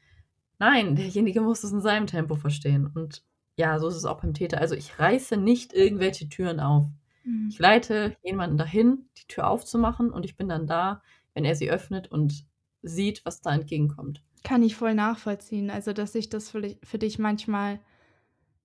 [0.59, 2.86] Nein, derjenige muss es in seinem Tempo verstehen.
[2.86, 3.24] Und
[3.56, 4.60] ja, so ist es auch beim Täter.
[4.60, 6.86] Also, ich reiße nicht irgendwelche Türen auf.
[7.24, 7.48] Mhm.
[7.51, 11.02] Ich leite jemanden dahin, die Tür aufzumachen und ich bin dann da,
[11.35, 12.47] wenn er sie öffnet und
[12.82, 14.22] sieht, was da entgegenkommt.
[14.43, 15.70] Kann ich voll nachvollziehen.
[15.70, 17.81] Also, dass sich das für dich für dich manchmal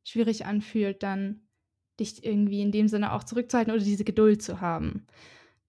[0.04, 1.42] schwierig anfühlt, dann
[2.00, 5.06] dich irgendwie in dem Sinne auch zurückzuhalten oder diese Geduld zu haben.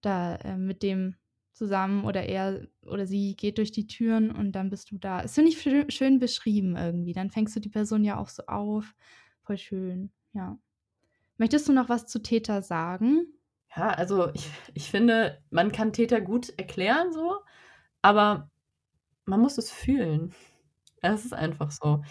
[0.01, 1.15] Da, äh, mit dem
[1.53, 5.21] zusammen oder er oder sie geht durch die Türen und dann bist du da.
[5.21, 7.13] Das finde ich schö schön beschrieben irgendwie.
[7.13, 8.95] Dann fängst du die Person ja auch so auf.
[9.43, 10.57] Voll schön, ja.
[11.37, 13.33] Möchtest du noch was zu Täter sagen?
[13.75, 17.39] Ja, also, ich ich finde, man kann Täter gut erklären so,
[18.01, 18.49] aber
[19.25, 20.33] man muss es fühlen.
[21.01, 22.03] Es ist einfach so.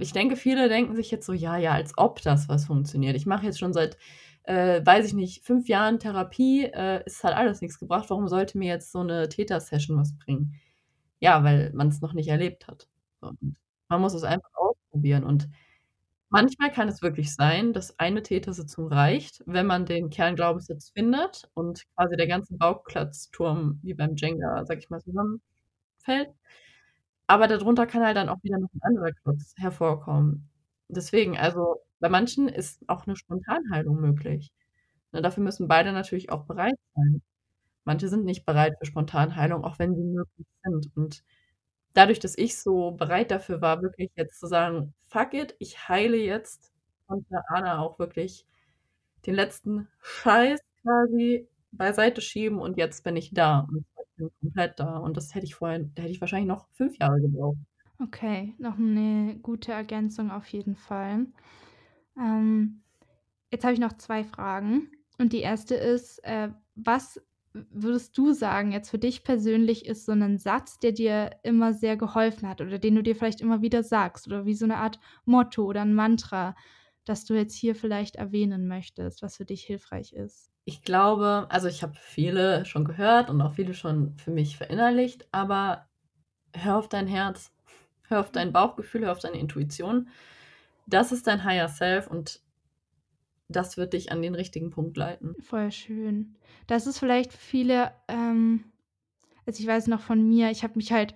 [0.00, 3.16] Ich denke, viele denken sich jetzt so: „Ja, ja, als ob das was funktioniert.
[3.16, 3.98] Ich mache jetzt schon seit,
[4.48, 8.10] äh, weiß ich nicht, 5 Jahren Therapie, äh, es hat alles nix gebracht.
[8.10, 10.54] Warum sollte mir jetzt so 'ne Täter-Session was bringen?“
[11.20, 12.88] Ja, weil man's noch nicht erlebt hat.
[13.20, 13.38] Und
[13.88, 15.24] man muss es einfach ausprobieren.
[15.24, 15.48] Und
[16.30, 21.84] manchmal kann es wirklich sein, dass eine Tätersitzung reicht, wenn man den Kernglaubenssatz findet und
[21.96, 25.42] quasi der ganze Bauklötzturm wie beim Jenga, sage ich mal, zusammenfällt.
[27.28, 30.50] Aber dadrunter kann halt dann auch wieder noch 'n anderer Klotz hervorkommen.
[30.90, 34.50] Deswegen, also, bei manchen ist auch 'ne Spontanheilung möglich.
[35.12, 37.22] Ne, dafür müssen beide natürlich auch bereit sein.
[37.84, 40.90] Manche sind nicht bereit für Spontanheilung, auch wenn sie möglich sind.
[40.96, 41.24] Und
[41.94, 46.16] dadurch, dass ich so bereit dafür war, wirklich jetzt zu sagen: „Fuck it, ich heile
[46.18, 46.72] jetzt“,
[47.08, 48.46] konnte Anna auch wirklich
[49.26, 54.80] den letzten Scheiß quasi beiseite schieben und jetzt bin ich da und ich bin komplett
[54.80, 54.98] da.
[54.98, 57.58] Und das hätte ich vorher da hätte ich wahrscheinlich noch 5 Jahre gebraucht.
[58.00, 61.26] Okay, noch 'ne gute Ergänzung auf jeden Fall.
[62.18, 62.82] Ähm,
[63.52, 64.90] jetzt habe ich noch 2 Fragen.
[65.18, 65.74] Und die 1.
[65.76, 67.22] ist, äh, was
[67.54, 71.96] würdest du sagen, jetzt für dich persönlich ist so 'nen Satz, der dir immer sehr
[71.96, 75.00] geholfen hat oder den du dir vielleicht immer wieder sagst oder wie so 'ne Art
[75.26, 76.56] Motto oder 'n Mantra,
[77.06, 80.48] das du jetzt hier vielleicht erwähnen möchtest, was für dich hilfreich ist?
[80.66, 85.26] Ich glaube, also ich habe viele schon gehört und auch viele schon für mich verinnerlicht,
[85.32, 85.88] aber
[86.54, 87.52] hör auf dein Herz,
[88.08, 90.08] hör auf dein Bauchgefühl, hör auf deine Intuition.
[90.86, 92.40] Das ist dein Higher Self und
[93.48, 95.34] das wird dich an den richtigen Punkt leiten.
[95.40, 96.36] Voll schön.
[96.66, 98.64] Das ist vielleicht viele, ähm,
[99.46, 101.14] also ich weiß noch von mir, ich habe mich halt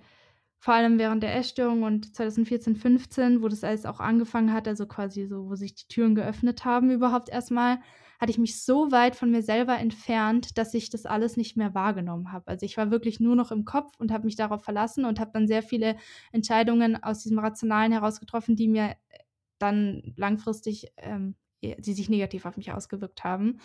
[0.57, 4.87] vor allem während der Essstörung und 2014, 15, wo das alles auch angefangen hat, also
[4.87, 7.79] quasi so, wo sich die Türen geöffnet haben überhaupt erstmal,
[8.19, 11.73] hatte ich mich so weit von mir selber entfernt, dass ich das alles nicht mehr
[11.73, 12.47] wahrgenommen habe.
[12.47, 15.31] Also ich war wirklich nur noch im Kopf und habe mich darauf verlassen und habe
[15.33, 15.97] dann sehr viele
[16.31, 18.95] Entscheidungen aus diesem Rationalen heraus getroffen, die mir
[19.59, 23.59] dann langfristig, ähm, die sich negativ auf mich ausgewirkt haben.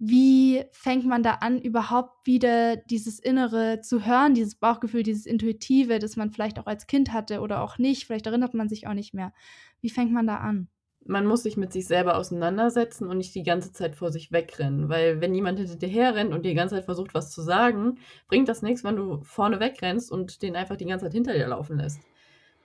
[0.00, 5.98] Wie fängt man da an, überhaupt wieder dieses Innere zu hören, dieses Bauchgefühl, dieses Intuitive,
[5.98, 8.06] das man vielleicht auch als Kind hatte oder auch nicht?
[8.06, 9.32] Vielleicht erinnert man sich auch nicht mehr.
[9.80, 10.68] Wie fängt man da an?
[11.08, 14.90] Man muss sich mit sich selber auseinandersetzen und nicht die ganze Zeit vor sich wegrennen.
[14.90, 17.98] Weil wenn jemand hinter dir herrennt und die ganze Zeit versucht, was zu sagen,
[18.28, 21.48] bringt das nichts, wenn du vorne wegrennst und den einfach die ganze Zeit hinter dir
[21.48, 22.00] laufen lässt.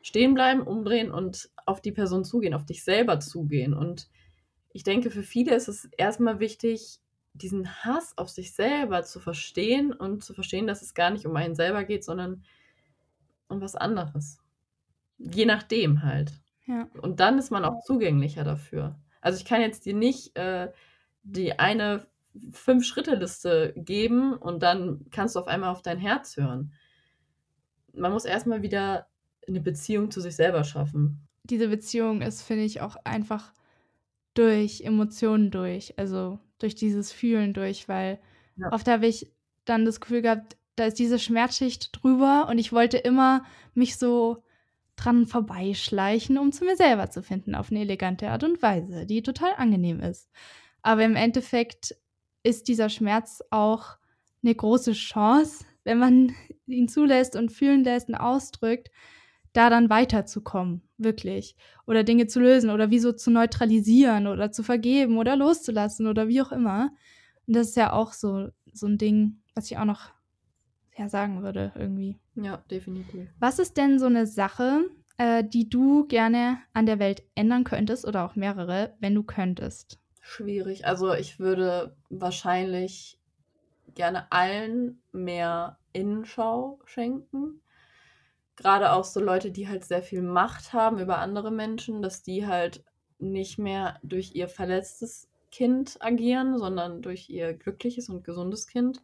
[0.01, 3.73] Stehen bleiben, umdrehen und auf die Person zugehen, auf dich selber zugehen.
[3.73, 4.09] Und
[4.73, 6.99] ich denke, für viele ist es erstmal wichtig,
[7.33, 11.35] diesen Hass auf sich selber zu verstehen und zu verstehen, dass es gar nicht um
[11.37, 12.43] einen selber geht, sondern
[13.47, 14.39] um was anderes.
[15.17, 16.42] Je nachdem halt.
[16.65, 16.87] Ja.
[17.01, 18.95] Und dann ist man auch zugänglicher dafür.
[19.21, 20.71] Also ich kann jetzt dir nicht äh,
[21.23, 22.05] die eine
[22.51, 26.73] Fünf-Schritte-Liste geben und dann kannst du auf einmal auf dein Herz hören.
[27.93, 29.07] Man muss erstmal wieder
[29.47, 31.27] eine Beziehung zu sich selber schaffen.
[31.43, 33.53] Diese Beziehung ist, finde ich, auch einfach
[34.33, 38.19] durch Emotionen durch, also durch dieses Fühlen durch, weil
[38.55, 38.71] ja.
[38.71, 39.31] oft habe ich
[39.65, 43.45] dann das Gefühl gehabt, da ist diese Schmerzschicht drüber und ich wollte immer
[43.75, 44.43] mich so
[44.95, 49.23] dran vorbeischleichen, um zu mir selber zu finden, auf eine elegante Art und Weise, die
[49.23, 50.29] total angenehm ist.
[50.81, 51.95] Aber im Endeffekt
[52.43, 53.97] ist dieser Schmerz auch
[54.43, 56.33] eine große Chance, wenn man
[56.67, 58.91] ihn zulässt und fühlen lässt und ausdrückt,
[59.53, 61.55] da dann weiterzukommen, wirklich.
[61.85, 66.27] Oder Dinge zu lösen oder wie so zu neutralisieren oder zu vergeben oder loszulassen oder
[66.27, 66.91] wie auch immer.
[67.47, 70.09] Und das ist ja auch so, so ein Ding, was ich auch noch
[70.97, 72.19] ja, sagen würde, irgendwie.
[72.35, 73.29] Ja, definitiv.
[73.39, 74.85] Was ist denn so eine Sache,
[75.17, 79.99] äh, die du gerne an der Welt ändern könntest oder auch mehrere, wenn du könntest?
[80.21, 80.85] Schwierig.
[80.85, 83.19] Also ich würde wahrscheinlich
[83.93, 87.61] gerne allen mehr Innenschau schenken.
[88.55, 92.45] Gerade auch so Leute, die halt sehr viel Macht haben über andere Menschen, dass die
[92.47, 92.83] halt
[93.19, 99.01] nicht mehr durch ihr verletztes Kind agieren, sondern durch ihr glückliches und gesundes Kind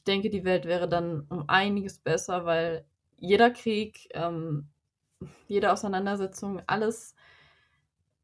[0.00, 2.86] ich denke, die Welt wäre dann um einiges besser, weil
[3.18, 4.66] jeder Krieg, ähm,
[5.46, 7.14] jede Auseinandersetzung, alles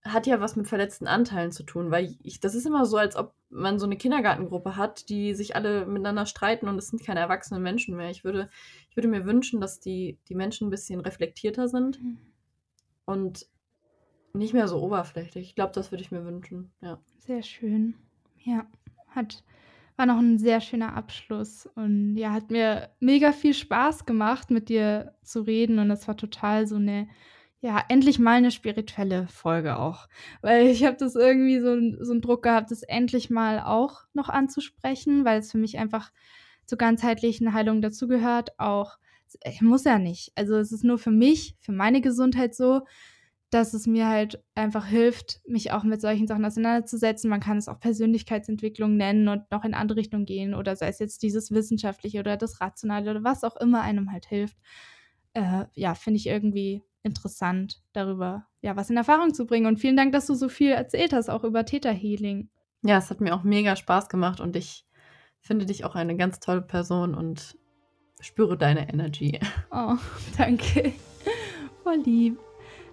[0.02, 3.14] hat ja was mit verletzten Anteilen zu tun, weil ich, das ist immer so, als
[3.14, 7.20] ob man so eine Kindergartengruppe hat, die sich alle miteinander streiten und es sind keine
[7.20, 8.08] erwachsenen Menschen mehr.
[8.08, 8.48] Ich würde,
[8.88, 12.18] ich würde mir wünschen, dass die, die Menschen ein bisschen reflektierter sind mhm.
[13.04, 13.46] und
[14.32, 15.48] nicht mehr so oberflächlich.
[15.48, 16.98] Ich glaube, das würde ich mir wünschen, ja.
[17.18, 17.96] Sehr schön.
[18.44, 18.66] Ja,
[19.08, 19.44] hat
[19.96, 21.66] war noch ein sehr schöner Abschluss.
[21.74, 25.78] Und ja, hat mir mega viel Spaß gemacht, mit dir zu reden.
[25.78, 27.08] Und das war total so eine,
[27.60, 30.08] ja, endlich mal eine spirituelle Folge auch,
[30.42, 34.28] weil ich habe das irgendwie so, so einen Druck gehabt, das endlich mal auch noch
[34.28, 36.12] anzusprechen, weil es für mich einfach
[36.66, 38.98] zur ganzheitlichen Heilung dazugehört, auch
[39.44, 40.32] ich muss ja nicht.
[40.34, 42.82] Also es ist nur für mich, für meine Gesundheit so,
[43.50, 47.30] dass es mir halt einfach hilft, mich auch mit solchen Sachen auseinanderzusetzen.
[47.30, 50.98] Man kann es auch Persönlichkeitsentwicklung nennen und noch in andere Richtungen gehen oder sei es
[50.98, 54.56] jetzt dieses Wissenschaftliche oder das Rationale oder was auch immer einem halt hilft.
[55.34, 59.66] Äh, ja, finde ich irgendwie interessant, darüber ja was in Erfahrung zu bringen.
[59.66, 62.50] Und vielen Dank, dass du so viel erzählt hast, auch über Theta Healing.
[62.82, 64.84] Ja, es hat mir auch mega Spaß gemacht und ich
[65.40, 67.56] finde dich auch eine ganz tolle Person und
[68.20, 69.38] spüre deine Energy.
[69.70, 69.96] Oh,
[70.36, 70.92] danke.
[71.84, 72.38] Voll lieb.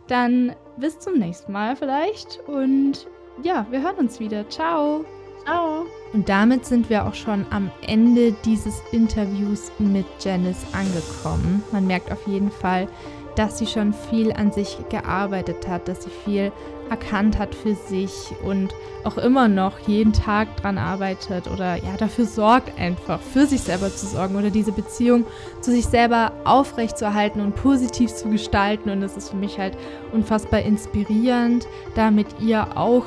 [0.08, 3.08] Dann bis zum nächsten Mal vielleicht und
[3.42, 4.48] ja, wir hören uns wieder.
[4.50, 5.06] Ciao.
[5.46, 5.86] Ciao.
[6.14, 11.64] Und damit sind wir auch schon am Ende dieses Interviews mit Janice angekommen.
[11.72, 12.88] Man merkt auf jeden Fall,
[13.36, 16.52] dass sie schon viel an sich gearbeitet hat, dass sie viel
[16.90, 18.12] erkannt hat für sich
[18.44, 18.74] und
[19.04, 23.90] auch immer noch jeden Tag dran arbeitet oder ja dafür sorgt einfach, für sich selber
[23.94, 25.26] zu sorgen oder diese Beziehung
[25.62, 28.90] zu sich selber aufrechtzuerhalten und positiv zu gestalten.
[28.90, 29.78] Und das ist für mich halt
[30.12, 33.06] unfassbar inspirierend, da mit ihr auch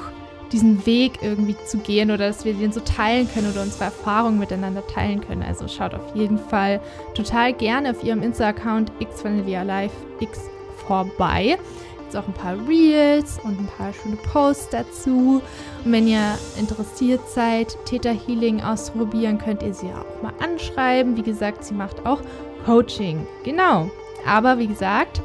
[0.53, 4.39] diesen Weg irgendwie zu gehen oder dass wir den so teilen können oder unsere Erfahrungen
[4.39, 5.43] miteinander teilen können.
[5.43, 6.81] Also schaut auf jeden Fall
[7.15, 10.41] total gerne auf ihrem Insta-Account xvanillialife x
[10.87, 11.59] vorbei.
[12.05, 15.43] Jetzt auch ein paar Reels und ein paar schöne Posts dazu.
[15.85, 21.17] Und wenn ihr interessiert seid, Theta Healing auszuprobieren, könnt ihr sie auch mal anschreiben.
[21.17, 22.21] Wie gesagt, sie macht auch
[22.65, 23.27] Coaching.
[23.43, 23.91] Genau.
[24.25, 25.21] Aber wie gesagt,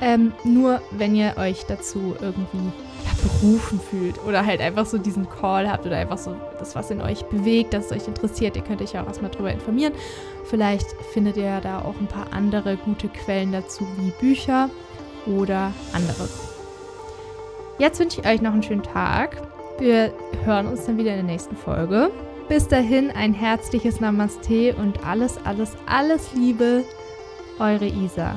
[0.00, 2.72] ähm, nur wenn ihr euch dazu irgendwie
[3.06, 6.90] ja, berufen fühlt oder halt einfach so diesen Call habt oder einfach so das, was
[6.90, 9.92] in euch bewegt, das euch interessiert, ihr könnt euch auch erstmal drüber informieren.
[10.44, 14.70] Vielleicht findet ihr da auch ein paar andere gute Quellen dazu, wie Bücher
[15.26, 16.56] oder anderes.
[17.78, 19.36] Jetzt wünsche ich euch noch einen schönen Tag.
[19.78, 20.12] Wir
[20.44, 22.10] hören uns dann wieder in der nächsten Folge.
[22.48, 26.84] Bis dahin ein herzliches Namaste und alles, alles, alles Liebe.
[27.58, 28.34] Eure Isa.